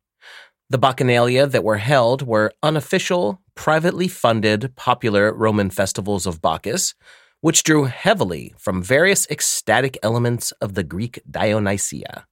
The 0.70 0.78
Bacchanalia 0.78 1.50
that 1.50 1.64
were 1.64 1.78
held 1.78 2.24
were 2.24 2.52
unofficial, 2.62 3.42
privately 3.56 4.08
funded, 4.08 4.76
popular 4.76 5.34
Roman 5.34 5.70
festivals 5.70 6.26
of 6.26 6.42
Bacchus, 6.42 6.94
which 7.42 7.64
drew 7.64 7.86
heavily 7.86 8.54
from 8.58 8.82
various 8.82 9.28
ecstatic 9.30 9.98
elements 10.04 10.52
of 10.54 10.74
the 10.74 10.84
Greek 10.84 11.22
Dionysia. 11.30 12.26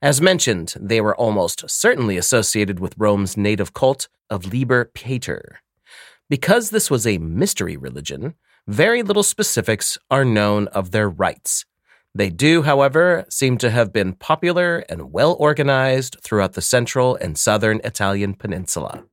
As 0.00 0.20
mentioned, 0.20 0.74
they 0.80 1.00
were 1.00 1.16
almost 1.16 1.68
certainly 1.68 2.16
associated 2.16 2.78
with 2.78 2.94
Rome's 2.98 3.36
native 3.36 3.72
cult 3.72 4.08
of 4.30 4.52
Liber 4.52 4.84
Pater. 4.84 5.60
Because 6.30 6.70
this 6.70 6.90
was 6.90 7.06
a 7.06 7.18
mystery 7.18 7.76
religion, 7.76 8.34
very 8.66 9.02
little 9.02 9.22
specifics 9.22 9.98
are 10.10 10.24
known 10.24 10.68
of 10.68 10.90
their 10.90 11.08
rites. 11.08 11.64
They 12.14 12.30
do, 12.30 12.62
however, 12.62 13.24
seem 13.28 13.58
to 13.58 13.70
have 13.70 13.92
been 13.92 14.12
popular 14.12 14.84
and 14.88 15.12
well 15.12 15.36
organized 15.38 16.16
throughout 16.22 16.52
the 16.52 16.62
central 16.62 17.16
and 17.16 17.36
southern 17.36 17.80
Italian 17.84 18.34
peninsula. 18.34 19.04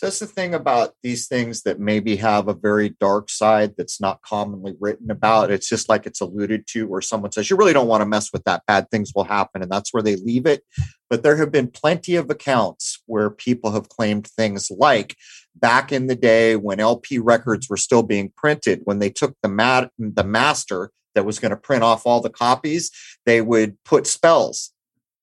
That's 0.00 0.18
the 0.18 0.26
thing 0.26 0.54
about 0.54 0.94
these 1.02 1.28
things 1.28 1.62
that 1.62 1.78
maybe 1.78 2.16
have 2.16 2.48
a 2.48 2.54
very 2.54 2.90
dark 3.00 3.28
side 3.30 3.74
that's 3.76 4.00
not 4.00 4.22
commonly 4.22 4.74
written 4.80 5.10
about. 5.10 5.50
It's 5.50 5.68
just 5.68 5.88
like 5.88 6.06
it's 6.06 6.20
alluded 6.20 6.66
to, 6.68 6.86
where 6.86 7.00
someone 7.00 7.32
says, 7.32 7.50
You 7.50 7.56
really 7.56 7.72
don't 7.72 7.88
want 7.88 8.00
to 8.00 8.06
mess 8.06 8.32
with 8.32 8.44
that. 8.44 8.62
Bad 8.66 8.90
things 8.90 9.12
will 9.14 9.24
happen. 9.24 9.62
And 9.62 9.70
that's 9.70 9.92
where 9.92 10.02
they 10.02 10.16
leave 10.16 10.46
it. 10.46 10.62
But 11.08 11.22
there 11.22 11.36
have 11.36 11.52
been 11.52 11.68
plenty 11.68 12.16
of 12.16 12.30
accounts 12.30 13.02
where 13.06 13.30
people 13.30 13.72
have 13.72 13.88
claimed 13.88 14.26
things 14.26 14.70
like 14.70 15.16
back 15.54 15.92
in 15.92 16.06
the 16.06 16.16
day 16.16 16.56
when 16.56 16.80
LP 16.80 17.18
records 17.18 17.68
were 17.68 17.76
still 17.76 18.02
being 18.02 18.32
printed, 18.36 18.80
when 18.84 19.00
they 19.00 19.10
took 19.10 19.36
the, 19.42 19.48
mat- 19.48 19.90
the 19.98 20.24
master 20.24 20.90
that 21.14 21.26
was 21.26 21.38
going 21.38 21.50
to 21.50 21.56
print 21.56 21.82
off 21.82 22.06
all 22.06 22.20
the 22.20 22.30
copies, 22.30 22.90
they 23.26 23.40
would 23.40 23.76
put 23.84 24.06
spells 24.06 24.72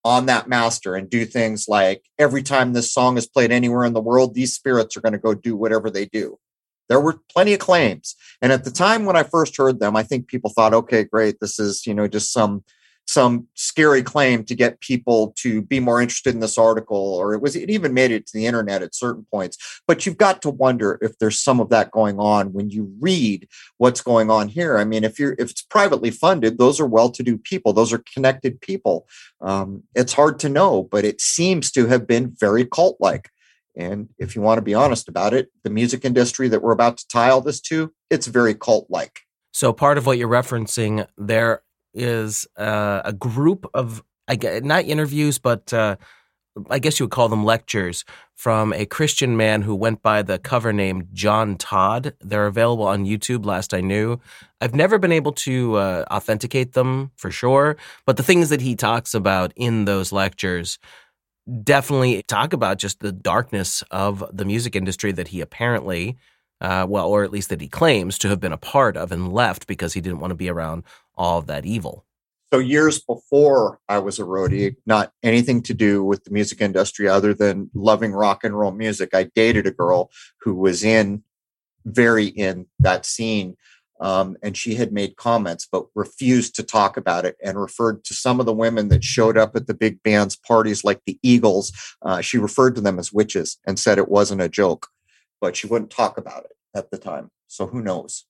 on 0.08 0.26
that 0.28 0.48
master 0.48 0.96
and 0.96 1.10
do 1.10 1.26
things 1.26 1.68
like 1.68 2.02
every 2.18 2.42
time 2.42 2.72
this 2.72 2.94
song 2.94 3.18
is 3.18 3.28
played 3.28 3.52
anywhere 3.52 3.84
in 3.84 3.92
the 3.92 4.00
world, 4.00 4.34
these 4.34 4.54
spirits 4.54 4.96
are 4.96 5.02
going 5.02 5.12
to 5.12 5.20
go 5.20 5.34
do 5.34 5.54
whatever 5.54 5.90
they 5.90 6.06
do. 6.06 6.40
There 6.88 7.02
were 7.02 7.20
plenty 7.30 7.54
of 7.54 7.60
claims. 7.60 8.16
And 8.42 8.54
at 8.54 8.64
the 8.64 8.72
time 8.72 9.04
when 9.04 9.18
I 9.18 9.24
first 9.24 9.58
heard 9.58 9.82
them, 9.82 9.98
I 9.98 10.04
think 10.04 10.28
people 10.28 10.50
thought, 10.50 10.74
okay, 10.74 11.04
great, 11.04 11.42
this 11.42 11.60
is, 11.60 11.86
you 11.86 11.94
know, 11.94 12.08
just 12.08 12.32
some 12.32 12.64
some 13.08 13.48
scary 13.54 14.04
claim 14.04 14.44
to 14.44 14.54
get 14.54 14.82
people 14.82 15.34
to 15.38 15.62
be 15.62 15.80
more 15.80 16.02
interested 16.02 16.34
in 16.34 16.42
this 16.42 16.58
article 16.58 16.98
or 17.16 17.34
it 17.34 17.42
was 17.42 17.56
it 17.56 17.70
even 17.70 17.94
made 17.94 18.12
it 18.12 18.28
to 18.28 18.34
the 18.34 18.46
internet 18.46 18.82
at 18.82 18.94
certain 18.94 19.26
points. 19.32 19.58
But 19.88 20.06
you've 20.06 20.18
got 20.18 20.42
to 20.42 20.50
wonder 20.50 21.00
if 21.02 21.18
there's 21.18 21.40
some 21.40 21.60
of 21.62 21.70
that 21.70 21.92
going 21.92 22.20
on 22.20 22.52
when 22.52 22.70
you 22.70 22.94
read 23.00 23.48
what's 23.78 24.02
going 24.02 24.30
on 24.30 24.50
here. 24.50 24.78
I 24.78 24.84
mean 24.84 25.04
if 25.06 25.20
you're 25.20 25.36
if 25.40 25.52
it's 25.52 25.62
privately 25.62 26.12
funded 26.12 26.58
those 26.58 26.80
are 26.80 26.86
well-to-do 26.86 27.38
people. 27.38 27.72
Those 27.72 27.94
are 27.94 28.04
connected 28.14 28.60
people. 28.60 29.08
Um, 29.42 29.84
it's 29.96 30.14
hard 30.14 30.38
to 30.40 30.50
know 30.50 30.84
but 30.84 31.06
it 31.06 31.22
seems 31.22 31.72
to 31.72 31.88
have 31.88 32.08
been 32.08 32.36
very 32.38 32.66
cult-like. 32.66 33.30
And 33.76 34.10
if 34.18 34.36
you 34.36 34.42
want 34.42 34.58
to 34.58 34.64
be 34.64 34.74
honest 34.74 35.08
about 35.08 35.34
it 35.34 35.50
the 35.64 35.70
music 35.70 36.04
industry 36.04 36.50
that 36.50 36.62
we're 36.62 36.72
about 36.74 36.98
to 36.98 37.08
tie 37.08 37.30
all 37.30 37.42
this 37.42 37.62
to 37.62 37.94
it's 38.10 38.28
very 38.28 38.54
cult-like. 38.54 39.22
So 39.54 39.72
part 39.72 39.98
of 39.98 40.06
what 40.06 40.18
you're 40.18 40.28
referencing 40.28 41.08
there 41.18 41.64
is 41.94 42.48
uh, 42.58 43.02
a 43.06 43.14
group 43.14 43.66
of 43.74 44.04
not 44.30 44.86
interviews, 44.86 45.40
but 45.40 45.74
uh, 45.74 45.96
I 46.70 46.80
guess 46.80 47.00
you 47.00 47.06
would 47.06 47.12
call 47.12 47.30
them 47.30 47.46
lectures 47.46 48.04
from 48.36 48.74
a 48.74 48.86
Christian 48.86 49.38
man 49.38 49.62
who 49.62 49.76
went 49.76 50.02
by 50.02 50.22
the 50.22 50.38
cover 50.38 50.74
name 50.74 51.08
John 51.14 51.56
Todd. 51.56 52.14
They're 52.22 52.48
available 52.48 52.86
on 52.86 53.06
YouTube. 53.06 53.46
Last 53.46 53.74
I 53.74 53.82
knew, 53.82 54.20
I've 54.62 54.76
never 54.76 54.98
been 54.98 55.12
able 55.12 55.34
to 55.34 55.76
uh, 55.76 56.06
authenticate 56.12 56.74
them 56.74 57.12
for 57.16 57.32
sure, 57.32 57.78
but 58.06 58.18
the 58.18 58.24
things 58.24 58.50
that 58.50 58.62
he 58.62 58.76
talks 58.76 59.14
about 59.14 59.54
in 59.56 59.86
those 59.86 60.12
lectures 60.12 60.80
definitely 61.64 62.22
talk 62.24 62.52
about 62.54 62.78
just 62.78 63.00
the 63.00 63.12
darkness 63.12 63.84
of 63.92 64.24
the 64.34 64.44
music 64.44 64.76
industry 64.76 65.14
that 65.14 65.30
he 65.30 65.40
apparently 65.40 66.18
uh, 66.60 66.86
well, 66.90 67.08
or 67.08 67.24
at 67.24 67.32
least 67.32 67.50
that 67.50 67.62
he 67.62 67.68
claims 67.68 68.18
to 68.18 68.30
have 68.30 68.40
been 68.40 68.52
a 68.52 68.58
part 68.58 68.98
of 68.98 69.12
and 69.12 69.32
left 69.32 69.68
because 69.68 69.94
he 69.94 70.02
didn't 70.02 70.20
want 70.20 70.32
to 70.32 70.36
be 70.36 70.50
around 70.50 70.84
all 71.18 71.40
of 71.40 71.48
that 71.48 71.66
evil. 71.66 72.06
So, 72.54 72.60
years 72.60 73.00
before 73.00 73.80
I 73.90 74.00
was 74.00 74.20
a 74.20 74.24
roadie, 74.24 74.78
not 74.86 75.12
anything 75.22 75.62
to 75.64 75.74
do 75.74 76.04
with 76.04 76.24
the 76.24 76.32
music 76.32 76.62
industry 76.62 77.08
other 77.08 77.34
than 77.34 77.70
loving 77.74 78.14
rock 78.14 78.44
and 78.44 78.58
roll 78.58 78.72
music, 78.72 79.10
I 79.14 79.30
dated 79.36 79.68
a 79.68 79.72
girl 79.72 80.10
who 80.42 80.56
was 80.56 80.84
in 80.84 81.24
very 81.86 82.28
in 82.28 82.68
that 82.80 83.06
scene. 83.06 83.58
Um, 84.00 84.38
and 84.44 84.56
she 84.56 84.76
had 84.76 84.94
made 84.94 85.16
comments, 85.16 85.68
but 85.70 85.88
refused 85.96 86.54
to 86.56 86.64
talk 86.64 86.98
about 86.98 87.26
it 87.26 87.36
and 87.44 87.60
referred 87.60 88.04
to 88.04 88.14
some 88.14 88.40
of 88.40 88.46
the 88.46 88.54
women 88.54 88.90
that 88.90 89.04
showed 89.04 89.40
up 89.40 89.56
at 89.56 89.66
the 89.66 89.74
big 89.74 90.04
band's 90.04 90.36
parties, 90.36 90.84
like 90.84 91.02
the 91.08 91.18
Eagles. 91.24 91.72
Uh, 92.04 92.22
she 92.22 92.38
referred 92.38 92.76
to 92.76 92.82
them 92.82 93.00
as 93.00 93.12
witches 93.12 93.58
and 93.66 93.80
said 93.80 93.98
it 93.98 94.08
wasn't 94.08 94.40
a 94.40 94.48
joke 94.48 94.88
but 95.40 95.56
she 95.56 95.68
wouldn't 95.68 95.92
talk 95.92 96.18
about 96.18 96.46
it 96.46 96.54
at 96.76 96.92
the 96.92 96.98
time. 96.98 97.30
So 97.48 97.68
who 97.68 97.82
knows? 97.82 98.26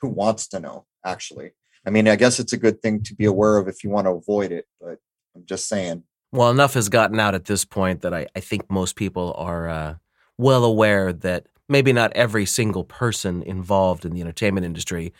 Who 0.00 0.08
wants 0.08 0.48
to 0.48 0.60
know, 0.60 0.86
actually? 1.04 1.52
I 1.86 1.90
mean, 1.90 2.08
I 2.08 2.16
guess 2.16 2.38
it's 2.38 2.52
a 2.52 2.58
good 2.58 2.82
thing 2.82 3.02
to 3.04 3.14
be 3.14 3.24
aware 3.24 3.56
of 3.56 3.68
if 3.68 3.82
you 3.82 3.90
want 3.90 4.06
to 4.06 4.12
avoid 4.12 4.52
it, 4.52 4.66
but 4.80 4.98
I'm 5.34 5.46
just 5.46 5.68
saying. 5.68 6.04
Well, 6.32 6.50
enough 6.50 6.74
has 6.74 6.88
gotten 6.88 7.18
out 7.18 7.34
at 7.34 7.46
this 7.46 7.64
point 7.64 8.02
that 8.02 8.14
I, 8.14 8.26
I 8.36 8.40
think 8.40 8.70
most 8.70 8.96
people 8.96 9.34
are 9.36 9.68
uh, 9.68 9.94
well 10.38 10.64
aware 10.64 11.12
that 11.12 11.46
maybe 11.68 11.92
not 11.92 12.12
every 12.14 12.46
single 12.46 12.84
person 12.84 13.42
involved 13.42 14.04
in 14.04 14.12
the 14.12 14.20
entertainment 14.20 14.66
industry, 14.66 15.12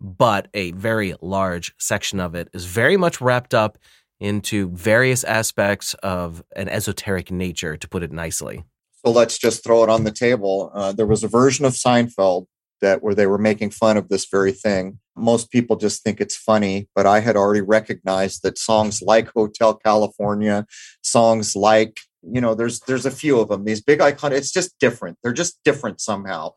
but 0.00 0.48
a 0.52 0.72
very 0.72 1.14
large 1.20 1.74
section 1.78 2.20
of 2.20 2.34
it 2.34 2.48
is 2.52 2.64
very 2.66 2.96
much 2.96 3.20
wrapped 3.20 3.54
up 3.54 3.78
into 4.20 4.68
various 4.70 5.24
aspects 5.24 5.94
of 5.94 6.44
an 6.54 6.68
esoteric 6.68 7.30
nature, 7.30 7.76
to 7.76 7.88
put 7.88 8.02
it 8.02 8.12
nicely. 8.12 8.64
So 9.04 9.10
let's 9.10 9.36
just 9.36 9.64
throw 9.64 9.82
it 9.82 9.90
on 9.90 10.04
the 10.04 10.12
table. 10.12 10.70
Uh, 10.72 10.92
there 10.92 11.06
was 11.06 11.24
a 11.24 11.28
version 11.28 11.64
of 11.64 11.72
Seinfeld 11.72 12.46
that 12.82 13.02
where 13.02 13.14
they 13.14 13.26
were 13.26 13.38
making 13.38 13.70
fun 13.70 13.96
of 13.96 14.08
this 14.08 14.26
very 14.30 14.52
thing. 14.52 14.98
Most 15.16 15.50
people 15.50 15.76
just 15.76 16.02
think 16.02 16.20
it's 16.20 16.36
funny, 16.36 16.88
but 16.94 17.06
I 17.06 17.20
had 17.20 17.36
already 17.36 17.62
recognized 17.62 18.42
that 18.42 18.58
songs 18.58 19.00
like 19.00 19.30
Hotel 19.30 19.74
California, 19.74 20.66
songs 21.02 21.56
like 21.56 22.00
you 22.24 22.40
know, 22.40 22.54
there's 22.54 22.78
there's 22.80 23.06
a 23.06 23.10
few 23.10 23.40
of 23.40 23.48
them. 23.48 23.64
These 23.64 23.80
big 23.80 24.00
icon, 24.00 24.32
it's 24.32 24.52
just 24.52 24.78
different. 24.78 25.18
They're 25.22 25.32
just 25.32 25.58
different 25.64 26.00
somehow. 26.00 26.52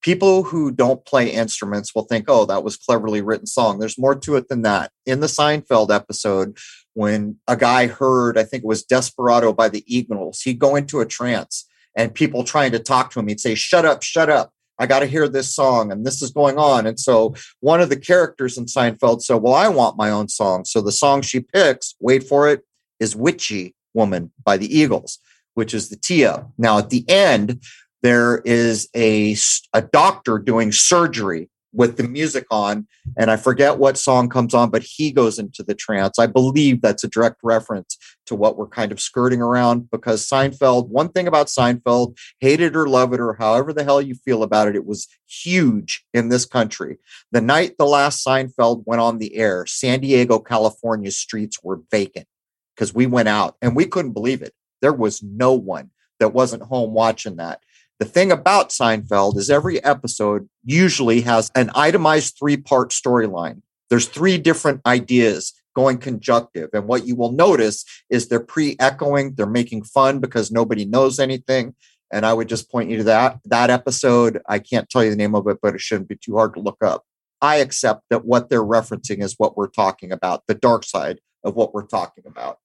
People 0.00 0.44
who 0.44 0.70
don't 0.70 1.04
play 1.04 1.28
instruments 1.28 1.94
will 1.94 2.04
think, 2.04 2.24
"Oh, 2.26 2.46
that 2.46 2.64
was 2.64 2.78
cleverly 2.78 3.20
written 3.20 3.46
song." 3.46 3.78
There's 3.78 3.98
more 3.98 4.14
to 4.14 4.36
it 4.36 4.48
than 4.48 4.62
that. 4.62 4.92
In 5.04 5.20
the 5.20 5.26
Seinfeld 5.26 5.94
episode, 5.94 6.56
when 6.94 7.36
a 7.46 7.54
guy 7.54 7.86
heard, 7.86 8.38
I 8.38 8.44
think 8.44 8.64
it 8.64 8.66
was 8.66 8.82
Desperado 8.82 9.52
by 9.52 9.68
the 9.68 9.84
Eagles, 9.86 10.40
he'd 10.40 10.58
go 10.58 10.74
into 10.74 11.00
a 11.00 11.06
trance 11.06 11.66
and 11.96 12.14
people 12.14 12.44
trying 12.44 12.72
to 12.72 12.78
talk 12.78 13.10
to 13.10 13.20
him, 13.20 13.28
he'd 13.28 13.40
say, 13.40 13.54
Shut 13.54 13.84
up, 13.84 14.02
shut 14.02 14.30
up. 14.30 14.52
I 14.80 14.86
got 14.86 15.00
to 15.00 15.06
hear 15.06 15.28
this 15.28 15.54
song 15.54 15.92
and 15.92 16.04
this 16.04 16.22
is 16.22 16.30
going 16.30 16.58
on. 16.58 16.86
And 16.86 16.98
so 16.98 17.34
one 17.60 17.80
of 17.80 17.90
the 17.90 18.00
characters 18.00 18.56
in 18.56 18.64
Seinfeld 18.64 19.22
said, 19.22 19.36
Well, 19.36 19.54
I 19.54 19.68
want 19.68 19.98
my 19.98 20.10
own 20.10 20.28
song. 20.28 20.64
So 20.64 20.80
the 20.80 20.90
song 20.90 21.20
she 21.22 21.40
picks, 21.40 21.94
wait 22.00 22.24
for 22.24 22.48
it, 22.48 22.64
is 22.98 23.14
Witchy 23.14 23.74
Woman 23.94 24.32
by 24.42 24.56
the 24.56 24.74
Eagles, 24.74 25.18
which 25.54 25.74
is 25.74 25.90
the 25.90 25.96
Tia. 25.96 26.46
Now 26.56 26.78
at 26.78 26.90
the 26.90 27.04
end, 27.08 27.62
there 28.02 28.38
is 28.38 28.88
a, 28.96 29.36
a 29.74 29.82
doctor 29.82 30.38
doing 30.38 30.72
surgery 30.72 31.50
with 31.72 31.96
the 31.96 32.02
music 32.02 32.46
on 32.50 32.86
and 33.16 33.30
i 33.30 33.36
forget 33.36 33.78
what 33.78 33.96
song 33.96 34.28
comes 34.28 34.54
on 34.54 34.70
but 34.70 34.82
he 34.82 35.10
goes 35.12 35.38
into 35.38 35.62
the 35.62 35.74
trance. 35.74 36.18
I 36.18 36.26
believe 36.26 36.80
that's 36.80 37.04
a 37.04 37.08
direct 37.08 37.40
reference 37.42 37.96
to 38.26 38.34
what 38.34 38.56
we're 38.56 38.68
kind 38.68 38.92
of 38.92 39.00
skirting 39.00 39.42
around 39.42 39.90
because 39.90 40.26
seinfeld 40.26 40.88
one 40.88 41.08
thing 41.08 41.26
about 41.26 41.46
seinfeld 41.46 42.16
hate 42.40 42.60
it 42.60 42.76
or 42.76 42.88
love 42.88 43.12
it 43.12 43.20
or 43.20 43.34
however 43.34 43.72
the 43.72 43.84
hell 43.84 44.00
you 44.00 44.14
feel 44.14 44.42
about 44.42 44.68
it 44.68 44.76
it 44.76 44.86
was 44.86 45.08
huge 45.26 46.04
in 46.12 46.28
this 46.28 46.44
country. 46.44 46.98
The 47.32 47.40
night 47.40 47.76
the 47.78 47.86
last 47.86 48.24
seinfeld 48.24 48.84
went 48.86 49.00
on 49.00 49.18
the 49.18 49.36
air 49.36 49.66
san 49.66 50.00
diego 50.00 50.38
california 50.38 51.10
streets 51.10 51.62
were 51.62 51.80
vacant 51.90 52.26
because 52.74 52.94
we 52.94 53.06
went 53.06 53.28
out 53.28 53.56
and 53.60 53.74
we 53.74 53.86
couldn't 53.86 54.12
believe 54.12 54.42
it. 54.42 54.54
There 54.80 54.92
was 54.92 55.22
no 55.22 55.54
one 55.54 55.90
that 56.18 56.34
wasn't 56.34 56.62
home 56.62 56.92
watching 56.92 57.36
that 57.36 57.60
the 58.00 58.06
thing 58.06 58.32
about 58.32 58.70
Seinfeld 58.70 59.36
is 59.36 59.50
every 59.50 59.82
episode 59.84 60.48
usually 60.64 61.20
has 61.20 61.50
an 61.54 61.70
itemized 61.74 62.36
three 62.38 62.56
part 62.56 62.90
storyline. 62.90 63.60
There's 63.90 64.08
three 64.08 64.38
different 64.38 64.80
ideas 64.86 65.52
going 65.76 65.98
conjunctive. 65.98 66.70
And 66.72 66.86
what 66.86 67.06
you 67.06 67.14
will 67.14 67.32
notice 67.32 67.84
is 68.08 68.26
they're 68.26 68.40
pre 68.40 68.74
echoing, 68.80 69.34
they're 69.34 69.46
making 69.46 69.84
fun 69.84 70.18
because 70.18 70.50
nobody 70.50 70.86
knows 70.86 71.18
anything. 71.18 71.74
And 72.10 72.24
I 72.24 72.32
would 72.32 72.48
just 72.48 72.70
point 72.70 72.90
you 72.90 72.96
to 72.96 73.04
that. 73.04 73.38
That 73.44 73.68
episode, 73.68 74.40
I 74.48 74.60
can't 74.60 74.88
tell 74.88 75.04
you 75.04 75.10
the 75.10 75.16
name 75.16 75.34
of 75.34 75.46
it, 75.46 75.58
but 75.62 75.74
it 75.74 75.82
shouldn't 75.82 76.08
be 76.08 76.16
too 76.16 76.36
hard 76.36 76.54
to 76.54 76.60
look 76.60 76.82
up. 76.82 77.04
I 77.42 77.56
accept 77.56 78.04
that 78.08 78.24
what 78.24 78.48
they're 78.48 78.62
referencing 78.62 79.22
is 79.22 79.34
what 79.36 79.58
we're 79.58 79.68
talking 79.68 80.10
about, 80.10 80.42
the 80.48 80.54
dark 80.54 80.84
side 80.84 81.20
of 81.44 81.54
what 81.54 81.74
we're 81.74 81.86
talking 81.86 82.24
about. 82.26 82.58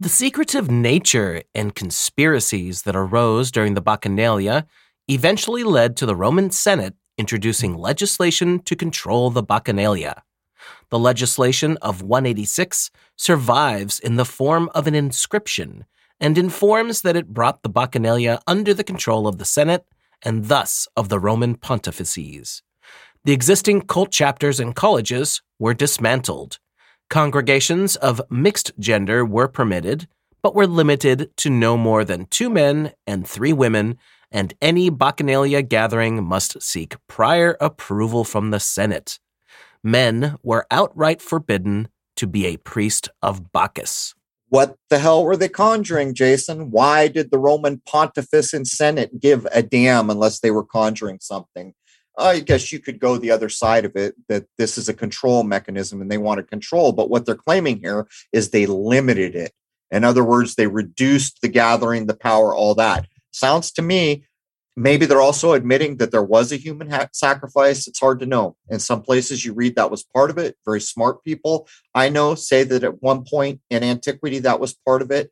The 0.00 0.08
secretive 0.08 0.68
nature 0.68 1.42
and 1.54 1.72
conspiracies 1.72 2.82
that 2.82 2.96
arose 2.96 3.52
during 3.52 3.74
the 3.74 3.82
Bacchanalia 3.82 4.66
eventually 5.06 5.62
led 5.62 5.96
to 5.96 6.04
the 6.04 6.16
Roman 6.16 6.50
Senate 6.50 6.94
introducing 7.16 7.78
legislation 7.78 8.58
to 8.64 8.74
control 8.74 9.30
the 9.30 9.44
Bacchanalia. 9.44 10.22
The 10.90 10.98
legislation 10.98 11.76
of 11.80 12.02
186 12.02 12.90
survives 13.16 14.00
in 14.00 14.16
the 14.16 14.24
form 14.24 14.68
of 14.74 14.88
an 14.88 14.96
inscription 14.96 15.84
and 16.18 16.36
informs 16.36 17.02
that 17.02 17.16
it 17.16 17.32
brought 17.32 17.62
the 17.62 17.70
Bacchanalia 17.70 18.40
under 18.48 18.74
the 18.74 18.82
control 18.82 19.28
of 19.28 19.38
the 19.38 19.44
Senate 19.44 19.86
and 20.22 20.46
thus 20.46 20.88
of 20.96 21.08
the 21.08 21.20
Roman 21.20 21.56
pontifices. 21.56 22.62
The 23.24 23.32
existing 23.32 23.82
cult 23.82 24.10
chapters 24.10 24.58
and 24.58 24.74
colleges 24.74 25.40
were 25.60 25.72
dismantled, 25.72 26.58
Congregations 27.10 27.96
of 27.96 28.20
mixed 28.30 28.72
gender 28.78 29.24
were 29.24 29.48
permitted, 29.48 30.08
but 30.42 30.54
were 30.54 30.66
limited 30.66 31.30
to 31.38 31.50
no 31.50 31.76
more 31.76 32.04
than 32.04 32.26
two 32.26 32.50
men 32.50 32.92
and 33.06 33.26
three 33.26 33.52
women, 33.52 33.98
and 34.32 34.54
any 34.60 34.90
bacchanalia 34.90 35.66
gathering 35.66 36.24
must 36.24 36.60
seek 36.62 36.96
prior 37.06 37.56
approval 37.60 38.24
from 38.24 38.50
the 38.50 38.60
Senate. 38.60 39.18
Men 39.82 40.36
were 40.42 40.66
outright 40.70 41.22
forbidden 41.22 41.88
to 42.16 42.26
be 42.26 42.46
a 42.46 42.56
priest 42.56 43.08
of 43.22 43.52
Bacchus. 43.52 44.14
What 44.48 44.76
the 44.88 44.98
hell 44.98 45.24
were 45.24 45.36
they 45.36 45.48
conjuring, 45.48 46.14
Jason? 46.14 46.70
Why 46.70 47.08
did 47.08 47.30
the 47.30 47.38
Roman 47.38 47.82
pontifice 47.88 48.54
and 48.54 48.66
Senate 48.66 49.20
give 49.20 49.46
a 49.52 49.62
damn 49.62 50.10
unless 50.10 50.40
they 50.40 50.50
were 50.50 50.64
conjuring 50.64 51.18
something? 51.20 51.74
I 52.16 52.40
guess 52.40 52.72
you 52.72 52.78
could 52.78 53.00
go 53.00 53.16
the 53.16 53.30
other 53.30 53.48
side 53.48 53.84
of 53.84 53.96
it 53.96 54.14
that 54.28 54.46
this 54.56 54.78
is 54.78 54.88
a 54.88 54.94
control 54.94 55.42
mechanism 55.42 56.00
and 56.00 56.10
they 56.10 56.18
want 56.18 56.38
to 56.38 56.44
control. 56.44 56.92
But 56.92 57.10
what 57.10 57.26
they're 57.26 57.34
claiming 57.34 57.80
here 57.80 58.06
is 58.32 58.50
they 58.50 58.66
limited 58.66 59.34
it. 59.34 59.52
In 59.90 60.04
other 60.04 60.24
words, 60.24 60.54
they 60.54 60.66
reduced 60.66 61.40
the 61.40 61.48
gathering, 61.48 62.06
the 62.06 62.16
power, 62.16 62.54
all 62.54 62.74
that. 62.76 63.06
Sounds 63.32 63.72
to 63.72 63.82
me, 63.82 64.26
maybe 64.76 65.06
they're 65.06 65.20
also 65.20 65.52
admitting 65.52 65.96
that 65.96 66.10
there 66.10 66.22
was 66.22 66.52
a 66.52 66.56
human 66.56 66.90
ha- 66.90 67.08
sacrifice. 67.12 67.86
It's 67.86 68.00
hard 68.00 68.20
to 68.20 68.26
know. 68.26 68.56
In 68.68 68.78
some 68.78 69.02
places, 69.02 69.44
you 69.44 69.52
read 69.52 69.76
that 69.76 69.90
was 69.90 70.04
part 70.04 70.30
of 70.30 70.38
it. 70.38 70.56
Very 70.64 70.80
smart 70.80 71.22
people 71.24 71.68
I 71.94 72.08
know 72.08 72.34
say 72.34 72.64
that 72.64 72.84
at 72.84 73.02
one 73.02 73.24
point 73.24 73.60
in 73.70 73.82
antiquity, 73.82 74.40
that 74.40 74.60
was 74.60 74.74
part 74.74 75.02
of 75.02 75.10
it. 75.10 75.30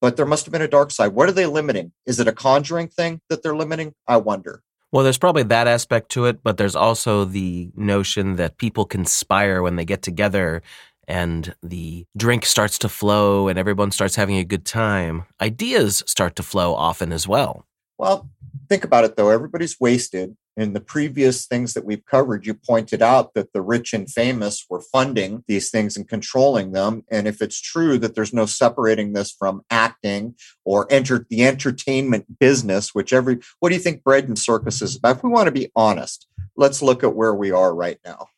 But 0.00 0.16
there 0.16 0.26
must 0.26 0.44
have 0.44 0.52
been 0.52 0.62
a 0.62 0.68
dark 0.68 0.90
side. 0.90 1.08
What 1.08 1.28
are 1.28 1.32
they 1.32 1.46
limiting? 1.46 1.92
Is 2.06 2.20
it 2.20 2.28
a 2.28 2.32
conjuring 2.32 2.88
thing 2.88 3.20
that 3.30 3.42
they're 3.42 3.56
limiting? 3.56 3.94
I 4.06 4.18
wonder. 4.18 4.62
Well, 4.94 5.02
there's 5.02 5.18
probably 5.18 5.42
that 5.42 5.66
aspect 5.66 6.10
to 6.10 6.26
it, 6.26 6.44
but 6.44 6.56
there's 6.56 6.76
also 6.76 7.24
the 7.24 7.72
notion 7.74 8.36
that 8.36 8.58
people 8.58 8.84
conspire 8.84 9.60
when 9.60 9.74
they 9.74 9.84
get 9.84 10.02
together 10.02 10.62
and 11.08 11.52
the 11.64 12.06
drink 12.16 12.46
starts 12.46 12.78
to 12.78 12.88
flow 12.88 13.48
and 13.48 13.58
everyone 13.58 13.90
starts 13.90 14.14
having 14.14 14.36
a 14.36 14.44
good 14.44 14.64
time. 14.64 15.24
Ideas 15.42 16.04
start 16.06 16.36
to 16.36 16.44
flow 16.44 16.76
often 16.76 17.12
as 17.12 17.26
well. 17.26 17.66
Well, 17.98 18.30
think 18.68 18.84
about 18.84 19.02
it 19.02 19.16
though. 19.16 19.30
Everybody's 19.30 19.80
wasted 19.80 20.36
in 20.56 20.72
the 20.72 20.80
previous 20.80 21.46
things 21.46 21.74
that 21.74 21.84
we've 21.84 22.04
covered, 22.04 22.46
you 22.46 22.54
pointed 22.54 23.02
out 23.02 23.34
that 23.34 23.52
the 23.52 23.62
rich 23.62 23.92
and 23.92 24.10
famous 24.10 24.64
were 24.68 24.80
funding 24.80 25.44
these 25.48 25.70
things 25.70 25.96
and 25.96 26.08
controlling 26.08 26.72
them. 26.72 27.04
And 27.10 27.26
if 27.26 27.42
it's 27.42 27.60
true 27.60 27.98
that 27.98 28.14
there's 28.14 28.32
no 28.32 28.46
separating 28.46 29.12
this 29.12 29.32
from 29.32 29.62
acting 29.70 30.36
or 30.64 30.86
enter 30.90 31.26
the 31.28 31.44
entertainment 31.44 32.38
business, 32.38 32.94
which 32.94 33.12
every 33.12 33.40
what 33.60 33.70
do 33.70 33.74
you 33.74 33.80
think 33.80 34.04
bread 34.04 34.28
and 34.28 34.38
circus 34.38 34.80
is 34.80 34.96
about? 34.96 35.16
If 35.16 35.24
we 35.24 35.30
want 35.30 35.46
to 35.46 35.52
be 35.52 35.70
honest, 35.74 36.26
let's 36.56 36.82
look 36.82 37.02
at 37.02 37.16
where 37.16 37.34
we 37.34 37.50
are 37.50 37.74
right 37.74 37.98
now. 38.04 38.28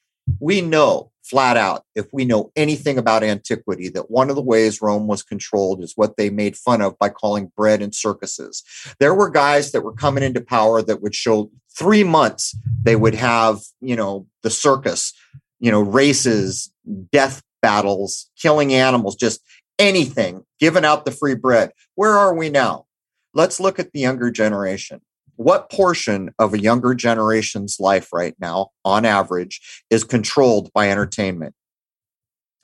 We 0.41 0.61
know 0.61 1.13
flat 1.23 1.57
out, 1.57 1.85
if 1.95 2.07
we 2.13 2.25
know 2.25 2.53
anything 2.55 2.99
about 2.99 3.25
antiquity, 3.25 3.89
that 3.89 4.11
one 4.11 4.31
of 4.31 4.37
the 4.37 4.43
ways 4.43 4.81
Rome 4.81 5.07
was 5.07 5.23
controlled 5.23 5.83
is 5.83 5.93
what 5.97 6.17
they 6.17 6.31
made 6.31 6.57
fun 6.57 6.81
of 6.81 6.99
by 6.99 7.09
calling 7.09 7.53
bread 7.57 7.83
and 7.83 7.95
circuses. 7.95 8.63
There 9.01 9.15
were 9.15 9.29
guys 9.29 9.73
that 9.73 9.83
were 9.83 9.93
coming 9.93 10.23
into 10.23 10.41
power 10.41 10.83
that 10.83 11.03
would 11.03 11.15
show 11.15 11.51
three 11.79 12.05
months, 12.05 12.57
they 12.83 12.97
would 12.97 13.15
have, 13.15 13.61
you 13.81 13.97
know, 13.97 14.27
the 14.43 14.51
circus, 14.51 15.13
you 15.59 15.71
know, 15.71 15.81
races, 15.81 16.73
death 17.13 17.43
battles, 17.63 18.31
killing 18.41 18.73
animals, 18.73 19.17
just 19.17 19.41
anything, 19.79 20.45
giving 20.61 20.85
out 20.85 21.05
the 21.05 21.11
free 21.11 21.35
bread. 21.35 21.71
Where 21.95 22.13
are 22.13 22.35
we 22.35 22.49
now? 22.49 22.87
Let's 23.35 23.61
look 23.61 23.79
at 23.79 23.93
the 23.93 24.01
younger 24.01 24.31
generation 24.31 25.01
what 25.37 25.71
portion 25.71 26.31
of 26.39 26.55
a 26.55 26.59
younger 26.59 26.95
generation's 26.95 27.79
life 27.79 28.13
right 28.13 28.35
now, 28.41 28.71
on 28.85 29.05
average, 29.05 29.85
is 29.91 30.03
controlled 30.03 30.73
by 30.73 30.91
entertainment? 30.91 31.55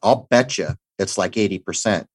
I'll 0.03 0.27
bet 0.31 0.59
you 0.59 0.71
it's 0.99 1.17
like 1.17 1.33
80%. 1.33 2.07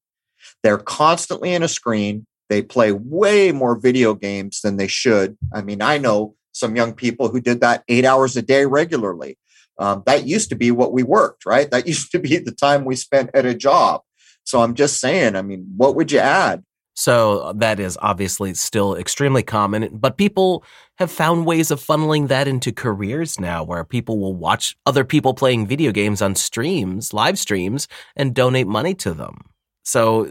They're 0.63 0.77
constantly 0.77 1.53
in 1.53 1.63
a 1.63 1.67
screen. 1.67 2.25
They 2.49 2.61
play 2.61 2.91
way 2.91 3.51
more 3.51 3.79
video 3.79 4.13
games 4.13 4.61
than 4.61 4.77
they 4.77 4.87
should. 4.87 5.37
I 5.53 5.61
mean, 5.61 5.81
I 5.81 5.97
know 5.97 6.35
some 6.57 6.75
young 6.75 6.93
people 6.93 7.29
who 7.29 7.39
did 7.39 7.61
that 7.61 7.83
eight 7.87 8.05
hours 8.05 8.35
a 8.37 8.41
day 8.41 8.65
regularly. 8.65 9.37
Um, 9.79 10.03
that 10.05 10.25
used 10.25 10.49
to 10.49 10.55
be 10.55 10.71
what 10.71 10.91
we 10.91 11.03
worked, 11.03 11.45
right? 11.45 11.69
That 11.69 11.87
used 11.93 12.11
to 12.11 12.19
be 12.19 12.37
the 12.37 12.51
time 12.51 12.85
we 12.85 12.95
spent 12.95 13.29
at 13.33 13.45
a 13.45 13.53
job. 13.53 14.01
So 14.43 14.61
I'm 14.61 14.75
just 14.75 14.99
saying, 14.99 15.35
I 15.35 15.41
mean, 15.41 15.67
what 15.75 15.95
would 15.95 16.11
you 16.11 16.19
add? 16.19 16.63
So 16.95 17.39
uh, 17.41 17.53
that 17.57 17.79
is 17.79 17.95
obviously 18.01 18.55
still 18.55 18.95
extremely 18.95 19.43
common, 19.43 19.89
but 19.91 20.17
people 20.17 20.63
have 20.97 21.11
found 21.11 21.45
ways 21.45 21.69
of 21.69 21.79
funneling 21.79 22.27
that 22.29 22.47
into 22.47 22.71
careers 22.71 23.39
now 23.39 23.63
where 23.63 23.83
people 23.83 24.17
will 24.17 24.33
watch 24.33 24.75
other 24.83 25.03
people 25.03 25.35
playing 25.35 25.67
video 25.67 25.91
games 25.91 26.23
on 26.23 26.33
streams, 26.33 27.13
live 27.13 27.37
streams, 27.37 27.87
and 28.15 28.33
donate 28.33 28.65
money 28.65 28.95
to 28.95 29.13
them. 29.13 29.41
So 29.87 30.27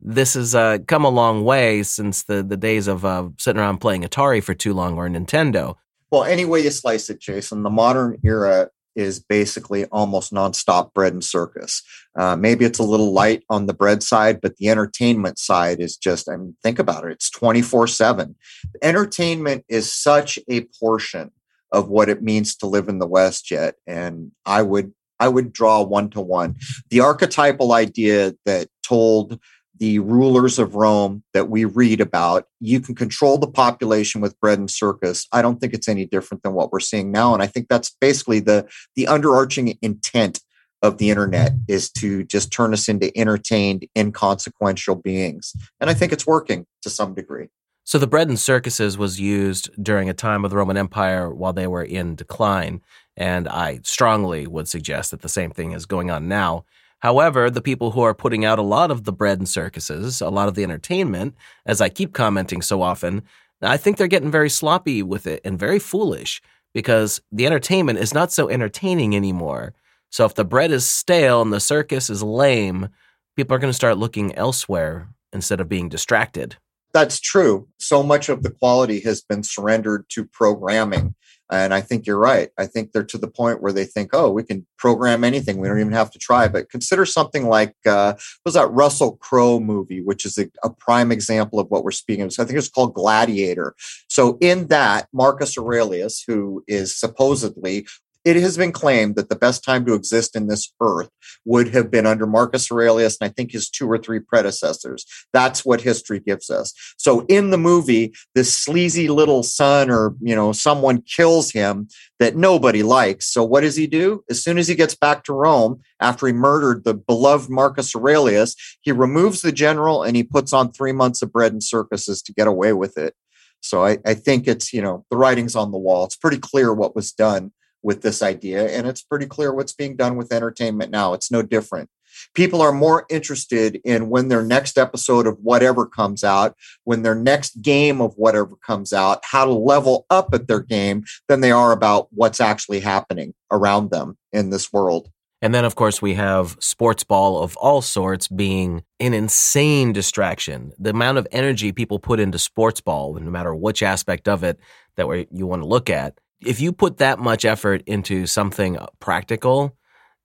this 0.00 0.34
has 0.34 0.54
uh, 0.54 0.78
come 0.86 1.04
a 1.04 1.10
long 1.10 1.44
way 1.44 1.82
since 1.82 2.24
the, 2.24 2.42
the 2.42 2.56
days 2.58 2.88
of 2.88 3.04
uh, 3.04 3.30
sitting 3.38 3.60
around 3.60 3.78
playing 3.78 4.02
Atari 4.02 4.42
for 4.42 4.54
too 4.54 4.74
long 4.74 4.96
or 4.98 5.08
Nintendo. 5.08 5.76
Well, 6.10 6.24
any 6.24 6.44
way 6.44 6.62
you 6.62 6.70
slice 6.70 7.08
it, 7.10 7.18
Jason, 7.18 7.62
the 7.62 7.70
modern 7.70 8.18
era 8.22 8.68
is 8.94 9.18
basically 9.18 9.84
almost 9.86 10.32
nonstop 10.32 10.92
bread 10.94 11.12
and 11.12 11.24
circus. 11.24 11.82
Uh, 12.16 12.36
maybe 12.36 12.64
it's 12.64 12.78
a 12.78 12.84
little 12.84 13.12
light 13.12 13.42
on 13.50 13.66
the 13.66 13.74
bread 13.74 14.02
side, 14.02 14.40
but 14.40 14.56
the 14.56 14.68
entertainment 14.68 15.38
side 15.38 15.80
is 15.80 15.96
just, 15.96 16.28
I 16.30 16.36
mean, 16.36 16.56
think 16.62 16.78
about 16.78 17.04
it. 17.04 17.12
It's 17.12 17.30
24 17.30 17.88
7. 17.88 18.36
Entertainment 18.82 19.64
is 19.68 19.92
such 19.92 20.38
a 20.48 20.66
portion 20.80 21.30
of 21.72 21.88
what 21.88 22.08
it 22.08 22.22
means 22.22 22.56
to 22.56 22.66
live 22.66 22.88
in 22.88 22.98
the 22.98 23.06
West 23.06 23.50
yet. 23.50 23.74
And 23.86 24.32
I 24.44 24.62
would, 24.62 24.92
I 25.18 25.28
would 25.28 25.52
draw 25.52 25.82
one 25.82 26.10
to 26.10 26.20
one. 26.20 26.56
The 26.90 27.00
archetypal 27.00 27.72
idea 27.72 28.34
that 28.44 28.68
told 28.82 29.38
the 29.78 29.98
rulers 29.98 30.58
of 30.58 30.74
Rome 30.74 31.22
that 31.34 31.50
we 31.50 31.64
read 31.64 32.00
about. 32.00 32.46
You 32.60 32.80
can 32.80 32.94
control 32.94 33.38
the 33.38 33.46
population 33.46 34.20
with 34.20 34.38
bread 34.40 34.58
and 34.58 34.70
circus. 34.70 35.26
I 35.32 35.42
don't 35.42 35.60
think 35.60 35.74
it's 35.74 35.88
any 35.88 36.06
different 36.06 36.42
than 36.42 36.54
what 36.54 36.72
we're 36.72 36.80
seeing 36.80 37.12
now. 37.12 37.34
And 37.34 37.42
I 37.42 37.46
think 37.46 37.68
that's 37.68 37.94
basically 38.00 38.40
the, 38.40 38.66
the 38.94 39.04
underarching 39.04 39.76
intent 39.82 40.40
of 40.82 40.98
the 40.98 41.10
internet 41.10 41.52
is 41.68 41.90
to 41.90 42.24
just 42.24 42.52
turn 42.52 42.72
us 42.72 42.88
into 42.88 43.16
entertained, 43.18 43.86
inconsequential 43.96 44.96
beings. 44.96 45.54
And 45.80 45.90
I 45.90 45.94
think 45.94 46.12
it's 46.12 46.26
working 46.26 46.66
to 46.82 46.90
some 46.90 47.14
degree. 47.14 47.48
So 47.84 47.98
the 47.98 48.06
bread 48.06 48.28
and 48.28 48.38
circuses 48.38 48.98
was 48.98 49.20
used 49.20 49.70
during 49.82 50.08
a 50.08 50.14
time 50.14 50.44
of 50.44 50.50
the 50.50 50.56
Roman 50.56 50.76
Empire 50.76 51.32
while 51.32 51.52
they 51.52 51.66
were 51.66 51.84
in 51.84 52.16
decline. 52.16 52.82
And 53.16 53.48
I 53.48 53.80
strongly 53.82 54.46
would 54.46 54.68
suggest 54.68 55.10
that 55.10 55.22
the 55.22 55.28
same 55.28 55.50
thing 55.50 55.72
is 55.72 55.86
going 55.86 56.10
on 56.10 56.28
now. 56.28 56.64
However, 57.00 57.50
the 57.50 57.62
people 57.62 57.90
who 57.90 58.02
are 58.02 58.14
putting 58.14 58.44
out 58.44 58.58
a 58.58 58.62
lot 58.62 58.90
of 58.90 59.04
the 59.04 59.12
bread 59.12 59.38
and 59.38 59.48
circuses, 59.48 60.20
a 60.20 60.28
lot 60.28 60.48
of 60.48 60.54
the 60.54 60.64
entertainment, 60.64 61.34
as 61.64 61.80
I 61.80 61.88
keep 61.88 62.12
commenting 62.12 62.62
so 62.62 62.82
often, 62.82 63.22
I 63.62 63.76
think 63.76 63.96
they're 63.96 64.06
getting 64.06 64.30
very 64.30 64.50
sloppy 64.50 65.02
with 65.02 65.26
it 65.26 65.40
and 65.44 65.58
very 65.58 65.78
foolish 65.78 66.42
because 66.74 67.20
the 67.32 67.46
entertainment 67.46 67.98
is 67.98 68.12
not 68.12 68.32
so 68.32 68.48
entertaining 68.48 69.16
anymore. 69.16 69.74
So 70.10 70.24
if 70.24 70.34
the 70.34 70.44
bread 70.44 70.70
is 70.70 70.86
stale 70.86 71.42
and 71.42 71.52
the 71.52 71.60
circus 71.60 72.10
is 72.10 72.22
lame, 72.22 72.88
people 73.34 73.54
are 73.54 73.58
going 73.58 73.70
to 73.70 73.76
start 73.76 73.98
looking 73.98 74.34
elsewhere 74.34 75.08
instead 75.32 75.60
of 75.60 75.68
being 75.68 75.88
distracted. 75.88 76.56
That's 76.92 77.20
true. 77.20 77.68
So 77.78 78.02
much 78.02 78.28
of 78.28 78.42
the 78.42 78.50
quality 78.50 79.00
has 79.00 79.20
been 79.20 79.42
surrendered 79.42 80.06
to 80.10 80.24
programming 80.24 81.14
and 81.50 81.72
I 81.72 81.80
think 81.80 82.06
you're 82.06 82.18
right. 82.18 82.50
I 82.58 82.66
think 82.66 82.92
they're 82.92 83.04
to 83.04 83.18
the 83.18 83.28
point 83.28 83.62
where 83.62 83.72
they 83.72 83.84
think, 83.84 84.10
oh, 84.12 84.30
we 84.30 84.42
can 84.42 84.66
program 84.78 85.22
anything. 85.22 85.58
We 85.58 85.68
don't 85.68 85.80
even 85.80 85.92
have 85.92 86.10
to 86.10 86.18
try. 86.18 86.48
But 86.48 86.70
consider 86.70 87.06
something 87.06 87.46
like 87.48 87.74
uh, 87.86 88.14
was 88.44 88.54
that 88.54 88.70
Russell 88.72 89.16
Crowe 89.16 89.60
movie, 89.60 90.02
which 90.02 90.24
is 90.24 90.38
a, 90.38 90.50
a, 90.64 90.70
prime 90.70 91.10
example 91.10 91.58
of 91.58 91.68
what 91.68 91.84
we're 91.84 91.90
speaking 91.90 92.24
of. 92.24 92.32
So 92.32 92.42
I 92.42 92.46
think 92.46 92.58
it's 92.58 92.68
called 92.68 92.94
Gladiator. 92.94 93.74
So 94.08 94.38
in 94.40 94.68
that, 94.68 95.08
Marcus 95.12 95.56
Aurelius, 95.56 96.22
who 96.26 96.64
is 96.66 96.96
supposedly 96.96 97.86
it 98.26 98.34
has 98.34 98.56
been 98.56 98.72
claimed 98.72 99.14
that 99.14 99.28
the 99.28 99.36
best 99.36 99.62
time 99.62 99.86
to 99.86 99.94
exist 99.94 100.34
in 100.34 100.48
this 100.48 100.72
earth 100.82 101.08
would 101.44 101.68
have 101.68 101.92
been 101.92 102.06
under 102.06 102.26
Marcus 102.26 102.72
Aurelius 102.72 103.16
and 103.20 103.30
I 103.30 103.32
think 103.32 103.52
his 103.52 103.70
two 103.70 103.88
or 103.88 103.98
three 103.98 104.18
predecessors. 104.18 105.06
That's 105.32 105.64
what 105.64 105.80
history 105.80 106.18
gives 106.18 106.50
us. 106.50 106.74
So 106.98 107.24
in 107.28 107.50
the 107.50 107.56
movie, 107.56 108.12
this 108.34 108.52
sleazy 108.52 109.06
little 109.06 109.44
son 109.44 109.92
or, 109.92 110.16
you 110.20 110.34
know, 110.34 110.50
someone 110.50 111.02
kills 111.02 111.52
him 111.52 111.86
that 112.18 112.34
nobody 112.34 112.82
likes. 112.82 113.32
So 113.32 113.44
what 113.44 113.60
does 113.60 113.76
he 113.76 113.86
do? 113.86 114.24
As 114.28 114.42
soon 114.42 114.58
as 114.58 114.66
he 114.66 114.74
gets 114.74 114.96
back 114.96 115.22
to 115.24 115.32
Rome 115.32 115.80
after 116.00 116.26
he 116.26 116.32
murdered 116.32 116.82
the 116.82 116.94
beloved 116.94 117.48
Marcus 117.48 117.94
Aurelius, 117.94 118.56
he 118.80 118.90
removes 118.90 119.40
the 119.40 119.52
general 119.52 120.02
and 120.02 120.16
he 120.16 120.24
puts 120.24 120.52
on 120.52 120.72
three 120.72 120.92
months 120.92 121.22
of 121.22 121.32
bread 121.32 121.52
and 121.52 121.62
circuses 121.62 122.22
to 122.22 122.34
get 122.34 122.48
away 122.48 122.72
with 122.72 122.98
it. 122.98 123.14
So 123.60 123.84
I, 123.84 123.98
I 124.04 124.14
think 124.14 124.48
it's, 124.48 124.72
you 124.72 124.82
know, 124.82 125.04
the 125.10 125.16
writing's 125.16 125.54
on 125.54 125.70
the 125.70 125.78
wall. 125.78 126.04
It's 126.04 126.16
pretty 126.16 126.38
clear 126.38 126.74
what 126.74 126.96
was 126.96 127.12
done 127.12 127.52
with 127.86 128.02
this 128.02 128.20
idea. 128.20 128.68
And 128.76 128.84
it's 128.84 129.00
pretty 129.00 129.26
clear 129.26 129.54
what's 129.54 129.72
being 129.72 129.94
done 129.94 130.16
with 130.16 130.32
entertainment 130.32 130.90
now. 130.90 131.14
It's 131.14 131.30
no 131.30 131.40
different. 131.40 131.88
People 132.34 132.60
are 132.60 132.72
more 132.72 133.06
interested 133.08 133.80
in 133.84 134.10
when 134.10 134.26
their 134.28 134.42
next 134.42 134.76
episode 134.76 135.24
of 135.24 135.38
whatever 135.38 135.86
comes 135.86 136.24
out, 136.24 136.56
when 136.82 137.02
their 137.02 137.14
next 137.14 137.62
game 137.62 138.00
of 138.00 138.14
whatever 138.16 138.56
comes 138.56 138.92
out, 138.92 139.20
how 139.22 139.44
to 139.44 139.52
level 139.52 140.04
up 140.10 140.34
at 140.34 140.48
their 140.48 140.60
game 140.60 141.04
than 141.28 141.42
they 141.42 141.52
are 141.52 141.70
about 141.70 142.08
what's 142.10 142.40
actually 142.40 142.80
happening 142.80 143.34
around 143.52 143.90
them 143.90 144.18
in 144.32 144.50
this 144.50 144.72
world. 144.72 145.08
And 145.40 145.54
then, 145.54 145.64
of 145.64 145.76
course, 145.76 146.02
we 146.02 146.14
have 146.14 146.56
sports 146.58 147.04
ball 147.04 147.40
of 147.40 147.56
all 147.58 147.82
sorts 147.82 148.26
being 148.26 148.82
an 148.98 149.14
insane 149.14 149.92
distraction. 149.92 150.72
The 150.76 150.90
amount 150.90 151.18
of 151.18 151.28
energy 151.30 151.70
people 151.70 152.00
put 152.00 152.18
into 152.18 152.38
sports 152.38 152.80
ball, 152.80 153.14
no 153.14 153.30
matter 153.30 153.54
which 153.54 153.80
aspect 153.82 154.26
of 154.26 154.42
it 154.42 154.58
that 154.96 155.28
you 155.30 155.46
want 155.46 155.62
to 155.62 155.68
look 155.68 155.88
at, 155.88 156.18
if 156.40 156.60
you 156.60 156.72
put 156.72 156.98
that 156.98 157.18
much 157.18 157.44
effort 157.44 157.82
into 157.86 158.26
something 158.26 158.78
practical, 159.00 159.76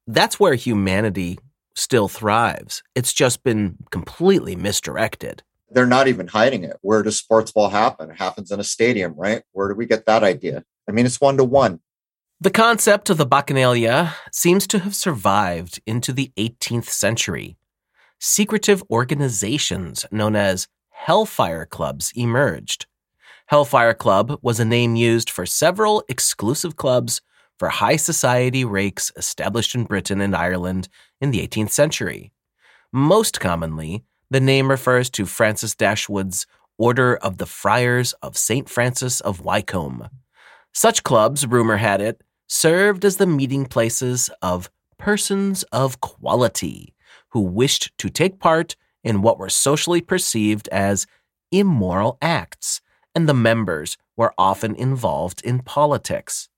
that's 0.08 0.40
where 0.40 0.56
humanity 0.56 1.40
still 1.76 2.08
thrives. 2.08 2.84
It's 2.96 3.14
just 3.14 3.44
been 3.44 3.78
completely 3.92 4.56
misdirected. 4.56 5.44
They're 5.70 5.88
not 5.88 6.08
even 6.08 6.28
hiding 6.28 6.64
it. 6.64 6.78
Where 6.82 7.02
does 7.02 7.18
sports 7.18 7.52
ball 7.52 7.70
happen? 7.70 8.12
It 8.12 8.18
happens 8.18 8.52
in 8.52 8.60
a 8.60 8.64
stadium, 8.64 9.14
right? 9.16 9.44
Where 9.54 9.70
do 9.70 9.76
we 9.76 9.86
get 9.86 10.06
that 10.06 10.24
idea? 10.24 10.66
I 10.88 10.92
mean, 10.92 11.06
it's 11.06 11.22
one 11.22 11.38
to 11.38 11.44
one. 11.46 11.80
The 12.42 12.50
concept 12.50 13.10
of 13.10 13.18
the 13.18 13.26
Bacchanalia 13.26 14.14
seems 14.32 14.68
to 14.68 14.80
have 14.80 14.96
survived 14.96 15.80
into 15.86 16.12
the 16.12 16.32
18th 16.38 16.90
century. 16.90 17.56
Secretive 18.20 18.84
organizations 18.90 20.06
known 20.12 20.36
as 20.36 20.68
hellfire 20.90 21.66
clubs 21.66 22.12
emerged. 22.16 22.88
Hellfire 23.52 23.94
Club 23.94 24.40
was 24.42 24.62
a 24.62 24.66
name 24.66 24.96
used 24.96 25.30
for 25.30 25.46
several 25.46 26.06
exclusive 26.08 26.78
clubs 26.78 27.20
for 27.60 27.68
high 27.68 27.98
society 27.98 28.64
rakes 28.64 29.12
established 29.18 29.76
in 29.76 29.84
Britain 29.84 30.22
and 30.22 30.34
Ireland 30.34 30.88
in 31.20 31.32
the 31.32 31.46
18th 31.46 31.72
century. 31.72 32.32
Most 32.94 33.42
commonly, 33.42 34.06
the 34.30 34.40
name 34.40 34.70
refers 34.70 35.10
to 35.10 35.26
Francis 35.26 35.76
Dashwood's 35.76 36.48
Order 36.78 37.18
of 37.18 37.40
the 37.40 37.46
Friars 37.46 38.14
of 38.22 38.38
St. 38.38 38.70
Francis 38.70 39.20
of 39.20 39.42
Wycombe. 39.42 40.08
Such 40.74 41.04
clubs, 41.04 41.46
rumor 41.46 41.76
had 41.76 42.00
it, 42.00 42.22
served 42.48 43.04
as 43.04 43.18
the 43.18 43.28
meeting 43.28 43.66
places 43.66 44.30
of 44.42 44.70
persons 44.98 45.64
of 45.74 46.00
quality 46.00 46.96
who 47.32 47.42
wished 47.42 47.92
to 47.98 48.10
take 48.10 48.40
part 48.40 48.78
in 49.04 49.22
what 49.22 49.38
were 49.38 49.50
socially 49.50 50.00
perceived 50.00 50.70
as 50.70 51.06
immoral 51.52 52.18
acts 52.22 52.80
and 53.16 53.28
the 53.28 53.34
members 53.34 53.98
were 54.16 54.34
often 54.38 54.76
involved 54.76 55.42
in 55.44 55.60
politics. 55.60 56.50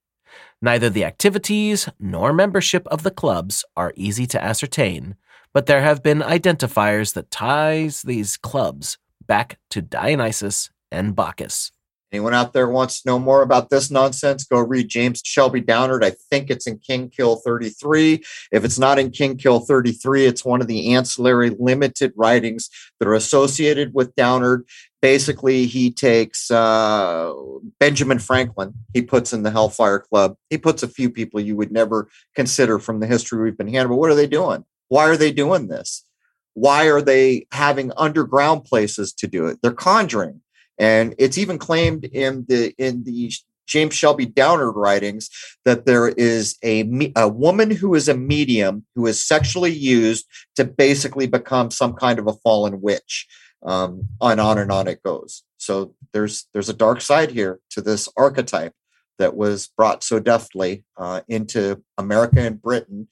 Neither 0.61 0.89
the 0.89 1.03
activities 1.03 1.89
nor 1.99 2.33
membership 2.33 2.87
of 2.87 3.03
the 3.03 3.11
clubs 3.11 3.65
are 3.75 3.93
easy 3.95 4.25
to 4.27 4.43
ascertain, 4.43 5.15
but 5.53 5.65
there 5.65 5.81
have 5.81 6.01
been 6.01 6.19
identifiers 6.19 7.13
that 7.13 7.31
ties 7.31 8.01
these 8.01 8.37
clubs 8.37 8.97
back 9.25 9.59
to 9.69 9.81
Dionysus 9.81 10.69
and 10.91 11.15
Bacchus. 11.15 11.71
Anyone 12.13 12.35
out 12.35 12.53
there 12.53 12.69
wants 12.69 13.01
to 13.01 13.09
know 13.09 13.17
more 13.17 13.41
about 13.41 13.71
this 13.71 13.89
nonsense, 13.89 14.43
go 14.43 14.59
read 14.59 14.87
James 14.87 15.19
Shelby 15.25 15.61
Downard. 15.61 16.03
I 16.03 16.11
think 16.11 16.51
it's 16.51 16.67
in 16.67 16.77
King 16.77 17.09
Kill 17.09 17.37
33. 17.37 18.23
If 18.51 18.63
it's 18.63 18.77
not 18.77 18.99
in 18.99 19.09
King 19.09 19.35
Kill 19.35 19.59
33, 19.59 20.27
it's 20.27 20.45
one 20.45 20.61
of 20.61 20.67
the 20.67 20.93
ancillary 20.93 21.49
limited 21.57 22.13
writings 22.15 22.69
that 22.99 23.07
are 23.07 23.15
associated 23.15 23.95
with 23.95 24.13
Downard. 24.15 24.67
Basically, 25.03 25.65
he 25.65 25.91
takes 25.91 26.49
uh, 26.49 27.33
Benjamin 27.79 28.19
Franklin, 28.19 28.73
he 28.93 29.01
puts 29.01 29.33
in 29.33 29.43
the 29.43 29.51
Hellfire 29.51 29.99
Club. 29.99 30.37
He 30.49 30.57
puts 30.57 30.81
a 30.81 30.87
few 30.87 31.09
people 31.09 31.41
you 31.41 31.57
would 31.57 31.73
never 31.73 32.07
consider 32.35 32.79
from 32.79 33.01
the 33.01 33.07
history 33.07 33.43
we've 33.43 33.57
been 33.57 33.67
handed. 33.67 33.89
But 33.89 33.97
what 33.97 34.09
are 34.09 34.15
they 34.15 34.27
doing? 34.27 34.63
Why 34.87 35.09
are 35.09 35.17
they 35.17 35.33
doing 35.33 35.67
this? 35.67 36.05
Why 36.53 36.89
are 36.89 37.01
they 37.01 37.47
having 37.51 37.91
underground 37.97 38.63
places 38.63 39.11
to 39.15 39.27
do 39.27 39.47
it? 39.47 39.59
They're 39.61 39.73
conjuring 39.73 40.39
and 40.77 41.13
it's 41.17 41.37
even 41.37 41.57
claimed 41.57 42.05
in 42.05 42.45
the 42.47 42.73
in 42.77 43.03
the 43.03 43.31
James 43.67 43.93
Shelby 43.93 44.25
Downard 44.25 44.73
writings 44.73 45.29
that 45.63 45.85
there 45.85 46.09
is 46.09 46.57
a, 46.63 47.11
a 47.15 47.29
woman 47.29 47.71
who 47.71 47.95
is 47.95 48.09
a 48.09 48.17
medium 48.17 48.85
who 48.93 49.07
is 49.07 49.23
sexually 49.23 49.71
used 49.71 50.25
to 50.57 50.65
basically 50.65 51.27
become 51.27 51.71
some 51.71 51.93
kind 51.93 52.19
of 52.19 52.27
a 52.27 52.33
fallen 52.33 52.81
witch. 52.81 53.25
Um, 53.66 54.09
on 54.20 54.39
on 54.39 54.57
and 54.57 54.72
on 54.72 54.88
it 54.88 55.03
goes. 55.03 55.43
So 55.57 55.95
there's 56.11 56.47
there's 56.53 56.70
a 56.70 56.74
dark 56.74 57.01
side 57.01 57.32
here 57.32 57.59
to 57.72 57.82
this 57.82 58.09
archetype 58.18 58.74
that 59.20 59.36
was 59.36 59.68
brought 59.68 60.03
so 60.03 60.20
deftly 60.20 60.84
uh, 60.97 61.22
into 61.28 61.82
America 61.97 62.41
and 62.41 62.61
Britain 62.61 63.07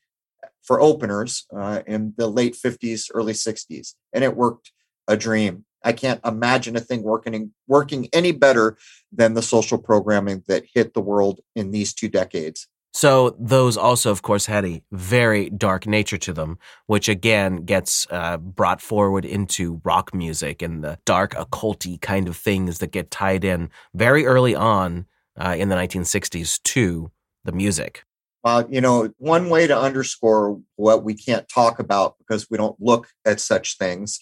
for 0.63 0.81
openers 0.81 1.45
uh, 1.55 1.81
in 1.87 2.13
the 2.17 2.27
late 2.27 2.55
50s, 2.55 3.09
early 3.13 3.33
60s, 3.33 3.95
and 4.13 4.23
it 4.23 4.35
worked 4.35 4.71
a 5.07 5.15
dream 5.15 5.65
I 5.83 5.93
can't 5.93 6.21
imagine 6.25 6.75
a 6.75 6.79
thing 6.79 7.03
working 7.03 7.51
working 7.67 8.07
any 8.13 8.31
better 8.31 8.77
than 9.11 9.33
the 9.33 9.41
social 9.41 9.77
programming 9.77 10.43
that 10.47 10.65
hit 10.73 10.93
the 10.93 11.01
world 11.01 11.41
in 11.55 11.71
these 11.71 11.93
two 11.93 12.09
decades. 12.09 12.67
So 12.93 13.35
those 13.39 13.77
also, 13.77 14.11
of 14.11 14.21
course, 14.21 14.45
had 14.45 14.65
a 14.65 14.81
very 14.91 15.49
dark 15.49 15.87
nature 15.87 16.17
to 16.19 16.33
them, 16.33 16.57
which 16.87 17.07
again 17.07 17.63
gets 17.63 18.05
uh, 18.09 18.37
brought 18.37 18.81
forward 18.81 19.23
into 19.23 19.81
rock 19.85 20.13
music 20.13 20.61
and 20.61 20.83
the 20.83 20.99
dark 21.05 21.33
occulty 21.33 21.99
kind 22.01 22.27
of 22.27 22.35
things 22.35 22.79
that 22.79 22.91
get 22.91 23.09
tied 23.09 23.43
in 23.45 23.69
very 23.93 24.25
early 24.25 24.55
on 24.55 25.05
uh, 25.39 25.55
in 25.57 25.69
the 25.69 25.75
1960s 25.75 26.61
to 26.63 27.11
the 27.45 27.53
music. 27.53 28.03
Uh, 28.43 28.63
you 28.69 28.81
know, 28.81 29.09
one 29.17 29.49
way 29.49 29.67
to 29.67 29.77
underscore 29.77 30.59
what 30.75 31.03
we 31.03 31.13
can't 31.13 31.47
talk 31.47 31.79
about 31.79 32.15
because 32.17 32.49
we 32.49 32.57
don't 32.57 32.75
look 32.79 33.07
at 33.25 33.39
such 33.39 33.77
things 33.77 34.19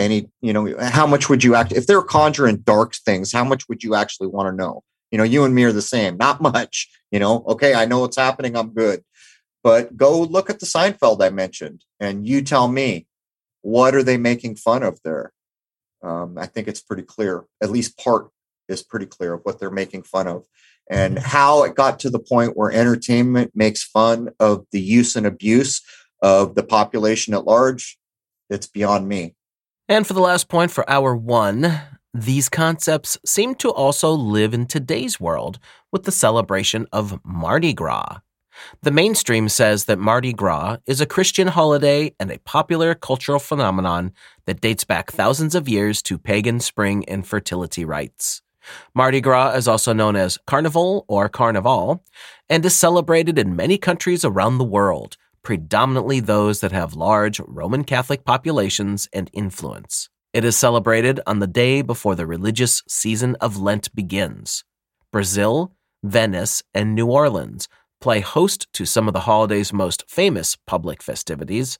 any, 0.00 0.30
you 0.40 0.52
know, 0.52 0.74
how 0.80 1.06
much 1.06 1.28
would 1.28 1.44
you 1.44 1.54
act 1.54 1.72
if 1.72 1.86
they're 1.86 2.02
conjuring 2.02 2.58
dark 2.58 2.94
things? 2.94 3.32
How 3.32 3.44
much 3.44 3.68
would 3.68 3.82
you 3.82 3.94
actually 3.94 4.28
want 4.28 4.48
to 4.48 4.56
know? 4.56 4.82
You 5.12 5.18
know, 5.18 5.24
you 5.24 5.44
and 5.44 5.54
me 5.54 5.62
are 5.64 5.72
the 5.72 5.82
same. 5.82 6.16
Not 6.16 6.40
much. 6.40 6.88
You 7.12 7.20
know, 7.20 7.44
okay, 7.46 7.74
I 7.74 7.84
know 7.84 8.00
what's 8.00 8.16
happening. 8.16 8.56
I'm 8.56 8.70
good. 8.70 9.04
But 9.62 9.96
go 9.96 10.22
look 10.22 10.50
at 10.50 10.58
the 10.58 10.66
Seinfeld 10.66 11.22
I 11.22 11.30
mentioned, 11.30 11.84
and 12.00 12.26
you 12.26 12.42
tell 12.42 12.66
me 12.66 13.06
what 13.60 13.94
are 13.94 14.02
they 14.02 14.16
making 14.16 14.56
fun 14.56 14.82
of 14.82 14.98
there. 15.04 15.32
Um, 16.02 16.36
I 16.36 16.46
think 16.46 16.66
it's 16.66 16.80
pretty 16.80 17.04
clear. 17.04 17.44
At 17.62 17.70
least 17.70 17.96
part 17.96 18.30
is 18.68 18.82
pretty 18.82 19.06
clear 19.06 19.34
of 19.34 19.42
what 19.44 19.60
they're 19.60 19.70
making 19.70 20.02
fun 20.02 20.26
of, 20.26 20.46
and 20.90 21.18
how 21.18 21.62
it 21.62 21.76
got 21.76 22.00
to 22.00 22.10
the 22.10 22.18
point 22.18 22.56
where 22.56 22.72
entertainment 22.72 23.52
makes 23.54 23.84
fun 23.84 24.30
of 24.40 24.66
the 24.72 24.80
use 24.80 25.14
and 25.14 25.26
abuse 25.26 25.80
of 26.22 26.54
the 26.54 26.64
population 26.64 27.34
at 27.34 27.44
large. 27.44 27.98
It's 28.50 28.66
beyond 28.66 29.08
me. 29.08 29.36
And 29.88 30.06
for 30.06 30.14
the 30.14 30.20
last 30.20 30.48
point 30.48 30.70
for 30.70 30.88
hour 30.88 31.14
one, 31.14 31.80
these 32.14 32.48
concepts 32.50 33.16
seem 33.24 33.54
to 33.54 33.70
also 33.70 34.10
live 34.10 34.52
in 34.52 34.66
today's 34.66 35.18
world 35.18 35.58
with 35.90 36.04
the 36.04 36.12
celebration 36.12 36.86
of 36.92 37.18
Mardi 37.24 37.72
Gras. 37.72 38.18
The 38.82 38.90
mainstream 38.90 39.48
says 39.48 39.86
that 39.86 39.98
Mardi 39.98 40.34
Gras 40.34 40.76
is 40.86 41.00
a 41.00 41.06
Christian 41.06 41.48
holiday 41.48 42.14
and 42.20 42.30
a 42.30 42.38
popular 42.40 42.94
cultural 42.94 43.38
phenomenon 43.38 44.12
that 44.44 44.60
dates 44.60 44.84
back 44.84 45.10
thousands 45.10 45.54
of 45.54 45.70
years 45.70 46.02
to 46.02 46.18
pagan 46.18 46.60
spring 46.60 47.04
and 47.08 47.26
fertility 47.26 47.84
rites. 47.84 48.42
Mardi 48.94 49.22
Gras 49.22 49.54
is 49.54 49.66
also 49.66 49.94
known 49.94 50.14
as 50.14 50.38
Carnival 50.46 51.06
or 51.08 51.30
Carnival 51.30 52.04
and 52.48 52.64
is 52.64 52.76
celebrated 52.76 53.38
in 53.38 53.56
many 53.56 53.78
countries 53.78 54.22
around 54.22 54.58
the 54.58 54.64
world, 54.64 55.16
predominantly 55.42 56.20
those 56.20 56.60
that 56.60 56.72
have 56.72 56.94
large 56.94 57.40
Roman 57.40 57.84
Catholic 57.84 58.24
populations 58.26 59.08
and 59.14 59.30
influence. 59.32 60.10
It 60.32 60.46
is 60.46 60.56
celebrated 60.56 61.20
on 61.26 61.40
the 61.40 61.46
day 61.46 61.82
before 61.82 62.14
the 62.14 62.26
religious 62.26 62.82
season 62.88 63.36
of 63.42 63.58
Lent 63.58 63.94
begins. 63.94 64.64
Brazil, 65.10 65.74
Venice, 66.02 66.62
and 66.72 66.94
New 66.94 67.06
Orleans 67.06 67.68
play 68.00 68.20
host 68.20 68.66
to 68.72 68.86
some 68.86 69.08
of 69.08 69.12
the 69.12 69.20
holiday's 69.20 69.74
most 69.74 70.04
famous 70.08 70.56
public 70.66 71.02
festivities, 71.02 71.78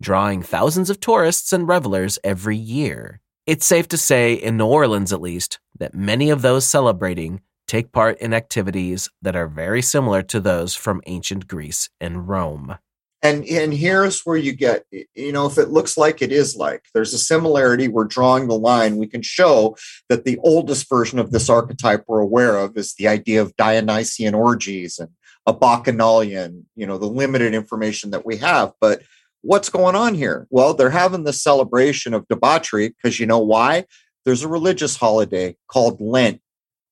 drawing 0.00 0.42
thousands 0.42 0.88
of 0.88 0.98
tourists 0.98 1.52
and 1.52 1.68
revelers 1.68 2.18
every 2.24 2.56
year. 2.56 3.20
It's 3.46 3.66
safe 3.66 3.86
to 3.88 3.98
say, 3.98 4.32
in 4.32 4.56
New 4.56 4.66
Orleans 4.66 5.12
at 5.12 5.20
least, 5.20 5.60
that 5.78 5.94
many 5.94 6.30
of 6.30 6.40
those 6.40 6.66
celebrating 6.66 7.42
take 7.66 7.92
part 7.92 8.18
in 8.18 8.32
activities 8.32 9.10
that 9.20 9.36
are 9.36 9.46
very 9.46 9.82
similar 9.82 10.22
to 10.22 10.40
those 10.40 10.74
from 10.74 11.02
ancient 11.06 11.46
Greece 11.46 11.90
and 12.00 12.26
Rome 12.26 12.78
and 13.22 13.44
and 13.46 13.74
here's 13.74 14.22
where 14.22 14.36
you 14.36 14.52
get 14.52 14.84
you 14.90 15.32
know 15.32 15.46
if 15.46 15.58
it 15.58 15.68
looks 15.68 15.96
like 15.96 16.22
it 16.22 16.32
is 16.32 16.56
like 16.56 16.84
there's 16.94 17.12
a 17.12 17.18
similarity 17.18 17.88
we're 17.88 18.04
drawing 18.04 18.48
the 18.48 18.58
line 18.58 18.96
we 18.96 19.06
can 19.06 19.22
show 19.22 19.76
that 20.08 20.24
the 20.24 20.38
oldest 20.42 20.88
version 20.88 21.18
of 21.18 21.30
this 21.30 21.48
archetype 21.48 22.04
we're 22.08 22.20
aware 22.20 22.56
of 22.56 22.76
is 22.76 22.94
the 22.94 23.08
idea 23.08 23.42
of 23.42 23.54
dionysian 23.56 24.34
orgies 24.34 24.98
and 24.98 25.10
a 25.46 25.52
bacchanalian 25.52 26.66
you 26.76 26.86
know 26.86 26.98
the 26.98 27.06
limited 27.06 27.54
information 27.54 28.10
that 28.10 28.26
we 28.26 28.36
have. 28.36 28.72
But 28.80 29.02
what's 29.42 29.70
going 29.70 29.96
on 29.96 30.14
here? 30.14 30.46
Well 30.50 30.74
they're 30.74 30.90
having 30.90 31.24
the 31.24 31.32
celebration 31.32 32.14
of 32.14 32.28
debauchery 32.28 32.88
because 32.90 33.18
you 33.18 33.26
know 33.26 33.38
why? 33.38 33.84
There's 34.24 34.42
a 34.42 34.48
religious 34.48 34.96
holiday 34.96 35.56
called 35.66 36.00
lent 36.00 36.40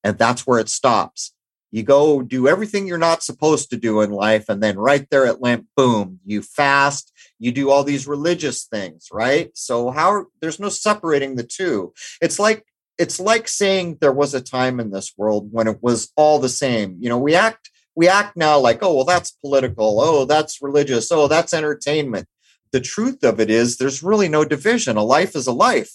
and 0.02 0.16
that's 0.18 0.46
where 0.46 0.58
it 0.58 0.68
stops 0.68 1.32
you 1.70 1.82
go 1.82 2.22
do 2.22 2.48
everything 2.48 2.86
you're 2.86 2.98
not 2.98 3.22
supposed 3.22 3.70
to 3.70 3.76
do 3.76 4.00
in 4.00 4.10
life 4.10 4.46
and 4.48 4.62
then 4.62 4.78
right 4.78 5.06
there 5.10 5.26
at 5.26 5.40
Lent, 5.40 5.66
boom 5.76 6.20
you 6.24 6.42
fast 6.42 7.12
you 7.38 7.52
do 7.52 7.70
all 7.70 7.84
these 7.84 8.06
religious 8.06 8.64
things 8.64 9.08
right? 9.12 9.50
So 9.54 9.90
how 9.90 10.26
there's 10.40 10.60
no 10.60 10.68
separating 10.68 11.36
the 11.36 11.42
two. 11.44 11.92
It's 12.20 12.38
like 12.38 12.64
it's 12.98 13.20
like 13.20 13.46
saying 13.46 13.98
there 14.00 14.12
was 14.12 14.34
a 14.34 14.40
time 14.40 14.80
in 14.80 14.90
this 14.90 15.12
world 15.16 15.48
when 15.52 15.68
it 15.68 15.78
was 15.82 16.12
all 16.16 16.38
the 16.38 16.48
same. 16.48 16.96
You 17.00 17.08
know 17.08 17.18
we 17.18 17.34
act 17.34 17.70
we 17.94 18.08
act 18.08 18.36
now 18.36 18.58
like 18.58 18.82
oh 18.82 18.94
well 18.94 19.04
that's 19.04 19.30
political. 19.30 20.00
Oh 20.00 20.24
that's 20.24 20.62
religious. 20.62 21.10
Oh 21.12 21.28
that's 21.28 21.54
entertainment. 21.54 22.26
The 22.72 22.80
truth 22.80 23.24
of 23.24 23.40
it 23.40 23.50
is 23.50 23.76
there's 23.76 24.02
really 24.02 24.28
no 24.28 24.44
division. 24.44 24.96
A 24.96 25.04
life 25.04 25.34
is 25.34 25.46
a 25.46 25.52
life. 25.52 25.92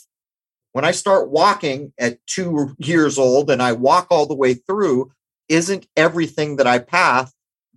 When 0.72 0.86
i 0.86 0.92
start 0.92 1.30
walking 1.30 1.94
at 2.00 2.18
two 2.26 2.76
years 2.80 3.20
old 3.20 3.52
and 3.52 3.62
i 3.62 3.74
walk 3.74 4.08
all 4.10 4.26
the 4.26 4.36
way 4.36 4.56
through 4.56 5.12
isn't 5.54 5.88
everything 5.96 6.58
that 6.58 6.68
I 6.68 6.80
pass 6.80 7.32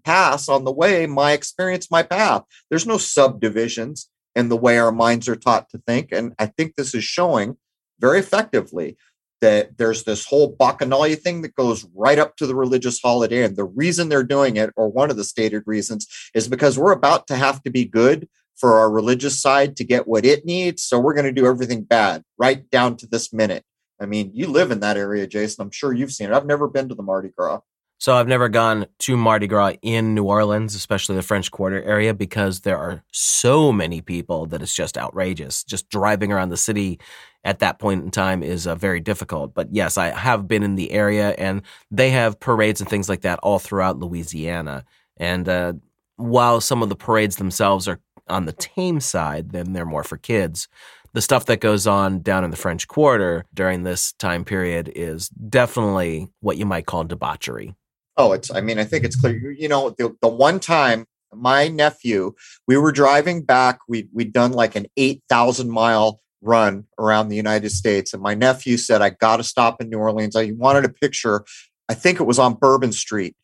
pass 0.07 0.49
on 0.49 0.65
the 0.65 0.73
way 0.73 1.05
my 1.07 1.33
experience, 1.33 1.91
my 1.91 2.03
path. 2.03 2.45
There's 2.71 2.87
no 2.87 2.97
subdivisions 2.97 4.09
in 4.37 4.49
the 4.49 4.57
way 4.57 4.79
our 4.79 4.93
minds 4.93 5.29
are 5.29 5.37
taught 5.37 5.69
to 5.71 5.79
think. 5.79 6.11
And 6.13 6.33
I 6.39 6.47
think 6.47 6.77
this 6.77 6.95
is 6.95 7.03
showing 7.03 7.57
very 7.99 8.21
effectively 8.21 8.97
that 9.41 9.77
there's 9.79 10.05
this 10.05 10.25
whole 10.25 10.57
bacchanalia 10.57 11.19
thing 11.19 11.43
that 11.43 11.57
goes 11.57 11.85
right 11.95 12.19
up 12.19 12.37
to 12.37 12.47
the 12.47 12.55
religious 12.55 13.01
holiday. 13.01 13.43
And 13.43 13.57
the 13.57 13.65
reason 13.65 14.09
they're 14.09 14.23
doing 14.23 14.57
it, 14.57 14.71
or 14.77 14.89
one 14.89 15.11
of 15.11 15.17
the 15.17 15.25
stated 15.25 15.65
reasons, 15.67 16.07
is 16.35 16.49
because 16.49 16.79
we're 16.79 16.93
about 16.93 17.27
to 17.27 17.37
have 17.37 17.63
to 17.65 17.71
be 17.71 17.85
good 17.85 18.29
for 18.55 18.79
our 18.79 18.91
religious 18.91 19.41
side 19.43 19.77
to 19.77 19.85
get 19.85 20.07
what 20.07 20.25
it 20.25 20.47
needs. 20.47 20.85
So 20.85 21.01
we're 21.01 21.15
going 21.15 21.27
to 21.27 21.33
do 21.33 21.47
everything 21.47 21.83
bad 21.83 22.23
right 22.39 22.69
down 22.71 22.97
to 22.99 23.07
this 23.07 23.33
minute. 23.33 23.65
I 24.01 24.07
mean, 24.07 24.31
you 24.35 24.49
live 24.49 24.71
in 24.71 24.81
that 24.81 24.97
area, 24.97 25.27
Jason. 25.27 25.63
I'm 25.63 25.71
sure 25.71 25.93
you've 25.93 26.13
seen 26.13 26.29
it. 26.29 26.35
I've 26.35 26.47
never 26.47 26.69
been 26.69 26.89
to 26.89 26.95
the 26.95 27.03
Mardi 27.03 27.31
Gras. 27.37 27.61
So 27.99 28.15
I've 28.15 28.29
never 28.29 28.51
gone 28.51 28.87
to 29.01 29.17
Mardi 29.17 29.47
Gras 29.47 29.73
in 29.81 30.15
New 30.15 30.25
Orleans, 30.25 30.75
especially 30.75 31.17
the 31.17 31.23
French 31.23 31.51
Quarter 31.51 31.83
area, 31.83 32.13
because 32.13 32.61
there 32.61 32.77
are 32.77 33.03
so 33.11 33.73
many 33.73 34.03
people 34.03 34.45
that 34.47 34.61
it's 34.61 34.75
just 34.75 34.99
outrageous. 34.99 35.65
Just 35.65 35.89
driving 35.89 36.31
around 36.31 36.51
the 36.51 36.59
city 36.59 37.01
at 37.43 37.61
that 37.61 37.79
point 37.79 38.05
in 38.05 38.11
time 38.11 38.43
is 38.43 38.67
uh, 38.67 38.75
very 38.75 39.01
difficult. 39.01 39.55
But 39.55 39.69
yes, 39.73 39.97
I 39.97 40.09
have 40.09 40.47
been 40.47 40.63
in 40.63 40.75
the 40.75 40.93
area, 40.93 41.31
and 41.39 41.63
they 41.91 42.11
have 42.11 42.39
parades 42.39 42.83
and 42.83 42.91
things 42.91 43.09
like 43.09 43.23
that 43.23 43.39
all 43.39 43.59
throughout 43.59 43.99
Louisiana. 43.99 44.85
And 45.17 45.49
uh, 45.49 45.73
while 46.17 46.61
some 46.61 46.83
of 46.83 46.91
the 46.91 46.97
parades 46.97 47.37
themselves 47.37 47.89
are 47.89 48.01
on 48.29 48.45
the 48.45 48.53
tame 48.53 49.01
side, 49.01 49.53
then 49.53 49.73
they're 49.73 49.87
more 49.87 50.05
for 50.05 50.19
kids 50.19 50.69
the 51.17 51.23
stuff 51.23 51.47
that 51.47 51.61
goes 51.61 51.87
on 51.87 52.21
down 52.21 52.45
in 52.45 52.51
the 52.51 52.59
French 52.59 52.87
Quarter 52.87 53.47
during 53.55 53.85
this 53.85 54.13
time 54.19 54.45
period 54.45 54.93
is 54.95 55.31
definitely 55.31 56.29
what 56.41 56.59
you 56.59 56.67
might 56.67 56.85
call 56.85 57.05
debauchery. 57.05 57.75
Oh, 58.19 58.33
it's, 58.33 58.51
I 58.51 58.61
mean, 58.61 58.79
I 58.79 58.85
think 58.85 59.03
it's 59.03 59.17
clear. 59.17 59.51
You 59.51 59.67
know, 59.67 59.95
the, 59.97 60.15
the 60.21 60.29
one 60.29 60.61
time 60.61 61.07
my 61.33 61.69
nephew, 61.69 62.35
we 62.69 62.77
were 62.77 62.93
driving 62.93 63.45
back, 63.45 63.79
we, 63.89 64.11
we'd 64.13 64.35
done 64.35 64.53
like 64.53 64.77
an 64.77 64.89
8,000 64.99 65.71
mile 65.71 66.21
run 66.43 66.85
around 66.99 67.31
the 67.31 67.37
United 67.37 67.71
States. 67.71 68.13
And 68.13 68.23
my 68.23 68.35
nephew 68.35 68.77
said, 68.77 69.01
I 69.01 69.09
got 69.09 69.39
to 69.39 69.43
stop 69.43 69.81
in 69.81 69.89
New 69.89 69.97
Orleans. 69.97 70.37
I 70.37 70.53
wanted 70.55 70.85
a 70.85 70.91
picture. 70.91 71.47
I 71.89 71.95
think 71.95 72.21
it 72.21 72.25
was 72.25 72.39
on 72.39 72.59
Bourbon 72.61 72.93
Street. 72.93 73.35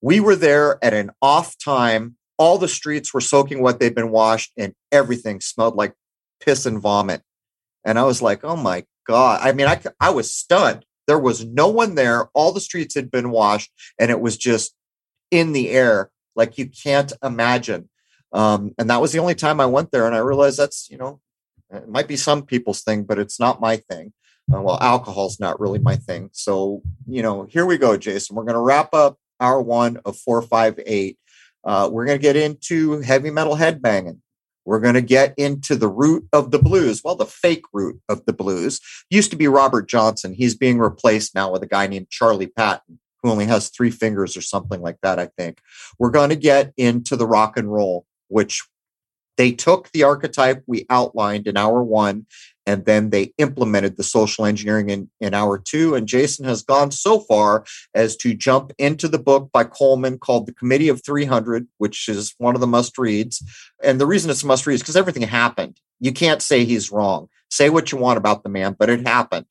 We 0.00 0.20
were 0.20 0.36
there 0.36 0.82
at 0.82 0.94
an 0.94 1.10
off 1.20 1.58
time. 1.62 2.16
All 2.38 2.56
the 2.56 2.66
streets 2.66 3.12
were 3.12 3.20
soaking 3.20 3.60
wet. 3.60 3.78
They'd 3.78 3.94
been 3.94 4.10
washed 4.10 4.52
and 4.56 4.72
everything 4.90 5.42
smelled 5.42 5.76
like 5.76 5.92
piss 6.40 6.66
and 6.66 6.80
vomit. 6.80 7.22
And 7.84 7.98
I 7.98 8.04
was 8.04 8.20
like, 8.22 8.44
oh 8.44 8.56
my 8.56 8.84
God. 9.06 9.40
I 9.42 9.52
mean, 9.52 9.66
I, 9.66 9.80
I 10.00 10.10
was 10.10 10.32
stunned. 10.32 10.84
There 11.06 11.18
was 11.18 11.44
no 11.44 11.68
one 11.68 11.94
there. 11.94 12.28
All 12.34 12.52
the 12.52 12.60
streets 12.60 12.94
had 12.94 13.10
been 13.10 13.30
washed 13.30 13.70
and 13.98 14.10
it 14.10 14.20
was 14.20 14.36
just 14.36 14.74
in 15.30 15.52
the 15.52 15.70
air 15.70 16.10
like 16.36 16.58
you 16.58 16.66
can't 16.66 17.12
imagine. 17.22 17.88
Um, 18.32 18.74
and 18.78 18.90
that 18.90 19.00
was 19.00 19.12
the 19.12 19.18
only 19.18 19.34
time 19.34 19.60
I 19.60 19.66
went 19.66 19.90
there. 19.90 20.06
And 20.06 20.14
I 20.14 20.18
realized 20.18 20.58
that's, 20.58 20.88
you 20.90 20.98
know, 20.98 21.20
it 21.72 21.88
might 21.88 22.08
be 22.08 22.16
some 22.16 22.42
people's 22.42 22.82
thing, 22.82 23.04
but 23.04 23.18
it's 23.18 23.40
not 23.40 23.60
my 23.60 23.76
thing. 23.76 24.12
Uh, 24.52 24.60
well, 24.60 24.78
alcohol's 24.80 25.38
not 25.38 25.60
really 25.60 25.78
my 25.78 25.96
thing. 25.96 26.30
So, 26.32 26.82
you 27.06 27.22
know, 27.22 27.44
here 27.44 27.66
we 27.66 27.78
go, 27.78 27.96
Jason. 27.96 28.36
We're 28.36 28.44
going 28.44 28.54
to 28.54 28.60
wrap 28.60 28.92
up 28.94 29.18
hour 29.40 29.60
one 29.60 29.98
of 30.04 30.16
458. 30.16 31.18
Uh, 31.64 31.88
we're 31.92 32.06
going 32.06 32.18
to 32.18 32.22
get 32.22 32.36
into 32.36 33.00
heavy 33.00 33.30
metal 33.30 33.56
headbanging. 33.56 34.18
We're 34.70 34.78
going 34.78 34.94
to 34.94 35.02
get 35.02 35.34
into 35.36 35.74
the 35.74 35.88
root 35.88 36.28
of 36.32 36.52
the 36.52 36.60
blues. 36.60 37.02
Well, 37.02 37.16
the 37.16 37.26
fake 37.26 37.64
root 37.72 38.00
of 38.08 38.24
the 38.24 38.32
blues 38.32 38.80
used 39.10 39.32
to 39.32 39.36
be 39.36 39.48
Robert 39.48 39.88
Johnson. 39.88 40.32
He's 40.32 40.54
being 40.54 40.78
replaced 40.78 41.34
now 41.34 41.50
with 41.50 41.64
a 41.64 41.66
guy 41.66 41.88
named 41.88 42.08
Charlie 42.08 42.46
Patton, 42.46 43.00
who 43.20 43.30
only 43.30 43.46
has 43.46 43.68
three 43.68 43.90
fingers 43.90 44.36
or 44.36 44.42
something 44.42 44.80
like 44.80 44.98
that, 45.02 45.18
I 45.18 45.26
think. 45.26 45.58
We're 45.98 46.12
going 46.12 46.28
to 46.28 46.36
get 46.36 46.72
into 46.76 47.16
the 47.16 47.26
rock 47.26 47.56
and 47.56 47.72
roll, 47.72 48.06
which 48.28 48.62
they 49.36 49.50
took 49.50 49.90
the 49.90 50.04
archetype 50.04 50.62
we 50.68 50.86
outlined 50.88 51.48
in 51.48 51.56
hour 51.56 51.82
one 51.82 52.26
and 52.66 52.84
then 52.84 53.10
they 53.10 53.32
implemented 53.38 53.96
the 53.96 54.02
social 54.02 54.44
engineering 54.44 54.90
in, 54.90 55.10
in 55.20 55.34
hour 55.34 55.58
two. 55.58 55.94
And 55.94 56.06
Jason 56.06 56.44
has 56.44 56.62
gone 56.62 56.90
so 56.90 57.20
far 57.20 57.64
as 57.94 58.16
to 58.18 58.34
jump 58.34 58.72
into 58.78 59.08
the 59.08 59.18
book 59.18 59.50
by 59.52 59.64
Coleman 59.64 60.18
called 60.18 60.46
The 60.46 60.54
Committee 60.54 60.88
of 60.88 61.04
300, 61.04 61.66
which 61.78 62.08
is 62.08 62.34
one 62.38 62.54
of 62.54 62.60
the 62.60 62.66
must 62.66 62.98
reads. 62.98 63.42
And 63.82 64.00
the 64.00 64.06
reason 64.06 64.30
it's 64.30 64.42
a 64.42 64.46
must 64.46 64.66
read 64.66 64.74
is 64.74 64.82
because 64.82 64.96
everything 64.96 65.22
happened. 65.22 65.78
You 66.00 66.12
can't 66.12 66.42
say 66.42 66.64
he's 66.64 66.92
wrong. 66.92 67.28
Say 67.50 67.70
what 67.70 67.92
you 67.92 67.98
want 67.98 68.18
about 68.18 68.42
the 68.42 68.48
man, 68.48 68.76
but 68.78 68.90
it 68.90 69.06
happened. 69.06 69.46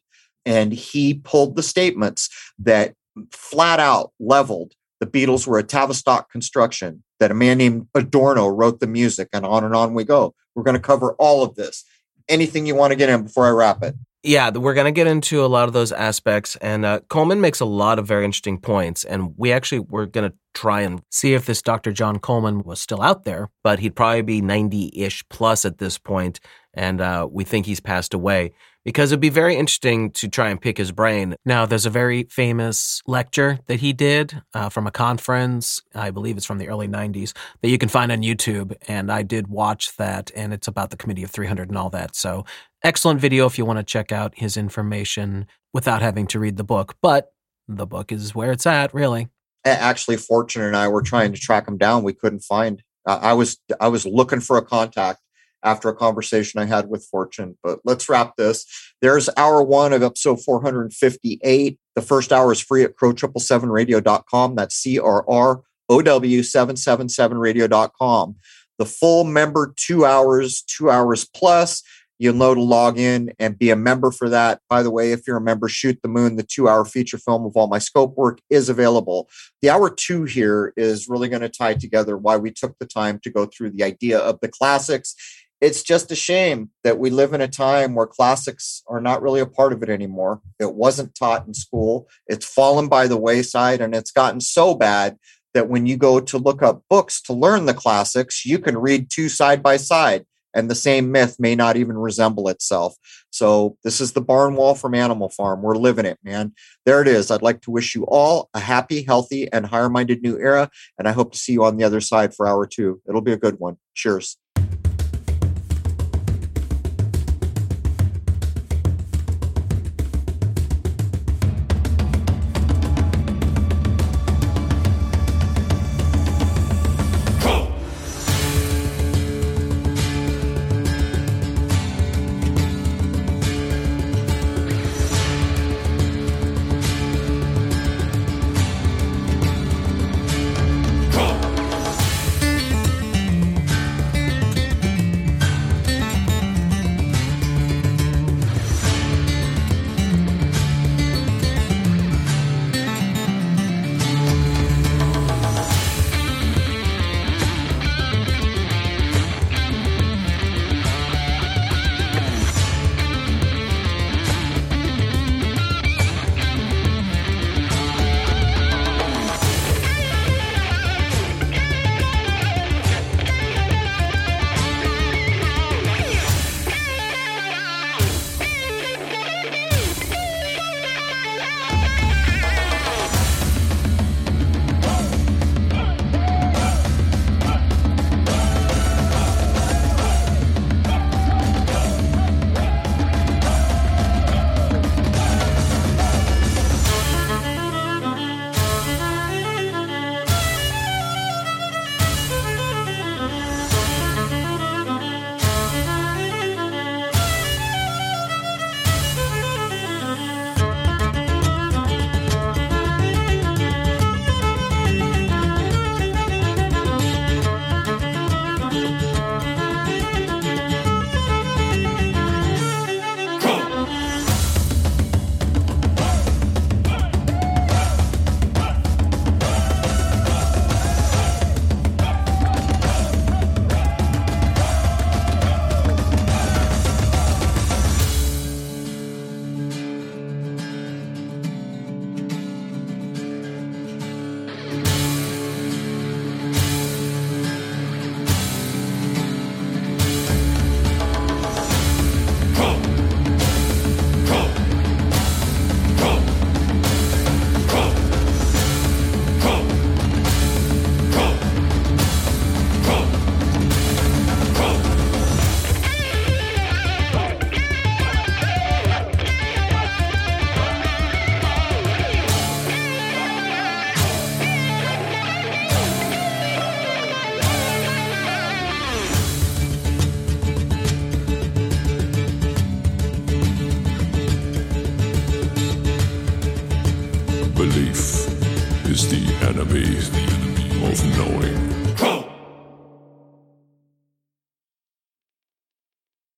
And 0.45 0.71
he 0.71 1.15
pulled 1.15 1.55
the 1.55 1.63
statements 1.63 2.29
that 2.59 2.93
flat 3.31 3.79
out 3.79 4.11
leveled 4.19 4.73
the 4.99 5.07
Beatles 5.07 5.47
were 5.47 5.59
a 5.59 5.63
Tavistock 5.63 6.31
construction, 6.31 7.03
that 7.19 7.31
a 7.31 7.35
man 7.35 7.57
named 7.57 7.87
Adorno 7.95 8.47
wrote 8.47 8.79
the 8.79 8.87
music, 8.87 9.29
and 9.31 9.45
on 9.45 9.63
and 9.63 9.73
on 9.73 9.93
we 9.93 10.03
go. 10.03 10.35
We're 10.55 10.63
going 10.63 10.75
to 10.75 10.81
cover 10.81 11.13
all 11.13 11.43
of 11.43 11.55
this. 11.55 11.85
Anything 12.29 12.65
you 12.65 12.75
want 12.75 12.91
to 12.91 12.95
get 12.95 13.09
in 13.09 13.23
before 13.23 13.47
I 13.47 13.51
wrap 13.51 13.83
it? 13.83 13.95
Yeah, 14.21 14.49
we're 14.49 14.73
going 14.73 14.85
to 14.85 14.91
get 14.91 15.07
into 15.07 15.45
a 15.45 15.47
lot 15.47 15.69
of 15.69 15.73
those 15.73 15.93
aspects. 15.93 16.57
And 16.57 16.85
uh, 16.85 16.99
Coleman 17.07 17.39
makes 17.39 17.61
a 17.61 17.65
lot 17.65 17.99
of 17.99 18.05
very 18.05 18.25
interesting 18.25 18.59
points. 18.59 19.05
And 19.05 19.33
we 19.37 19.53
actually 19.53 19.79
were 19.79 20.05
going 20.05 20.29
to 20.29 20.35
try 20.53 20.81
and 20.81 21.01
see 21.09 21.33
if 21.33 21.45
this 21.45 21.61
Dr. 21.61 21.93
John 21.93 22.19
Coleman 22.19 22.63
was 22.63 22.81
still 22.81 23.01
out 23.01 23.23
there, 23.23 23.49
but 23.63 23.79
he'd 23.79 23.95
probably 23.95 24.21
be 24.21 24.41
90 24.41 24.91
ish 24.93 25.27
plus 25.29 25.63
at 25.63 25.77
this 25.77 25.97
point, 25.97 26.41
And 26.73 26.99
uh, 26.99 27.29
we 27.31 27.45
think 27.45 27.65
he's 27.65 27.79
passed 27.79 28.13
away 28.13 28.51
because 28.85 29.11
it'd 29.11 29.19
be 29.19 29.29
very 29.29 29.55
interesting 29.55 30.11
to 30.11 30.27
try 30.27 30.49
and 30.49 30.61
pick 30.61 30.77
his 30.77 30.91
brain. 30.91 31.35
Now, 31.45 31.65
there's 31.65 31.85
a 31.85 31.89
very 31.89 32.23
famous 32.23 33.01
lecture 33.05 33.59
that 33.67 33.79
he 33.79 33.93
did 33.93 34.41
uh, 34.53 34.69
from 34.69 34.87
a 34.87 34.91
conference, 34.91 35.81
I 35.93 36.11
believe 36.11 36.37
it's 36.37 36.45
from 36.45 36.57
the 36.57 36.69
early 36.69 36.87
90s, 36.87 37.33
that 37.61 37.69
you 37.69 37.77
can 37.77 37.89
find 37.89 38.11
on 38.11 38.19
YouTube. 38.19 38.75
And 38.87 39.11
I 39.11 39.23
did 39.23 39.47
watch 39.47 39.95
that, 39.97 40.31
and 40.35 40.53
it's 40.53 40.67
about 40.67 40.89
the 40.89 40.97
Committee 40.97 41.23
of 41.23 41.31
300 41.31 41.69
and 41.69 41.77
all 41.77 41.89
that. 41.89 42.15
So, 42.15 42.45
excellent 42.83 43.19
video 43.19 43.45
if 43.45 43.57
you 43.57 43.65
want 43.65 43.79
to 43.79 43.83
check 43.83 44.11
out 44.11 44.33
his 44.35 44.55
information 44.57 45.47
without 45.73 46.01
having 46.01 46.27
to 46.27 46.39
read 46.39 46.57
the 46.57 46.63
book. 46.63 46.95
But 47.01 47.31
the 47.67 47.85
book 47.85 48.11
is 48.11 48.33
where 48.33 48.51
it's 48.51 48.65
at, 48.65 48.93
really. 48.93 49.27
Actually, 49.65 50.17
Fortune 50.17 50.63
and 50.63 50.75
I 50.75 50.87
were 50.87 51.01
trying 51.01 51.33
to 51.33 51.39
track 51.39 51.67
him 51.67 51.77
down. 51.77 52.03
We 52.03 52.13
couldn't 52.13 52.39
find. 52.39 52.81
I 53.05 53.33
was 53.33 53.57
I 53.79 53.87
was 53.87 54.05
looking 54.05 54.39
for 54.39 54.57
a 54.57 54.61
contact 54.61 55.19
after 55.63 55.89
a 55.89 55.95
conversation 55.95 56.59
I 56.59 56.65
had 56.65 56.89
with 56.89 57.05
Fortune. 57.05 57.57
But 57.63 57.79
let's 57.83 58.09
wrap 58.09 58.35
this. 58.37 58.65
There's 59.01 59.29
hour 59.37 59.61
one 59.63 59.93
of 59.93 60.03
episode 60.03 60.41
458. 60.41 61.79
The 61.95 62.01
first 62.01 62.31
hour 62.31 62.51
is 62.51 62.61
free 62.61 62.83
at 62.83 62.95
crow777radio.com. 62.95 64.55
That's 64.55 64.75
C 64.75 64.99
R 64.99 65.25
R 65.29 65.61
O 65.89 66.01
W 66.01 66.41
777radio.com. 66.41 68.35
The 68.77 68.85
full 68.85 69.23
member 69.25 69.73
two 69.75 70.05
hours, 70.05 70.61
two 70.61 70.89
hours 70.89 71.25
plus. 71.25 71.83
You'll 72.21 72.35
know 72.35 72.53
to 72.53 72.61
log 72.61 72.99
in 72.99 73.31
and 73.39 73.57
be 73.57 73.69
a 73.69 73.77
member 73.77 74.11
for 74.11 74.27
that. 74.27 74.59
By 74.69 74.83
the 74.83 74.91
way, 74.91 75.13
if 75.13 75.21
you're 75.25 75.37
a 75.37 75.41
member, 75.41 75.69
Shoot 75.69 75.99
the 76.03 76.09
Moon, 76.09 76.35
the 76.35 76.43
two 76.43 76.67
hour 76.67 76.83
feature 76.83 77.17
film 77.17 77.45
of 77.45 77.55
all 77.55 77.67
my 77.67 77.79
scope 77.79 78.17
work 78.17 78.39
is 78.49 78.67
available. 78.67 79.29
The 79.61 79.69
hour 79.69 79.89
two 79.89 80.25
here 80.25 80.73
is 80.75 81.07
really 81.07 81.29
going 81.29 81.43
to 81.43 81.49
tie 81.49 81.75
together 81.75 82.17
why 82.17 82.35
we 82.35 82.51
took 82.51 82.77
the 82.77 82.85
time 82.85 83.19
to 83.23 83.29
go 83.29 83.45
through 83.45 83.71
the 83.71 83.83
idea 83.83 84.19
of 84.19 84.39
the 84.41 84.49
classics 84.49 85.15
it's 85.61 85.83
just 85.83 86.11
a 86.11 86.15
shame 86.15 86.69
that 86.83 86.99
we 86.99 87.09
live 87.09 87.33
in 87.33 87.41
a 87.41 87.47
time 87.47 87.95
where 87.95 88.07
classics 88.07 88.81
are 88.87 89.01
not 89.01 89.21
really 89.21 89.41
a 89.41 89.45
part 89.45 89.73
of 89.73 89.83
it 89.83 89.89
anymore. 89.89 90.41
It 90.59 90.73
wasn't 90.73 91.15
taught 91.15 91.47
in 91.47 91.53
school. 91.53 92.07
It's 92.27 92.45
fallen 92.45 92.87
by 92.87 93.07
the 93.07 93.17
wayside 93.17 93.81
and 93.81 93.93
it's 93.93 94.11
gotten 94.11 94.39
so 94.39 94.73
bad 94.73 95.17
that 95.53 95.67
when 95.67 95.85
you 95.85 95.97
go 95.97 96.19
to 96.19 96.37
look 96.37 96.61
up 96.61 96.83
books 96.89 97.21
to 97.23 97.33
learn 97.33 97.65
the 97.65 97.73
classics, 97.73 98.45
you 98.45 98.59
can 98.59 98.77
read 98.77 99.09
two 99.09 99.27
side 99.27 99.61
by 99.61 99.77
side 99.77 100.25
and 100.53 100.69
the 100.69 100.75
same 100.75 101.11
myth 101.11 101.35
may 101.39 101.55
not 101.55 101.75
even 101.75 101.97
resemble 101.97 102.47
itself. 102.49 102.95
So 103.29 103.77
this 103.83 104.01
is 104.01 104.13
the 104.13 104.21
barn 104.21 104.55
wall 104.55 104.75
from 104.75 104.95
Animal 104.95 105.29
Farm. 105.29 105.61
We're 105.61 105.75
living 105.75 106.05
it, 106.05 106.17
man. 106.23 106.53
There 106.85 107.01
it 107.01 107.07
is. 107.07 107.29
I'd 107.29 107.41
like 107.41 107.61
to 107.61 107.71
wish 107.71 107.95
you 107.95 108.05
all 108.07 108.49
a 108.53 108.59
happy, 108.59 109.03
healthy, 109.03 109.51
and 109.51 109.65
higher 109.65 109.89
minded 109.89 110.21
new 110.21 110.39
era. 110.39 110.69
And 110.97 111.07
I 111.07 111.11
hope 111.11 111.33
to 111.33 111.37
see 111.37 111.53
you 111.53 111.63
on 111.63 111.77
the 111.77 111.83
other 111.83 112.01
side 112.01 112.33
for 112.33 112.47
hour 112.47 112.65
two. 112.65 113.01
It'll 113.07 113.21
be 113.21 113.33
a 113.33 113.37
good 113.37 113.59
one. 113.59 113.77
Cheers. 113.93 114.37